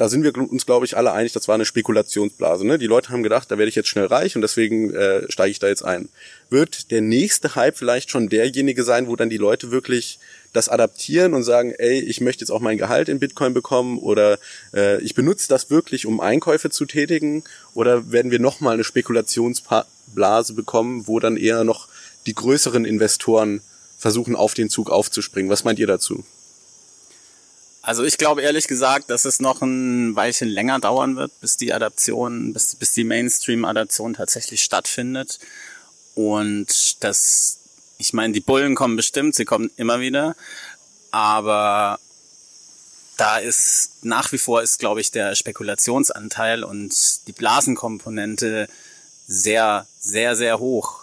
da 0.02 0.10
sind 0.10 0.24
wir 0.24 0.36
uns, 0.36 0.66
glaube 0.66 0.84
ich, 0.84 0.98
alle 0.98 1.12
einig, 1.12 1.32
das 1.32 1.48
war 1.48 1.54
eine 1.54 1.64
Spekulationsblase. 1.64 2.66
Ne? 2.66 2.80
Die 2.80 2.88
Leute 2.88 3.10
haben 3.10 3.22
gedacht, 3.22 3.52
da 3.52 3.60
werde 3.60 3.70
ich 3.70 3.76
jetzt 3.76 3.88
schnell 3.88 4.08
reich 4.08 4.36
und 4.36 4.42
deswegen 4.42 4.92
äh, 4.96 5.32
steige 5.32 5.52
ich 5.52 5.60
da 5.60 5.68
jetzt 5.68 5.86
ein. 5.86 6.10
Wird 6.50 6.90
der 6.90 7.02
nächste 7.02 7.54
Hype 7.54 7.78
vielleicht 7.78 8.10
schon 8.10 8.28
derjenige 8.28 8.84
sein, 8.84 9.06
wo 9.06 9.16
dann 9.16 9.30
die 9.30 9.38
Leute 9.38 9.70
wirklich 9.70 10.18
das 10.54 10.70
adaptieren 10.70 11.36
und 11.36 11.44
sagen, 11.44 11.76
ey, 11.78 12.00
ich 12.00 12.20
möchte 12.20 12.42
jetzt 12.42 12.50
auch 12.50 12.62
mein 12.62 12.80
Gehalt 12.80 13.10
in 13.10 13.20
Bitcoin 13.20 13.54
bekommen 13.54 14.00
oder 14.00 14.40
äh, 14.74 15.00
ich 15.04 15.14
benutze 15.14 15.48
das 15.48 15.70
wirklich, 15.70 16.08
um 16.08 16.20
Einkäufe 16.20 16.72
zu 16.72 16.88
tätigen? 16.88 17.44
Oder 17.76 18.12
werden 18.12 18.32
wir 18.32 18.40
nochmal 18.40 18.74
eine 18.74 18.84
Spekulationsblase 18.84 20.56
bekommen, 20.56 21.06
wo 21.06 21.20
dann 21.20 21.38
eher 21.38 21.64
noch 21.64 21.88
die 22.26 22.34
größeren 22.34 22.86
Investoren 22.86 23.62
versuchen, 24.00 24.36
auf 24.36 24.56
den 24.56 24.72
Zug 24.72 24.90
aufzuspringen? 24.90 25.52
Was 25.52 25.64
meint 25.64 25.78
ihr 25.78 25.86
dazu? 25.86 26.24
Also 27.82 28.04
ich 28.04 28.18
glaube 28.18 28.42
ehrlich 28.42 28.68
gesagt, 28.68 29.10
dass 29.10 29.26
es 29.26 29.40
noch 29.40 29.62
ein 29.62 30.16
Weilchen 30.16 30.48
länger 30.48 30.80
dauern 30.80 31.16
wird, 31.16 31.32
bis 31.42 31.58
die 31.58 31.74
Adaption, 31.74 32.54
bis, 32.54 32.76
bis 32.76 32.94
die 32.94 33.04
Mainstream-Adaption 33.04 34.14
tatsächlich 34.14 34.64
stattfindet. 34.64 35.40
Und 36.14 37.04
das, 37.04 37.58
ich 37.98 38.14
meine, 38.14 38.34
die 38.34 38.40
Bullen 38.40 38.76
kommen 38.76 38.96
bestimmt, 38.96 39.34
sie 39.34 39.46
kommen 39.46 39.72
immer 39.78 40.00
wieder, 40.00 40.36
aber 41.10 42.00
da 43.18 43.38
ist 43.38 44.04
nach 44.04 44.32
wie 44.32 44.38
vor 44.38 44.62
ist, 44.62 44.80
glaube 44.80 45.02
ich, 45.02 45.12
der 45.12 45.36
Spekulationsanteil 45.36 46.64
und 46.64 47.28
die 47.28 47.34
Blasenkomponente 47.34 48.68
sehr, 49.28 49.88
sehr, 50.00 50.36
sehr 50.36 50.60
hoch. 50.60 51.01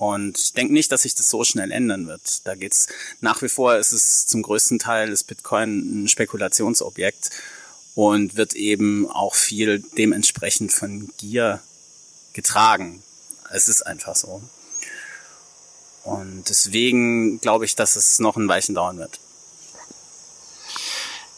Und 0.00 0.38
ich 0.38 0.54
denke 0.54 0.72
nicht, 0.72 0.90
dass 0.90 1.02
sich 1.02 1.14
das 1.14 1.28
so 1.28 1.44
schnell 1.44 1.70
ändern 1.70 2.06
wird. 2.06 2.46
Da 2.46 2.54
geht's 2.54 2.88
nach 3.20 3.42
wie 3.42 3.50
vor 3.50 3.76
ist 3.76 3.92
es 3.92 4.26
zum 4.26 4.40
größten 4.40 4.78
Teil 4.78 5.10
ist 5.10 5.24
Bitcoin 5.24 6.04
ein 6.04 6.08
Spekulationsobjekt 6.08 7.28
und 7.94 8.34
wird 8.34 8.54
eben 8.54 9.10
auch 9.10 9.34
viel 9.34 9.84
dementsprechend 9.98 10.72
von 10.72 11.10
Gier 11.18 11.60
getragen. 12.32 13.02
Es 13.50 13.68
ist 13.68 13.82
einfach 13.82 14.16
so. 14.16 14.40
Und 16.04 16.48
deswegen 16.48 17.38
glaube 17.42 17.66
ich, 17.66 17.74
dass 17.74 17.96
es 17.96 18.20
noch 18.20 18.38
ein 18.38 18.48
Weichen 18.48 18.74
dauern 18.74 18.96
wird. 18.96 19.20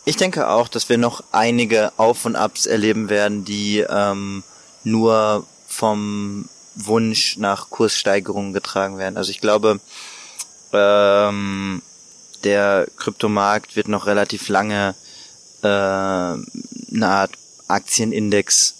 Ich 0.04 0.16
denke 0.16 0.46
auch, 0.46 0.68
dass 0.68 0.88
wir 0.88 0.98
noch 0.98 1.24
einige 1.32 1.90
Auf 1.96 2.24
und 2.26 2.36
Abs 2.36 2.66
erleben 2.66 3.08
werden, 3.08 3.44
die 3.44 3.80
ähm, 3.80 4.44
nur 4.84 5.48
vom 5.66 6.48
Wunsch 6.74 7.36
nach 7.36 7.70
Kurssteigerungen 7.70 8.52
getragen 8.52 8.98
werden. 8.98 9.16
Also 9.16 9.30
ich 9.30 9.40
glaube, 9.40 9.80
ähm, 10.72 11.82
der 12.44 12.86
Kryptomarkt 12.96 13.76
wird 13.76 13.88
noch 13.88 14.06
relativ 14.06 14.48
lange 14.48 14.94
äh, 15.62 15.66
eine 15.66 16.38
Art 17.02 17.32
Aktienindex 17.68 18.74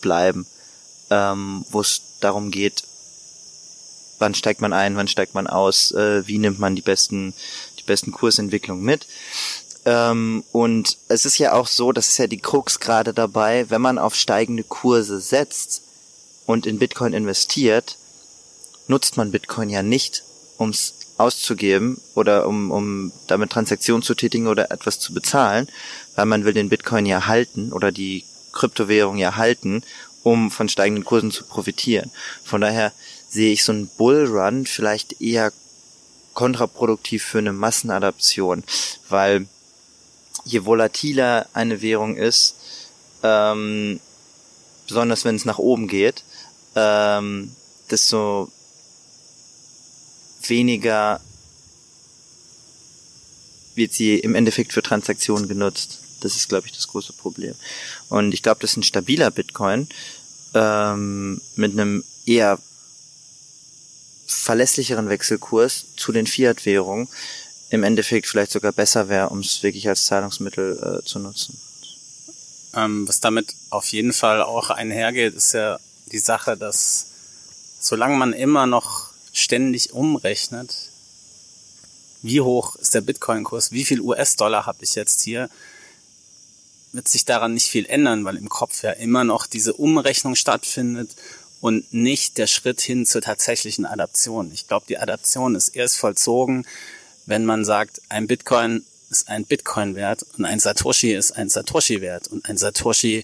bleiben, 0.00 0.46
ähm, 1.10 1.64
wo 1.70 1.80
es 1.80 2.02
darum 2.20 2.50
geht, 2.50 2.84
wann 4.18 4.34
steigt 4.34 4.60
man 4.60 4.72
ein, 4.72 4.96
wann 4.96 5.08
steigt 5.08 5.34
man 5.34 5.46
aus, 5.46 5.92
äh, 5.92 6.26
wie 6.26 6.38
nimmt 6.38 6.58
man 6.58 6.74
die 6.74 6.82
besten, 6.82 7.34
die 7.78 7.82
besten 7.84 8.12
Kursentwicklungen 8.12 8.84
mit. 8.84 9.06
Ähm, 9.84 10.42
und 10.52 10.98
es 11.08 11.24
ist 11.24 11.38
ja 11.38 11.52
auch 11.52 11.66
so, 11.66 11.92
das 11.92 12.08
ist 12.08 12.18
ja 12.18 12.26
die 12.26 12.40
Krux 12.40 12.80
gerade 12.80 13.14
dabei, 13.14 13.70
wenn 13.70 13.80
man 13.80 13.98
auf 13.98 14.14
steigende 14.14 14.64
Kurse 14.64 15.20
setzt, 15.20 15.82
und 16.46 16.66
in 16.66 16.78
Bitcoin 16.78 17.12
investiert, 17.12 17.98
nutzt 18.88 19.16
man 19.16 19.32
Bitcoin 19.32 19.68
ja 19.68 19.82
nicht, 19.82 20.22
ums 20.58 20.94
auszugeben 21.18 22.00
oder 22.14 22.46
um, 22.46 22.70
um 22.70 23.12
damit 23.26 23.50
Transaktionen 23.50 24.02
zu 24.02 24.14
tätigen 24.14 24.48
oder 24.48 24.70
etwas 24.70 24.98
zu 24.98 25.14
bezahlen, 25.14 25.68
weil 26.14 26.26
man 26.26 26.44
will 26.44 26.52
den 26.52 26.68
Bitcoin 26.68 27.06
ja 27.06 27.26
halten 27.26 27.72
oder 27.72 27.90
die 27.90 28.24
Kryptowährung 28.52 29.16
ja 29.16 29.36
halten, 29.36 29.82
um 30.22 30.50
von 30.50 30.68
steigenden 30.68 31.04
Kursen 31.04 31.30
zu 31.30 31.44
profitieren. 31.44 32.10
Von 32.44 32.60
daher 32.60 32.92
sehe 33.28 33.52
ich 33.52 33.64
so 33.64 33.72
einen 33.72 33.88
Bullrun 33.88 34.66
vielleicht 34.66 35.20
eher 35.20 35.52
kontraproduktiv 36.34 37.24
für 37.24 37.38
eine 37.38 37.52
Massenadaption, 37.52 38.62
weil 39.08 39.46
je 40.44 40.64
volatiler 40.64 41.46
eine 41.54 41.80
Währung 41.80 42.16
ist, 42.16 42.56
ähm, 43.22 44.00
besonders 44.86 45.24
wenn 45.24 45.36
es 45.36 45.44
nach 45.44 45.58
oben 45.58 45.88
geht, 45.88 46.24
ähm, 46.76 47.50
desto 47.90 48.50
weniger 50.46 51.20
wird 53.74 53.92
sie 53.92 54.18
im 54.18 54.34
Endeffekt 54.34 54.72
für 54.72 54.82
Transaktionen 54.82 55.48
genutzt. 55.48 55.98
Das 56.20 56.36
ist, 56.36 56.48
glaube 56.48 56.66
ich, 56.66 56.72
das 56.72 56.88
große 56.88 57.12
Problem. 57.12 57.54
Und 58.08 58.32
ich 58.32 58.42
glaube, 58.42 58.60
dass 58.60 58.76
ein 58.76 58.82
stabiler 58.82 59.30
Bitcoin 59.30 59.88
ähm, 60.54 61.40
mit 61.56 61.72
einem 61.72 62.04
eher 62.24 62.58
verlässlicheren 64.26 65.08
Wechselkurs 65.08 65.86
zu 65.96 66.12
den 66.12 66.26
Fiat-Währungen 66.26 67.08
im 67.70 67.82
Endeffekt 67.82 68.26
vielleicht 68.26 68.52
sogar 68.52 68.72
besser 68.72 69.08
wäre, 69.08 69.28
um 69.28 69.40
es 69.40 69.62
wirklich 69.62 69.88
als 69.88 70.04
Zahlungsmittel 70.04 71.00
äh, 71.00 71.04
zu 71.06 71.18
nutzen. 71.18 71.58
Ähm, 72.74 73.06
was 73.08 73.20
damit 73.20 73.54
auf 73.70 73.86
jeden 73.88 74.12
Fall 74.12 74.42
auch 74.42 74.70
einhergeht, 74.70 75.34
ist 75.34 75.52
ja 75.52 75.78
die 76.12 76.18
Sache, 76.18 76.56
dass 76.56 77.06
solange 77.80 78.16
man 78.16 78.32
immer 78.32 78.66
noch 78.66 79.10
ständig 79.32 79.92
umrechnet, 79.92 80.74
wie 82.22 82.40
hoch 82.40 82.76
ist 82.76 82.94
der 82.94 83.02
Bitcoin-Kurs, 83.02 83.72
wie 83.72 83.84
viel 83.84 84.00
US-Dollar 84.00 84.66
habe 84.66 84.78
ich 84.82 84.94
jetzt 84.94 85.22
hier, 85.22 85.48
wird 86.92 87.08
sich 87.08 87.24
daran 87.24 87.54
nicht 87.54 87.68
viel 87.68 87.86
ändern, 87.86 88.24
weil 88.24 88.36
im 88.36 88.48
Kopf 88.48 88.82
ja 88.82 88.92
immer 88.92 89.24
noch 89.24 89.46
diese 89.46 89.74
Umrechnung 89.74 90.34
stattfindet 90.34 91.14
und 91.60 91.92
nicht 91.92 92.38
der 92.38 92.46
Schritt 92.46 92.80
hin 92.80 93.06
zur 93.06 93.22
tatsächlichen 93.22 93.86
Adaption. 93.86 94.50
Ich 94.52 94.66
glaube, 94.66 94.86
die 94.88 94.98
Adaption 94.98 95.54
ist 95.54 95.68
erst 95.68 95.96
vollzogen, 95.98 96.66
wenn 97.26 97.44
man 97.44 97.64
sagt, 97.64 98.00
ein 98.08 98.26
Bitcoin 98.26 98.84
ist 99.10 99.28
ein 99.28 99.44
Bitcoin 99.44 99.94
wert 99.94 100.24
und 100.36 100.44
ein 100.44 100.58
Satoshi 100.58 101.12
ist 101.12 101.32
ein 101.32 101.48
Satoshi 101.48 102.00
wert 102.00 102.28
und 102.28 102.48
ein 102.48 102.56
Satoshi 102.56 103.22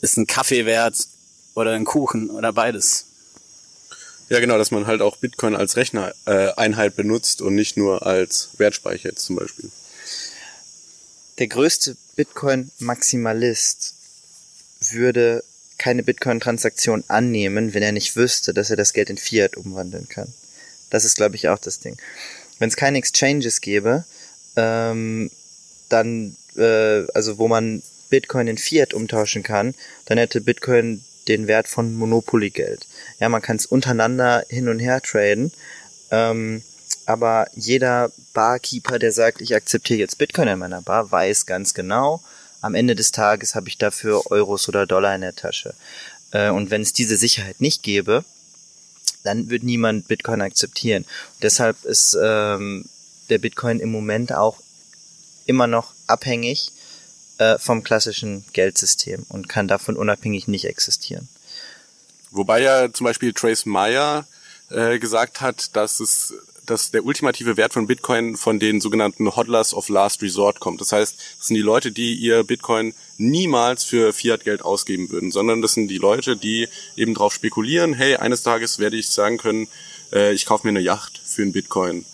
ist 0.00 0.16
ein 0.18 0.26
Kaffee 0.26 0.66
wert 0.66 0.96
oder 1.56 1.72
einen 1.72 1.84
Kuchen 1.84 2.30
oder 2.30 2.52
beides. 2.52 3.06
Ja, 4.28 4.40
genau, 4.40 4.58
dass 4.58 4.70
man 4.70 4.86
halt 4.86 5.00
auch 5.02 5.16
Bitcoin 5.16 5.56
als 5.56 5.76
Rechnereinheit 5.76 6.92
äh, 6.92 6.96
benutzt 6.96 7.42
und 7.42 7.54
nicht 7.54 7.76
nur 7.76 8.06
als 8.06 8.50
Wertspeicher 8.58 9.08
jetzt 9.08 9.24
zum 9.24 9.36
Beispiel. 9.36 9.70
Der 11.38 11.48
größte 11.48 11.96
Bitcoin-Maximalist 12.16 13.94
würde 14.90 15.42
keine 15.78 16.02
Bitcoin-Transaktion 16.02 17.04
annehmen, 17.08 17.74
wenn 17.74 17.82
er 17.82 17.92
nicht 17.92 18.16
wüsste, 18.16 18.52
dass 18.52 18.70
er 18.70 18.76
das 18.76 18.92
Geld 18.92 19.10
in 19.10 19.18
Fiat 19.18 19.56
umwandeln 19.56 20.08
kann. 20.08 20.32
Das 20.90 21.04
ist, 21.04 21.16
glaube 21.16 21.36
ich, 21.36 21.48
auch 21.48 21.58
das 21.58 21.80
Ding. 21.80 21.96
Wenn 22.58 22.68
es 22.68 22.76
keine 22.76 22.98
Exchanges 22.98 23.60
gäbe, 23.60 24.04
ähm, 24.56 25.30
dann, 25.88 26.36
äh, 26.56 27.04
also 27.14 27.38
wo 27.38 27.48
man 27.48 27.82
Bitcoin 28.08 28.48
in 28.48 28.58
Fiat 28.58 28.94
umtauschen 28.94 29.42
kann, 29.42 29.74
dann 30.06 30.18
hätte 30.18 30.40
Bitcoin 30.40 31.04
den 31.28 31.46
Wert 31.46 31.68
von 31.68 31.94
Monopoly-Geld. 31.94 32.86
Ja, 33.20 33.28
man 33.28 33.42
kann 33.42 33.56
es 33.56 33.66
untereinander 33.66 34.44
hin 34.48 34.68
und 34.68 34.78
her 34.78 35.00
traden, 35.00 35.52
ähm, 36.10 36.62
aber 37.04 37.46
jeder 37.54 38.10
Barkeeper, 38.34 38.98
der 38.98 39.12
sagt, 39.12 39.40
ich 39.40 39.54
akzeptiere 39.54 40.00
jetzt 40.00 40.18
Bitcoin 40.18 40.48
in 40.48 40.58
meiner 40.58 40.82
Bar, 40.82 41.10
weiß 41.10 41.46
ganz 41.46 41.74
genau, 41.74 42.20
am 42.60 42.74
Ende 42.74 42.94
des 42.94 43.12
Tages 43.12 43.54
habe 43.54 43.68
ich 43.68 43.78
dafür 43.78 44.30
Euros 44.30 44.68
oder 44.68 44.86
Dollar 44.86 45.14
in 45.14 45.20
der 45.20 45.36
Tasche. 45.36 45.74
Äh, 46.32 46.50
und 46.50 46.70
wenn 46.70 46.82
es 46.82 46.92
diese 46.92 47.16
Sicherheit 47.16 47.60
nicht 47.60 47.82
gäbe, 47.82 48.24
dann 49.22 49.50
wird 49.50 49.62
niemand 49.62 50.08
Bitcoin 50.08 50.40
akzeptieren. 50.40 51.02
Und 51.04 51.42
deshalb 51.42 51.84
ist 51.84 52.16
ähm, 52.20 52.86
der 53.28 53.38
Bitcoin 53.38 53.80
im 53.80 53.90
Moment 53.90 54.32
auch 54.32 54.58
immer 55.46 55.66
noch 55.66 55.92
abhängig 56.06 56.72
äh, 57.38 57.58
vom 57.58 57.82
klassischen 57.82 58.44
Geldsystem 58.52 59.24
und 59.28 59.48
kann 59.48 59.68
davon 59.68 59.96
unabhängig 59.96 60.48
nicht 60.48 60.64
existieren. 60.64 61.28
Wobei 62.30 62.62
ja 62.62 62.92
zum 62.92 63.04
Beispiel 63.04 63.32
Trace 63.32 63.66
Meyer 63.66 64.26
äh, 64.70 64.98
gesagt 64.98 65.40
hat, 65.40 65.74
dass 65.76 66.00
es 66.00 66.34
dass 66.66 66.90
der 66.90 67.04
ultimative 67.04 67.56
Wert 67.56 67.72
von 67.72 67.86
Bitcoin 67.86 68.36
von 68.36 68.58
den 68.58 68.80
sogenannten 68.80 69.34
Hodlers 69.36 69.72
of 69.72 69.88
Last 69.88 70.22
Resort 70.22 70.60
kommt. 70.60 70.80
Das 70.80 70.92
heißt, 70.92 71.16
das 71.38 71.46
sind 71.46 71.54
die 71.54 71.62
Leute, 71.62 71.92
die 71.92 72.14
ihr 72.14 72.42
Bitcoin 72.42 72.92
niemals 73.18 73.84
für 73.84 74.12
Fiat-Geld 74.12 74.62
ausgeben 74.62 75.10
würden, 75.10 75.30
sondern 75.30 75.62
das 75.62 75.74
sind 75.74 75.88
die 75.88 75.98
Leute, 75.98 76.36
die 76.36 76.68
eben 76.96 77.14
darauf 77.14 77.32
spekulieren, 77.32 77.94
hey, 77.94 78.16
eines 78.16 78.42
Tages 78.42 78.78
werde 78.80 78.96
ich 78.96 79.08
sagen 79.08 79.38
können, 79.38 79.68
äh, 80.12 80.32
ich 80.32 80.44
kaufe 80.44 80.66
mir 80.66 80.70
eine 80.70 80.80
Yacht 80.80 81.20
für 81.24 81.42
einen 81.42 81.52
Bitcoin 81.52 82.04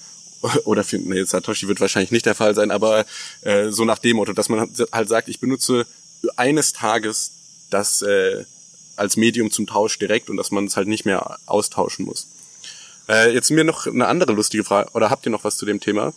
oder 0.65 0.85
für, 0.85 0.99
nee, 0.99 1.25
Satoshi 1.25 1.69
wird 1.69 1.81
wahrscheinlich 1.81 2.11
nicht 2.11 2.27
der 2.27 2.35
Fall 2.35 2.55
sein, 2.55 2.71
aber 2.71 3.05
äh, 3.43 3.71
so 3.71 3.85
nach 3.85 3.99
dem 3.99 4.17
Motto, 4.17 4.33
dass 4.33 4.49
man 4.49 4.71
halt 4.93 5.09
sagt, 5.09 5.29
ich 5.29 5.41
benutze 5.41 5.87
eines 6.37 6.73
Tages 6.73 7.33
das 7.71 8.03
äh, 8.03 8.45
als 8.97 9.17
Medium 9.17 9.51
zum 9.51 9.67
Tausch 9.67 9.99
direkt 9.99 10.31
und 10.31 10.37
dass 10.37 10.51
man 10.51 10.67
es 10.67 10.77
halt 10.77 10.89
nicht 10.89 11.05
mehr 11.05 11.39
austauschen 11.47 12.05
muss. 12.05 12.29
Äh, 13.09 13.33
jetzt 13.33 13.51
mir 13.51 13.65
noch 13.65 13.87
eine 13.87 14.07
andere 14.07 14.33
lustige 14.33 14.65
Frage, 14.65 14.91
oder 14.93 15.11
habt 15.11 15.27
ihr 15.27 15.33
noch 15.33 15.45
was 15.45 15.57
zu 15.57 15.67
dem 15.67 15.81
Thema? 15.81 16.13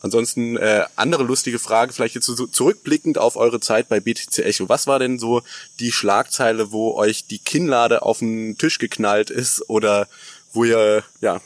Ansonsten 0.00 0.56
äh, 0.56 0.84
andere 0.94 1.24
lustige 1.24 1.58
Frage, 1.58 1.92
vielleicht 1.92 2.14
jetzt 2.14 2.26
so 2.26 2.46
zurückblickend 2.46 3.18
auf 3.18 3.36
eure 3.36 3.58
Zeit 3.58 3.88
bei 3.88 3.98
BTC 3.98 4.38
Echo. 4.38 4.68
Was 4.68 4.86
war 4.86 5.00
denn 5.00 5.18
so 5.18 5.42
die 5.80 5.90
Schlagzeile, 5.90 6.70
wo 6.70 6.94
euch 6.94 7.26
die 7.26 7.40
Kinnlade 7.40 8.02
auf 8.02 8.20
den 8.20 8.56
Tisch 8.58 8.78
geknallt 8.78 9.30
ist 9.30 9.68
oder 9.68 10.06
wo 10.52 10.64
ihr, 10.64 11.02
ja, 11.20 11.40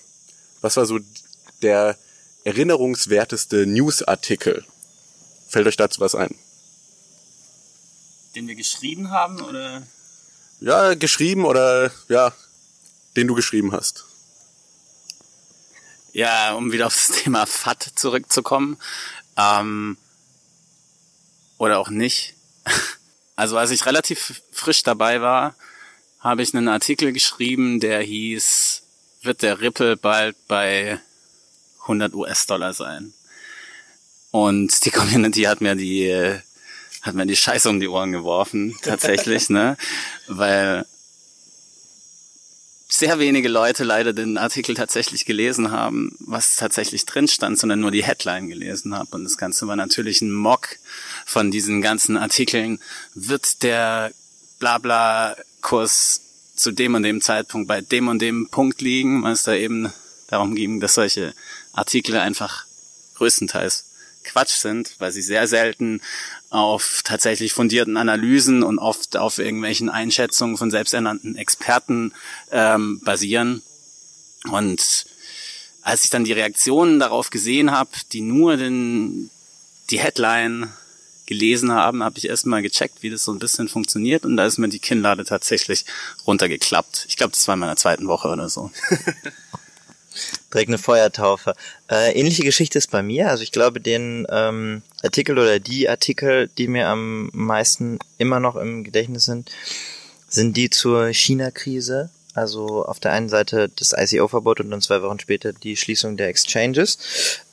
was 0.63 0.77
war 0.77 0.87
so 0.87 0.99
der 1.61 1.99
erinnerungswerteste 2.45 3.67
Newsartikel? 3.67 4.65
Fällt 5.49 5.67
euch 5.67 5.77
dazu 5.77 6.01
was 6.01 6.15
ein? 6.15 6.35
Den 8.35 8.49
wir 8.49 8.55
geschrieben 8.55 9.11
haben 9.11 9.43
oder? 9.43 9.87
Ja, 10.61 10.95
geschrieben 10.95 11.45
oder 11.45 11.91
ja, 12.09 12.33
den 13.17 13.27
du 13.29 13.35
geschrieben 13.35 13.73
hast. 13.73 14.07
Ja, 16.13 16.55
um 16.55 16.73
wieder 16.73 16.87
aufs 16.87 17.09
Thema 17.23 17.47
FAT 17.47 17.93
zurückzukommen. 17.97 18.79
Ähm, 19.37 19.97
oder 21.59 21.79
auch 21.79 21.91
nicht. 21.91 22.35
Also 23.35 23.57
als 23.57 23.71
ich 23.71 23.87
relativ 23.87 24.43
frisch 24.53 24.83
dabei 24.83 25.23
war, 25.23 25.57
habe 26.21 26.43
ich 26.43 26.55
einen 26.55 26.69
Artikel 26.69 27.13
geschrieben, 27.13 27.81
der 27.81 28.03
hieß, 28.03 28.82
wird 29.23 29.43
der 29.43 29.61
Ripple 29.61 29.97
bald 29.97 30.37
bei 30.49 31.01
100 31.83 32.15
US-Dollar 32.15 32.75
sein? 32.75 33.13
Und 34.31 34.85
die 34.85 34.91
Community 34.91 35.43
hat 35.43 35.61
mir 35.61 35.75
die, 35.75 36.41
hat 37.03 37.15
mir 37.15 37.27
die 37.27 37.37
Scheiße 37.37 37.69
um 37.69 37.81
die 37.81 37.89
Ohren 37.89 38.13
geworfen, 38.13 38.77
tatsächlich, 38.83 39.51
ne? 39.51 39.77
Weil 40.27 40.87
sehr 42.89 43.19
wenige 43.19 43.49
Leute 43.49 43.85
leider 43.85 44.13
den 44.13 44.37
Artikel 44.37 44.75
tatsächlich 44.75 45.25
gelesen 45.25 45.71
haben, 45.71 46.15
was 46.21 46.57
tatsächlich 46.57 47.07
drin 47.07 47.27
stand, 47.27 47.59
sondern 47.59 47.81
nur 47.81 47.91
die 47.91 48.05
Headline 48.05 48.49
gelesen 48.49 48.95
haben. 48.95 49.09
Und 49.13 49.25
das 49.25 49.39
Ganze 49.39 49.67
war 49.67 49.77
natürlich 49.77 50.21
ein 50.21 50.31
Mock 50.31 50.77
von 51.25 51.51
diesen 51.51 51.81
ganzen 51.81 52.19
Artikeln. 52.19 52.81
Wird 53.15 53.63
der 53.63 54.13
Blabla-Kurs 54.59 56.21
zu 56.55 56.73
dem 56.73 56.95
und 56.95 57.03
dem 57.03 57.21
Zeitpunkt 57.21 57.69
bei 57.69 57.81
dem 57.81 58.09
und 58.09 58.21
dem 58.21 58.49
Punkt 58.49 58.81
liegen, 58.81 59.23
weil 59.23 59.33
es 59.33 59.43
da 59.43 59.55
eben 59.55 59.93
darum 60.29 60.55
ging, 60.55 60.81
dass 60.81 60.95
solche 60.95 61.35
Artikel 61.73 62.17
einfach 62.17 62.67
größtenteils 63.17 63.87
Quatsch 64.25 64.57
sind, 64.57 64.95
weil 64.99 65.13
sie 65.13 65.23
sehr 65.23 65.47
selten 65.49 66.01
auf 66.51 67.03
tatsächlich 67.05 67.53
fundierten 67.53 67.97
Analysen 67.97 68.63
und 68.63 68.79
oft 68.79 69.17
auf 69.17 69.39
irgendwelchen 69.39 69.89
Einschätzungen 69.89 70.57
von 70.57 70.71
selbsternannten 70.71 71.37
Experten 71.37 72.13
ähm, 72.51 73.01
basieren. 73.01 73.63
Und 74.51 75.07
als 75.83 76.05
ich 76.05 76.11
dann 76.11 76.25
die 76.25 76.33
Reaktionen 76.33 77.01
darauf 77.01 77.31
gesehen 77.31 77.71
habe, 77.71 77.91
die 78.13 78.21
nur 78.21 78.57
den, 78.57 79.31
die 79.91 79.99
Headline 79.99 80.73
gelesen 81.27 81.73
haben, 81.73 82.03
habe 82.03 82.19
ich 82.19 82.29
erstmal 82.29 82.63
gecheckt, 82.63 83.03
wie 83.03 83.11
das 83.11 83.25
so 83.25 83.33
ein 83.33 83.39
bisschen 83.39 83.69
funktioniert 83.69 84.25
und 84.25 84.37
da 84.37 84.47
ist 84.47 84.59
mir 84.59 84.69
die 84.69 84.79
Kinnlade 84.79 85.25
tatsächlich 85.25 85.85
runtergeklappt. 86.27 87.07
Ich 87.09 87.17
glaube, 87.17 87.33
das 87.33 87.47
war 87.47 87.55
in 87.55 87.61
meiner 87.61 87.77
zweiten 87.77 88.09
Woche 88.09 88.29
oder 88.29 88.49
so. 88.49 88.71
Direkt 90.53 90.69
eine 90.69 90.79
Feuertaufe. 90.79 91.55
Äh, 91.91 92.13
ähnliche 92.13 92.43
Geschichte 92.43 92.79
ist 92.79 92.91
bei 92.91 93.03
mir. 93.03 93.31
Also 93.31 93.43
ich 93.43 93.53
glaube, 93.53 93.81
den 93.81 94.27
ähm, 94.29 94.83
Artikel 95.03 95.39
oder 95.39 95.59
die 95.59 95.89
Artikel, 95.89 96.51
die 96.59 96.69
mir 96.69 96.89
am 96.89 97.31
meisten 97.33 97.99
immer 98.19 98.39
noch 98.39 98.57
im 98.57 98.85
Gedächtnis 98.85 99.25
sind, 99.25 99.51
sind 100.29 100.57
die 100.57 100.69
zur 100.69 101.09
China-Krise. 101.09 102.11
Also 102.35 102.85
auf 102.85 103.01
der 103.01 103.13
einen 103.13 103.29
Seite 103.29 103.71
das 103.77 103.95
ICO-Verbot 103.97 104.61
und 104.61 104.71
dann 104.71 104.81
zwei 104.81 105.03
Wochen 105.03 105.21
später 105.21 105.53
die 105.53 105.77
Schließung 105.77 106.17
der 106.17 106.29
Exchanges. 106.29 106.99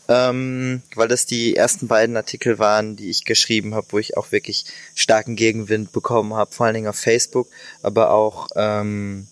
Ähm, 0.09 0.81
weil 0.95 1.07
das 1.07 1.27
die 1.27 1.55
ersten 1.55 1.87
beiden 1.87 2.17
Artikel 2.17 2.57
waren, 2.57 2.95
die 2.95 3.11
ich 3.11 3.25
geschrieben 3.25 3.75
habe, 3.75 3.85
wo 3.91 3.99
ich 3.99 4.17
auch 4.17 4.31
wirklich 4.31 4.65
starken 4.95 5.35
Gegenwind 5.35 5.91
bekommen 5.91 6.33
habe, 6.33 6.51
vor 6.51 6.65
allen 6.65 6.73
Dingen 6.73 6.87
auf 6.87 6.97
Facebook, 6.97 7.47
aber 7.83 8.09
auch 8.09 8.47
ähm, 8.55 9.27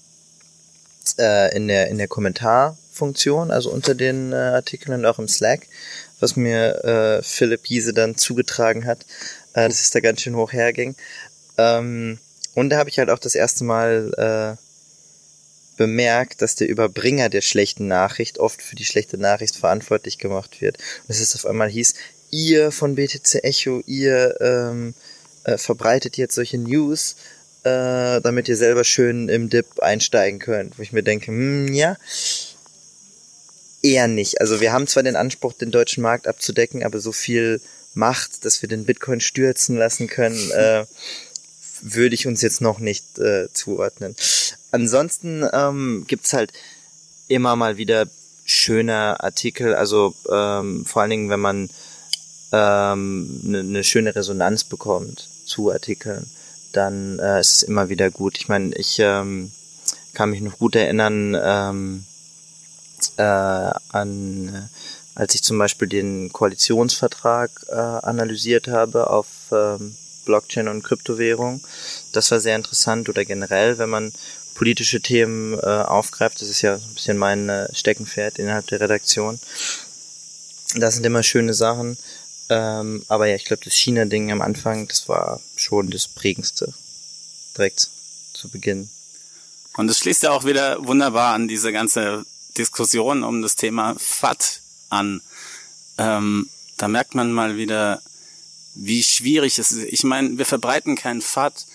äh, 1.18 1.56
in 1.56 1.68
der 1.68 1.88
in 1.88 1.98
der 1.98 2.08
Kommentar 2.08 2.78
Funktion, 2.92 3.50
also 3.50 3.72
unter 3.72 3.96
den 3.96 4.34
äh, 4.34 4.36
Artikeln 4.36 5.00
und 5.00 5.06
auch 5.06 5.18
im 5.20 5.28
Slack, 5.28 5.62
was 6.20 6.36
mir 6.36 6.84
äh, 6.84 7.24
Philipp 7.24 7.64
Giese 7.64 7.94
dann 7.94 8.16
zugetragen 8.16 8.86
hat, 8.86 9.06
äh, 9.54 9.68
dass 9.68 9.82
es 9.82 9.92
da 9.92 10.00
ganz 10.00 10.22
schön 10.22 10.36
hoch 10.36 10.54
herging. 10.54 10.96
Ähm, 11.58 12.20
und 12.54 12.70
da 12.70 12.78
habe 12.78 12.90
ich 12.90 13.00
halt 13.00 13.10
auch 13.10 13.20
das 13.20 13.36
erste 13.36 13.64
Mal 13.64 14.58
äh, 14.58 14.67
bemerkt, 15.78 16.42
dass 16.42 16.56
der 16.56 16.68
Überbringer 16.68 17.30
der 17.30 17.42
schlechten 17.42 17.88
Nachricht 17.88 18.40
oft 18.40 18.62
für 18.62 18.76
die 18.76 18.86
schlechte 18.86 19.18
Nachricht 19.18 19.56
verantwortlich 19.56 20.18
gemacht 20.18 20.62
wird. 20.62 20.78
Und 20.78 21.10
es 21.10 21.22
ist 21.22 21.36
auf 21.36 21.46
einmal 21.46 21.70
hieß, 21.70 21.94
ihr 22.32 22.72
von 22.72 22.96
BTC 22.96 23.44
Echo, 23.44 23.82
ihr 23.86 24.36
ähm, 24.42 24.94
äh, 25.44 25.58
verbreitet 25.58 26.18
jetzt 26.18 26.36
solche 26.36 26.58
News, 26.58 27.16
äh, 27.64 28.22
damit 28.22 28.50
ihr 28.50 28.58
selber 28.58 28.84
schön 28.84 29.30
im 29.30 29.50
Dip 29.50 29.80
einsteigen 29.80 30.40
könnt. 30.40 30.78
Wo 30.78 30.82
ich 30.82 30.92
mir 30.92 31.04
denke, 31.04 31.28
hm, 31.28 31.74
ja, 31.74 31.98
eher 33.82 34.08
nicht. 34.08 34.42
Also 34.42 34.60
wir 34.60 34.74
haben 34.74 34.88
zwar 34.88 35.04
den 35.04 35.16
Anspruch, 35.16 35.54
den 35.54 35.72
deutschen 35.72 36.02
Markt 36.04 36.28
abzudecken, 36.28 36.84
aber 36.84 37.00
so 37.00 37.12
viel 37.12 37.62
Macht, 37.94 38.46
dass 38.46 38.62
wir 38.62 38.70
den 38.70 38.86
Bitcoin 38.86 39.22
stürzen 39.22 39.76
lassen 39.76 40.08
können, 40.08 40.52
äh, 40.52 40.86
würde 41.82 42.16
ich 42.16 42.28
uns 42.28 42.42
jetzt 42.42 42.62
noch 42.62 42.80
nicht 42.80 43.18
äh, 43.20 43.48
zuordnen. 43.54 44.16
Ansonsten 44.72 45.48
ähm, 45.54 46.06
gibt's 46.08 46.34
halt 46.34 46.52
immer 47.28 47.56
mal 47.56 47.78
wieder 47.78 48.08
schöne 48.46 49.22
Artikel, 49.22 49.76
also 49.76 50.14
ähm, 50.32 50.86
vor 50.86 51.02
allen 51.02 51.12
Dingen, 51.12 51.30
wenn 51.30 51.40
man 51.40 51.70
ähm, 52.52 53.42
eine 53.46 53.64
ne 53.64 53.84
schöne 53.84 54.16
Resonanz 54.16 54.64
bekommt 54.64 55.28
zu 55.46 55.72
Artikeln, 55.72 56.30
dann 56.72 57.20
äh, 57.20 57.40
ist 57.40 57.58
es 57.58 57.64
immer 57.64 57.90
wieder 57.90 58.10
gut. 58.10 58.38
Ich 58.38 58.48
meine, 58.48 58.74
ich 58.76 59.00
ähm, 59.00 59.52
kann 60.14 60.30
mich 60.30 60.42
noch 60.42 60.58
gut 60.58 60.76
erinnern, 60.76 61.38
ähm, 61.40 62.06
äh, 63.18 63.22
an, 63.22 64.70
als 65.16 65.36
ich 65.36 65.44
zum 65.44 65.58
Beispiel 65.58 65.88
den 65.88 66.32
Koalitionsvertrag 66.32 67.52
äh, 67.70 67.74
analysiert 67.76 68.68
habe 68.68 69.10
auf 69.10 69.28
ähm, 69.52 69.96
Blockchain 70.26 70.68
und 70.68 70.84
Kryptowährung. 70.84 71.62
Das 72.14 72.32
war 72.32 72.40
sehr 72.40 72.56
interessant 72.56 73.10
oder 73.10 73.26
generell, 73.26 73.78
wenn 73.78 73.90
man 73.90 74.14
politische 74.58 75.02
Themen 75.02 75.54
äh, 75.54 75.66
aufgreift. 75.66 76.42
Das 76.42 76.50
ist 76.50 76.64
ja 76.64 76.76
ein 76.76 76.94
bisschen 76.96 77.18
mein 77.18 77.48
äh, 77.48 77.74
Steckenpferd 77.76 78.40
innerhalb 78.40 78.66
der 78.68 78.80
Redaktion. 78.80 79.40
Das 80.76 80.96
sind 80.96 81.06
immer 81.06 81.22
schöne 81.22 81.54
Sachen. 81.54 81.96
Ähm, 82.50 83.06
aber 83.08 83.28
ja, 83.28 83.36
ich 83.36 83.46
glaube, 83.46 83.64
das 83.64 83.76
China-Ding 83.76 84.32
am 84.32 84.42
Anfang, 84.42 84.88
das 84.88 85.08
war 85.08 85.40
schon 85.56 85.92
das 85.92 86.08
prägendste. 86.08 86.74
Direkt 87.56 87.88
zu 88.34 88.50
Beginn. 88.50 88.90
Und 89.76 89.92
es 89.92 90.00
schließt 90.00 90.24
ja 90.24 90.32
auch 90.32 90.44
wieder 90.44 90.84
wunderbar 90.88 91.36
an 91.36 91.48
diese 91.48 91.72
ganze 91.72 92.26
Diskussion 92.58 93.24
um 93.24 93.44
das 93.44 93.58
Thema 93.58 93.96
FAT 94.00 94.62
an. 94.90 95.22
Ähm, 96.00 96.50
da 96.78 96.88
merkt 96.88 97.14
man 97.14 97.32
mal 97.32 97.58
wieder, 97.58 98.02
wie 98.74 99.04
schwierig 99.04 99.60
es 99.60 99.72
ist. 99.72 99.84
Ich 99.84 100.04
meine, 100.04 100.40
wir 100.40 100.46
verbreiten 100.46 100.96
kein 100.96 101.22
FAT, 101.22 101.68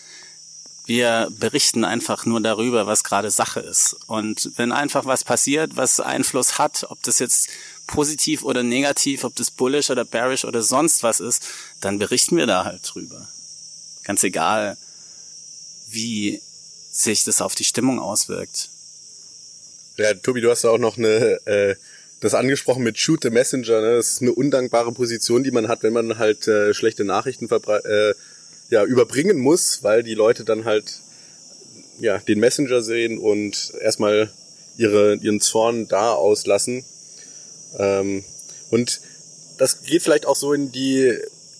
wir 0.84 1.28
berichten 1.38 1.84
einfach 1.84 2.26
nur 2.26 2.40
darüber, 2.40 2.86
was 2.86 3.04
gerade 3.04 3.30
Sache 3.30 3.60
ist. 3.60 3.96
Und 4.06 4.50
wenn 4.56 4.72
einfach 4.72 5.04
was 5.04 5.24
passiert, 5.24 5.76
was 5.76 6.00
Einfluss 6.00 6.58
hat, 6.58 6.86
ob 6.88 7.02
das 7.02 7.18
jetzt 7.18 7.48
positiv 7.86 8.42
oder 8.42 8.62
negativ, 8.62 9.24
ob 9.24 9.36
das 9.36 9.50
bullish 9.50 9.90
oder 9.90 10.04
bearish 10.04 10.44
oder 10.44 10.62
sonst 10.62 11.02
was 11.02 11.20
ist, 11.20 11.44
dann 11.80 11.98
berichten 11.98 12.36
wir 12.36 12.46
da 12.46 12.64
halt 12.64 12.80
drüber. 12.84 13.28
Ganz 14.04 14.24
egal, 14.24 14.76
wie 15.90 16.40
sich 16.90 17.24
das 17.24 17.40
auf 17.40 17.54
die 17.54 17.64
Stimmung 17.64 18.00
auswirkt. 18.00 18.68
Ja, 19.98 20.14
Tobi, 20.14 20.40
du 20.40 20.50
hast 20.50 20.64
ja 20.64 20.70
auch 20.70 20.78
noch 20.78 20.98
eine, 20.98 21.38
äh, 21.46 21.76
das 22.20 22.34
angesprochen 22.34 22.82
mit 22.82 22.98
Shoot 22.98 23.22
the 23.22 23.30
Messenger. 23.30 23.80
Ne? 23.80 23.96
Das 23.96 24.12
ist 24.12 24.22
eine 24.22 24.32
undankbare 24.32 24.92
Position, 24.92 25.44
die 25.44 25.50
man 25.50 25.68
hat, 25.68 25.82
wenn 25.82 25.92
man 25.92 26.18
halt 26.18 26.48
äh, 26.48 26.74
schlechte 26.74 27.04
Nachrichten 27.04 27.48
äh, 27.50 28.14
ja, 28.72 28.86
überbringen 28.86 29.38
muss, 29.38 29.82
weil 29.82 30.02
die 30.02 30.14
Leute 30.14 30.44
dann 30.44 30.64
halt 30.64 31.00
ja 32.00 32.16
den 32.16 32.40
Messenger 32.40 32.80
sehen 32.80 33.18
und 33.18 33.74
erstmal 33.78 34.30
ihre, 34.78 35.16
ihren 35.16 35.42
Zorn 35.42 35.88
da 35.88 36.14
auslassen. 36.14 36.82
Ähm, 37.78 38.24
und 38.70 39.02
das 39.58 39.82
geht 39.82 40.02
vielleicht 40.02 40.24
auch 40.24 40.36
so 40.36 40.54
in 40.54 40.72
die 40.72 41.18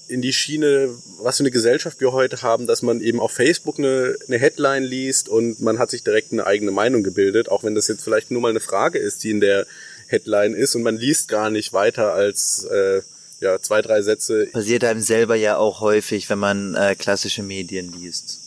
in 0.09 0.23
die 0.23 0.33
Schiene, 0.33 0.89
was 1.21 1.37
für 1.37 1.43
eine 1.43 1.51
Gesellschaft 1.51 2.01
wir 2.01 2.13
heute 2.13 2.41
haben, 2.41 2.67
dass 2.67 2.81
man 2.81 3.03
eben 3.03 3.21
auf 3.21 3.33
Facebook 3.33 3.79
eine, 3.79 4.17
eine 4.27 4.39
Headline 4.39 4.83
liest 4.83 5.29
und 5.29 5.61
man 5.61 5.79
hat 5.79 5.91
sich 5.91 6.05
direkt 6.05 6.33
eine 6.33 6.47
eigene 6.47 6.71
Meinung 6.71 7.03
gebildet, 7.03 7.51
auch 7.51 7.63
wenn 7.63 7.75
das 7.75 7.89
jetzt 7.89 8.05
vielleicht 8.05 8.31
nur 8.31 8.41
mal 8.41 8.51
eine 8.51 8.61
Frage 8.61 8.99
ist, 8.99 9.23
die 9.23 9.31
in 9.31 9.41
der 9.41 9.67
Headline 10.09 10.55
ist 10.55 10.75
und 10.75 10.83
man 10.83 10.97
liest 10.97 11.29
gar 11.29 11.51
nicht 11.51 11.75
weiter 11.75 12.13
als 12.13 12.65
äh, 12.65 13.03
ja, 13.43 13.61
zwei, 13.61 13.83
drei 13.83 14.03
Sätze. 14.03 14.47
Passiert 14.47 14.85
einem 14.85 15.01
selber 15.01 15.35
ja 15.35 15.57
auch 15.57 15.81
häufig, 15.81 16.31
wenn 16.31 16.39
man 16.39 16.75
äh, 16.75 16.95
klassische 16.95 17.43
Medien 17.43 17.93
liest. 17.93 18.39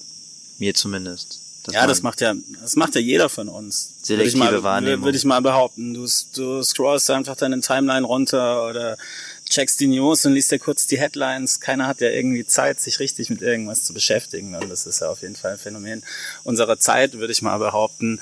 Mir 0.57 0.73
zumindest. 0.73 1.41
Ja, 1.71 1.87
das 1.87 2.03
macht 2.03 2.21
ja, 2.21 2.35
das 2.61 2.75
macht 2.75 2.95
ja 2.95 3.01
jeder 3.01 3.27
von 3.27 3.49
uns. 3.49 3.95
Selektive 4.03 4.39
würde 4.39 4.45
ich 4.45 4.51
mal, 4.51 4.63
Wahrnehmung. 4.63 5.05
Würde 5.05 5.17
ich 5.17 5.25
mal 5.25 5.41
behaupten. 5.41 5.93
Du, 5.95 6.07
du 6.35 6.63
scrollst 6.63 7.09
einfach 7.09 7.35
deine 7.35 7.59
Timeline 7.59 8.05
runter 8.05 8.67
oder 8.67 8.97
checkst 9.49 9.79
die 9.79 9.87
News 9.87 10.25
und 10.25 10.33
liest 10.33 10.51
dir 10.51 10.59
kurz 10.59 10.85
die 10.85 10.99
Headlines. 10.99 11.59
Keiner 11.59 11.87
hat 11.87 12.01
ja 12.01 12.09
irgendwie 12.09 12.45
Zeit, 12.45 12.79
sich 12.79 12.99
richtig 12.99 13.29
mit 13.31 13.41
irgendwas 13.41 13.83
zu 13.83 13.93
beschäftigen. 13.93 14.55
Und 14.55 14.69
das 14.69 14.85
ist 14.85 15.01
ja 15.01 15.09
auf 15.09 15.23
jeden 15.23 15.35
Fall 15.35 15.53
ein 15.53 15.57
Phänomen 15.57 16.03
unserer 16.43 16.79
Zeit, 16.79 17.13
würde 17.13 17.33
ich 17.33 17.41
mal 17.41 17.57
behaupten. 17.57 18.19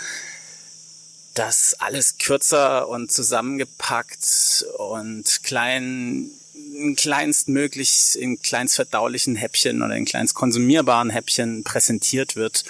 dass 1.34 1.76
alles 1.80 2.18
kürzer 2.18 2.88
und 2.88 3.12
zusammengepackt 3.12 4.66
und 4.78 5.44
klein, 5.44 6.30
in 6.74 6.96
kleinstmöglich, 6.96 8.18
in 8.20 8.42
kleinstverdaulichen 8.42 9.36
Häppchen 9.36 9.82
oder 9.82 9.96
in 9.96 10.06
kleinst 10.06 10.34
konsumierbaren 10.34 11.10
Häppchen 11.10 11.64
präsentiert 11.64 12.36
wird, 12.36 12.64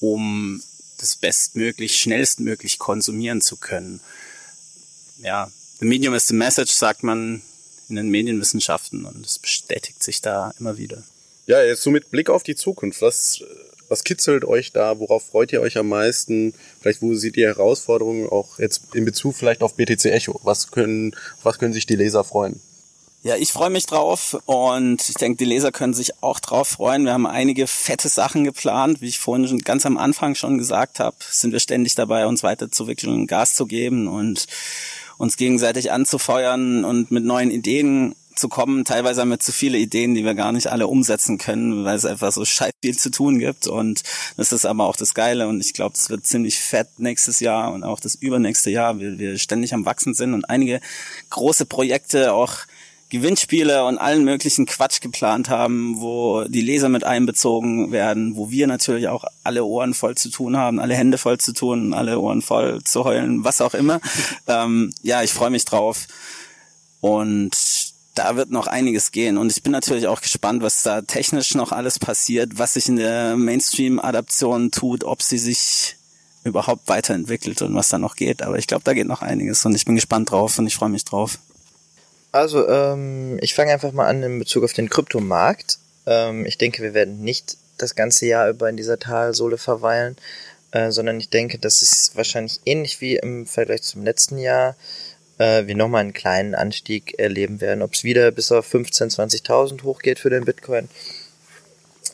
um 0.00 0.62
das 0.98 1.16
bestmöglich, 1.16 1.96
schnellstmöglich 1.96 2.78
konsumieren 2.78 3.40
zu 3.40 3.56
können. 3.56 4.00
Ja, 5.22 5.50
the 5.80 5.86
medium 5.86 6.14
is 6.14 6.28
the 6.28 6.34
message, 6.34 6.72
sagt 6.72 7.02
man 7.02 7.42
in 7.88 7.96
den 7.96 8.08
Medienwissenschaften 8.08 9.04
und 9.04 9.26
es 9.26 9.38
bestätigt 9.38 10.02
sich 10.02 10.20
da 10.20 10.52
immer 10.58 10.78
wieder. 10.78 11.02
Ja, 11.46 11.62
jetzt 11.62 11.82
so 11.82 11.90
mit 11.90 12.10
Blick 12.10 12.30
auf 12.30 12.44
die 12.44 12.54
Zukunft, 12.54 13.02
was, 13.02 13.42
was 13.88 14.04
kitzelt 14.04 14.44
euch 14.44 14.72
da? 14.72 14.98
Worauf 15.00 15.26
freut 15.26 15.52
ihr 15.52 15.60
euch 15.60 15.76
am 15.76 15.88
meisten? 15.88 16.54
Vielleicht, 16.80 17.02
wo 17.02 17.14
seht 17.14 17.36
ihr 17.36 17.48
Herausforderungen 17.48 18.28
auch 18.28 18.58
jetzt 18.58 18.94
in 18.94 19.04
Bezug 19.04 19.36
vielleicht 19.36 19.62
auf 19.62 19.74
BTC 19.74 20.06
Echo? 20.06 20.40
Was 20.44 20.70
können, 20.70 21.16
was 21.42 21.58
können 21.58 21.72
sich 21.72 21.86
die 21.86 21.96
Leser 21.96 22.22
freuen? 22.22 22.60
Ja, 23.24 23.36
ich 23.36 23.52
freue 23.52 23.70
mich 23.70 23.86
drauf 23.86 24.36
und 24.46 25.08
ich 25.08 25.14
denke, 25.14 25.38
die 25.38 25.44
Leser 25.44 25.70
können 25.70 25.94
sich 25.94 26.20
auch 26.24 26.40
drauf 26.40 26.66
freuen. 26.66 27.04
Wir 27.04 27.12
haben 27.12 27.28
einige 27.28 27.68
fette 27.68 28.08
Sachen 28.08 28.42
geplant. 28.42 29.00
Wie 29.00 29.06
ich 29.06 29.20
vorhin 29.20 29.46
schon 29.46 29.60
ganz 29.60 29.86
am 29.86 29.96
Anfang 29.96 30.34
schon 30.34 30.58
gesagt 30.58 30.98
habe, 30.98 31.14
sind 31.30 31.52
wir 31.52 31.60
ständig 31.60 31.94
dabei, 31.94 32.26
uns 32.26 32.42
weiterzuwickeln, 32.42 33.28
Gas 33.28 33.54
zu 33.54 33.66
geben 33.66 34.08
und 34.08 34.46
uns 35.18 35.36
gegenseitig 35.36 35.92
anzufeuern 35.92 36.84
und 36.84 37.12
mit 37.12 37.24
neuen 37.24 37.52
Ideen 37.52 38.16
zu 38.34 38.48
kommen. 38.48 38.84
Teilweise 38.84 39.20
haben 39.20 39.30
wir 39.30 39.38
zu 39.38 39.52
viele 39.52 39.78
Ideen, 39.78 40.16
die 40.16 40.24
wir 40.24 40.34
gar 40.34 40.50
nicht 40.50 40.66
alle 40.66 40.88
umsetzen 40.88 41.38
können, 41.38 41.84
weil 41.84 41.94
es 41.94 42.04
einfach 42.04 42.32
so 42.32 42.44
scheiß 42.44 42.72
viel 42.82 42.98
zu 42.98 43.12
tun 43.12 43.38
gibt. 43.38 43.68
Und 43.68 44.02
das 44.36 44.50
ist 44.50 44.66
aber 44.66 44.84
auch 44.84 44.96
das 44.96 45.14
Geile. 45.14 45.46
Und 45.46 45.60
ich 45.60 45.74
glaube, 45.74 45.94
es 45.94 46.10
wird 46.10 46.26
ziemlich 46.26 46.58
fett 46.58 46.88
nächstes 46.98 47.38
Jahr 47.38 47.72
und 47.72 47.84
auch 47.84 48.00
das 48.00 48.16
übernächste 48.16 48.70
Jahr, 48.70 48.98
weil 48.98 49.20
wir 49.20 49.38
ständig 49.38 49.74
am 49.74 49.84
Wachsen 49.84 50.12
sind 50.12 50.34
und 50.34 50.50
einige 50.50 50.80
große 51.30 51.66
Projekte 51.66 52.32
auch 52.32 52.56
Gewinnspiele 53.12 53.84
und 53.84 53.98
allen 53.98 54.24
möglichen 54.24 54.64
Quatsch 54.64 55.02
geplant 55.02 55.50
haben, 55.50 56.00
wo 56.00 56.44
die 56.44 56.62
Leser 56.62 56.88
mit 56.88 57.04
einbezogen 57.04 57.92
werden, 57.92 58.36
wo 58.36 58.50
wir 58.50 58.66
natürlich 58.66 59.08
auch 59.08 59.24
alle 59.44 59.66
Ohren 59.66 59.92
voll 59.92 60.16
zu 60.16 60.30
tun 60.30 60.56
haben, 60.56 60.80
alle 60.80 60.94
Hände 60.94 61.18
voll 61.18 61.36
zu 61.36 61.52
tun, 61.52 61.92
alle 61.92 62.18
Ohren 62.18 62.40
voll 62.40 62.82
zu 62.84 63.04
heulen, 63.04 63.44
was 63.44 63.60
auch 63.60 63.74
immer. 63.74 64.00
ähm, 64.46 64.94
ja, 65.02 65.22
ich 65.22 65.30
freue 65.30 65.50
mich 65.50 65.66
drauf. 65.66 66.06
Und 67.02 67.54
da 68.14 68.36
wird 68.36 68.50
noch 68.50 68.66
einiges 68.66 69.12
gehen. 69.12 69.36
Und 69.36 69.52
ich 69.52 69.62
bin 69.62 69.72
natürlich 69.72 70.06
auch 70.06 70.22
gespannt, 70.22 70.62
was 70.62 70.82
da 70.82 71.02
technisch 71.02 71.54
noch 71.54 71.70
alles 71.70 71.98
passiert, 71.98 72.58
was 72.58 72.72
sich 72.74 72.88
in 72.88 72.96
der 72.96 73.36
Mainstream-Adaption 73.36 74.70
tut, 74.70 75.04
ob 75.04 75.22
sie 75.22 75.38
sich 75.38 75.96
überhaupt 76.44 76.88
weiterentwickelt 76.88 77.60
und 77.60 77.74
was 77.74 77.90
da 77.90 77.98
noch 77.98 78.16
geht. 78.16 78.40
Aber 78.40 78.56
ich 78.56 78.66
glaube, 78.66 78.84
da 78.84 78.94
geht 78.94 79.06
noch 79.06 79.20
einiges 79.20 79.66
und 79.66 79.74
ich 79.74 79.84
bin 79.84 79.96
gespannt 79.96 80.30
drauf 80.30 80.58
und 80.58 80.66
ich 80.66 80.76
freue 80.76 80.88
mich 80.88 81.04
drauf. 81.04 81.38
Also, 82.32 82.66
ähm, 82.66 83.38
ich 83.42 83.54
fange 83.54 83.72
einfach 83.72 83.92
mal 83.92 84.08
an 84.08 84.22
in 84.22 84.38
Bezug 84.38 84.64
auf 84.64 84.72
den 84.72 84.88
Kryptomarkt. 84.88 85.78
Ähm, 86.06 86.46
ich 86.46 86.56
denke, 86.56 86.82
wir 86.82 86.94
werden 86.94 87.20
nicht 87.22 87.58
das 87.76 87.94
ganze 87.94 88.26
Jahr 88.26 88.48
über 88.48 88.70
in 88.70 88.76
dieser 88.78 88.98
Talsohle 88.98 89.58
verweilen, 89.58 90.16
äh, 90.72 90.90
sondern 90.90 91.20
ich 91.20 91.28
denke, 91.28 91.58
dass 91.58 91.82
es 91.82 92.12
wahrscheinlich 92.14 92.60
ähnlich 92.64 93.02
wie 93.02 93.16
im 93.16 93.46
Vergleich 93.46 93.82
zum 93.82 94.02
letzten 94.02 94.38
Jahr 94.38 94.76
äh, 95.38 95.66
wir 95.66 95.76
nochmal 95.76 96.00
einen 96.00 96.14
kleinen 96.14 96.54
Anstieg 96.54 97.18
erleben 97.18 97.60
werden. 97.60 97.82
Ob 97.82 97.92
es 97.92 98.02
wieder 98.02 98.30
bis 98.30 98.50
auf 98.50 98.72
15.000, 98.72 99.44
20.000 99.44 99.82
hochgeht 99.82 100.18
für 100.18 100.30
den 100.30 100.46
Bitcoin, 100.46 100.88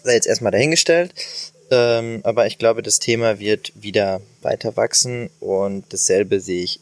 sei 0.03 0.15
jetzt 0.15 0.27
erstmal 0.27 0.53
dahingestellt. 0.53 1.15
Ähm, 1.71 2.21
aber 2.25 2.47
ich 2.47 2.59
glaube, 2.59 2.83
das 2.83 2.99
Thema 2.99 3.39
wird 3.39 3.73
wieder 3.77 4.21
weiter 4.43 4.77
wachsen 4.77 5.31
und 5.39 5.85
dasselbe 5.93 6.41
sehe 6.41 6.65
ich 6.65 6.81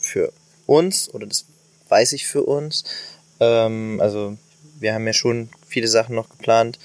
für 0.00 0.32
uns 0.66 1.12
oder 1.12 1.26
das 1.26 1.46
weiß 1.88 2.12
ich 2.12 2.26
für 2.26 2.42
uns. 2.42 2.84
Ähm, 3.40 3.98
also 4.00 4.36
wir 4.78 4.94
haben 4.94 5.06
ja 5.06 5.12
schon 5.12 5.48
viele 5.66 5.88
Sachen 5.88 6.14
noch 6.14 6.28
geplant, 6.28 6.78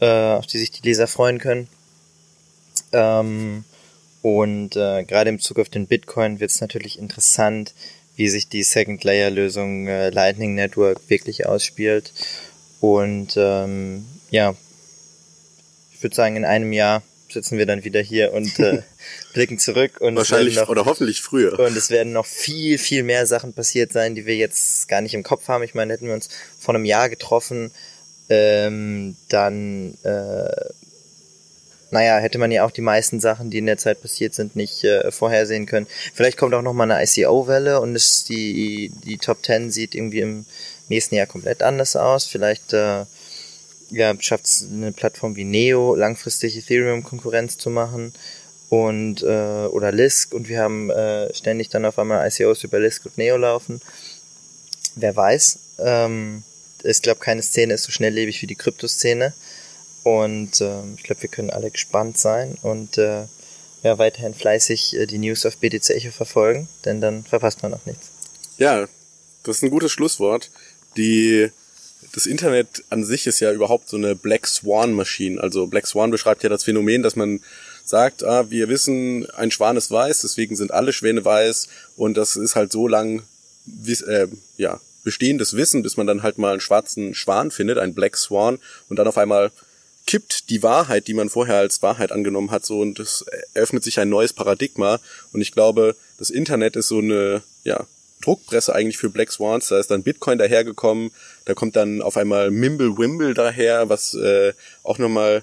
äh, 0.00 0.06
auf 0.06 0.46
die 0.46 0.58
sich 0.58 0.70
die 0.70 0.82
Leser 0.82 1.06
freuen 1.06 1.38
können. 1.38 1.68
Ähm, 2.92 3.64
und 4.22 4.76
äh, 4.76 5.04
gerade 5.04 5.30
im 5.30 5.40
Zug 5.40 5.58
auf 5.58 5.68
den 5.68 5.86
Bitcoin 5.86 6.40
wird 6.40 6.50
es 6.50 6.60
natürlich 6.60 6.98
interessant, 6.98 7.74
wie 8.16 8.28
sich 8.28 8.48
die 8.48 8.62
Second 8.62 9.02
Layer 9.04 9.30
Lösung 9.30 9.86
äh, 9.88 10.10
Lightning 10.10 10.54
Network 10.54 11.00
wirklich 11.08 11.46
ausspielt. 11.46 12.12
Und 12.80 13.34
ähm, 13.36 14.06
ja, 14.30 14.54
ich 15.92 16.02
würde 16.02 16.16
sagen, 16.16 16.36
in 16.36 16.44
einem 16.44 16.72
Jahr 16.72 17.02
sitzen 17.32 17.58
wir 17.58 17.66
dann 17.66 17.84
wieder 17.84 18.00
hier 18.00 18.32
und 18.32 18.58
äh, 18.58 18.82
blicken 19.32 19.58
zurück 19.58 20.00
und 20.00 20.16
Wahrscheinlich 20.16 20.56
noch, 20.56 20.68
oder 20.68 20.84
hoffentlich 20.84 21.22
früher. 21.22 21.58
und 21.58 21.76
es 21.76 21.90
werden 21.90 22.12
noch 22.12 22.26
viel, 22.26 22.78
viel 22.78 23.02
mehr 23.02 23.26
Sachen 23.26 23.52
passiert 23.52 23.92
sein, 23.92 24.14
die 24.14 24.26
wir 24.26 24.36
jetzt 24.36 24.88
gar 24.88 25.00
nicht 25.00 25.14
im 25.14 25.22
Kopf 25.22 25.48
haben. 25.48 25.62
Ich 25.62 25.74
meine, 25.74 25.92
hätten 25.92 26.06
wir 26.06 26.14
uns 26.14 26.28
vor 26.58 26.74
einem 26.74 26.84
Jahr 26.84 27.08
getroffen, 27.08 27.70
ähm, 28.28 29.16
dann, 29.28 29.94
äh, 30.04 30.70
naja, 31.90 32.18
hätte 32.18 32.38
man 32.38 32.50
ja 32.50 32.64
auch 32.64 32.70
die 32.70 32.80
meisten 32.80 33.20
Sachen, 33.20 33.50
die 33.50 33.58
in 33.58 33.66
der 33.66 33.76
Zeit 33.76 34.00
passiert 34.00 34.34
sind, 34.34 34.56
nicht 34.56 34.84
äh, 34.84 35.10
vorhersehen 35.10 35.66
können. 35.66 35.86
Vielleicht 36.14 36.38
kommt 36.38 36.54
auch 36.54 36.62
noch 36.62 36.72
mal 36.72 36.90
eine 36.90 37.04
ICO-Welle 37.04 37.80
und 37.80 37.94
es, 37.94 38.24
die, 38.24 38.90
die 39.04 39.18
Top 39.18 39.44
10 39.44 39.70
sieht 39.70 39.94
irgendwie 39.94 40.20
im 40.20 40.46
nächsten 40.88 41.16
Jahr 41.16 41.26
komplett 41.26 41.62
anders 41.62 41.96
aus. 41.96 42.24
Vielleicht 42.24 42.72
äh, 42.72 43.04
ja, 43.92 44.14
schafft 44.20 44.46
es 44.46 44.66
eine 44.70 44.92
Plattform 44.92 45.36
wie 45.36 45.44
Neo 45.44 45.94
langfristig 45.94 46.56
Ethereum 46.56 47.04
Konkurrenz 47.04 47.58
zu 47.58 47.70
machen 47.70 48.12
und 48.68 49.22
äh, 49.22 49.66
oder 49.66 49.92
Lisk 49.92 50.34
und 50.34 50.48
wir 50.48 50.60
haben 50.60 50.90
äh, 50.90 51.32
ständig 51.34 51.68
dann 51.68 51.84
auf 51.84 51.98
einmal 51.98 52.26
ICOs 52.26 52.64
über 52.64 52.80
Lisk 52.80 53.06
und 53.06 53.18
Neo 53.18 53.36
laufen. 53.36 53.80
Wer 54.94 55.14
weiß. 55.14 55.58
Ähm, 55.78 56.42
ich 56.82 57.02
glaube, 57.02 57.20
keine 57.20 57.42
Szene 57.42 57.74
ist 57.74 57.84
so 57.84 57.92
schnelllebig 57.92 58.42
wie 58.42 58.46
die 58.46 58.56
Kryptoszene. 58.56 59.32
Und 60.02 60.60
ähm, 60.60 60.94
ich 60.96 61.04
glaube, 61.04 61.22
wir 61.22 61.28
können 61.28 61.50
alle 61.50 61.70
gespannt 61.70 62.18
sein 62.18 62.56
und 62.62 62.98
äh, 62.98 63.26
ja, 63.82 63.98
weiterhin 63.98 64.34
fleißig 64.34 64.96
äh, 64.96 65.06
die 65.06 65.18
News 65.18 65.46
auf 65.46 65.58
BTC 65.58 65.90
Echo 65.90 66.10
verfolgen, 66.10 66.68
denn 66.84 67.00
dann 67.00 67.24
verpasst 67.24 67.62
man 67.62 67.74
auch 67.74 67.86
nichts. 67.86 68.10
Ja, 68.58 68.88
das 69.44 69.56
ist 69.56 69.62
ein 69.62 69.70
gutes 69.70 69.92
Schlusswort. 69.92 70.50
Die, 70.96 71.50
das 72.12 72.26
Internet 72.26 72.84
an 72.90 73.04
sich 73.04 73.26
ist 73.26 73.40
ja 73.40 73.52
überhaupt 73.52 73.88
so 73.88 73.96
eine 73.96 74.14
Black 74.14 74.46
Swan 74.46 74.92
Maschine. 74.92 75.40
Also 75.40 75.66
Black 75.66 75.86
Swan 75.86 76.10
beschreibt 76.10 76.42
ja 76.42 76.50
das 76.50 76.64
Phänomen, 76.64 77.02
dass 77.02 77.16
man 77.16 77.40
sagt, 77.84 78.22
ah, 78.22 78.50
wir 78.50 78.68
wissen, 78.68 79.28
ein 79.30 79.50
Schwan 79.50 79.76
ist 79.76 79.90
weiß, 79.90 80.20
deswegen 80.20 80.54
sind 80.54 80.72
alle 80.72 80.92
Schwäne 80.92 81.24
weiß. 81.24 81.68
Und 81.96 82.16
das 82.16 82.36
ist 82.36 82.54
halt 82.54 82.70
so 82.70 82.86
lang, 82.86 83.22
äh, 84.06 84.26
ja, 84.58 84.80
bestehendes 85.04 85.56
Wissen, 85.56 85.82
bis 85.82 85.96
man 85.96 86.06
dann 86.06 86.22
halt 86.22 86.38
mal 86.38 86.52
einen 86.52 86.60
schwarzen 86.60 87.14
Schwan 87.14 87.50
findet, 87.50 87.78
einen 87.78 87.94
Black 87.94 88.16
Swan. 88.18 88.58
Und 88.88 88.98
dann 88.98 89.08
auf 89.08 89.16
einmal 89.16 89.50
kippt 90.06 90.50
die 90.50 90.62
Wahrheit, 90.62 91.06
die 91.06 91.14
man 91.14 91.30
vorher 91.30 91.56
als 91.56 91.82
Wahrheit 91.82 92.12
angenommen 92.12 92.50
hat, 92.50 92.66
so. 92.66 92.80
Und 92.80 93.00
es 93.00 93.24
eröffnet 93.54 93.84
sich 93.84 93.98
ein 93.98 94.10
neues 94.10 94.34
Paradigma. 94.34 95.00
Und 95.32 95.40
ich 95.40 95.52
glaube, 95.52 95.96
das 96.18 96.28
Internet 96.28 96.76
ist 96.76 96.88
so 96.88 96.98
eine, 96.98 97.42
ja, 97.64 97.86
Druckpresse 98.22 98.74
eigentlich 98.74 98.96
für 98.96 99.10
Black 99.10 99.32
Swans, 99.32 99.68
da 99.68 99.78
ist 99.78 99.90
dann 99.90 100.02
Bitcoin 100.02 100.38
dahergekommen, 100.38 101.10
da 101.44 101.54
kommt 101.54 101.76
dann 101.76 102.02
auf 102.02 102.16
einmal 102.16 102.50
Mimble 102.50 102.96
Wimble 102.98 103.34
daher, 103.34 103.88
was 103.88 104.14
äh, 104.14 104.52
auch 104.82 104.98
nochmal 104.98 105.42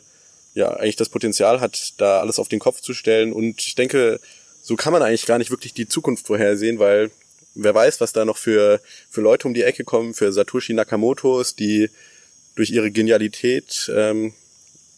ja 0.53 0.71
eigentlich 0.71 0.95
das 0.95 1.09
Potenzial 1.09 1.61
hat, 1.61 1.93
da 1.97 2.19
alles 2.19 2.39
auf 2.39 2.49
den 2.49 2.59
Kopf 2.59 2.81
zu 2.81 2.93
stellen 2.93 3.33
und 3.33 3.59
ich 3.59 3.75
denke, 3.75 4.19
so 4.61 4.75
kann 4.75 4.93
man 4.93 5.01
eigentlich 5.01 5.25
gar 5.25 5.37
nicht 5.37 5.51
wirklich 5.51 5.73
die 5.73 5.87
Zukunft 5.87 6.27
vorhersehen, 6.27 6.79
weil 6.79 7.11
wer 7.55 7.73
weiß, 7.73 8.01
was 8.01 8.13
da 8.13 8.25
noch 8.25 8.37
für 8.37 8.81
für 9.09 9.21
Leute 9.21 9.47
um 9.47 9.53
die 9.53 9.63
Ecke 9.63 9.83
kommen, 9.83 10.13
für 10.13 10.31
Satoshi 10.31 10.73
Nakamotos, 10.73 11.55
die 11.55 11.89
durch 12.55 12.71
ihre 12.71 12.91
Genialität 12.91 13.91
ähm, 13.95 14.33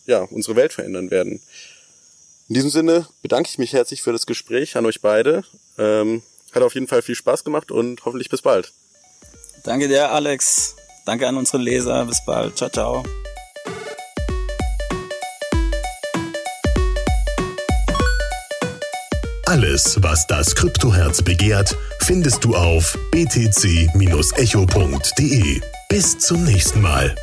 ja 0.05 0.21
unsere 0.23 0.55
Welt 0.55 0.73
verändern 0.73 1.11
werden. 1.11 1.41
In 2.49 2.55
diesem 2.55 2.69
Sinne 2.69 3.07
bedanke 3.21 3.49
ich 3.49 3.57
mich 3.57 3.73
herzlich 3.73 4.01
für 4.01 4.11
das 4.11 4.25
Gespräch 4.25 4.75
an 4.75 4.85
euch 4.85 4.99
beide. 4.99 5.43
Ähm, 5.77 6.21
hat 6.51 6.63
auf 6.63 6.73
jeden 6.73 6.87
Fall 6.87 7.01
viel 7.01 7.15
Spaß 7.15 7.43
gemacht 7.45 7.71
und 7.71 8.03
hoffentlich 8.03 8.29
bis 8.29 8.41
bald. 8.41 8.73
Danke 9.63 9.87
dir, 9.87 10.11
Alex. 10.11 10.75
Danke 11.05 11.27
an 11.27 11.37
unsere 11.37 11.57
Leser. 11.61 12.05
Bis 12.05 12.23
bald. 12.25 12.57
Ciao, 12.57 12.69
ciao. 12.69 13.03
Alles, 19.45 20.01
was 20.01 20.25
das 20.27 20.55
Kryptoherz 20.55 21.21
begehrt, 21.21 21.75
findest 21.99 22.45
du 22.45 22.55
auf 22.55 22.97
btc-echo.de. 23.11 23.91
Bis 25.89 26.17
zum 26.19 26.45
nächsten 26.45 26.79
Mal. 26.79 27.13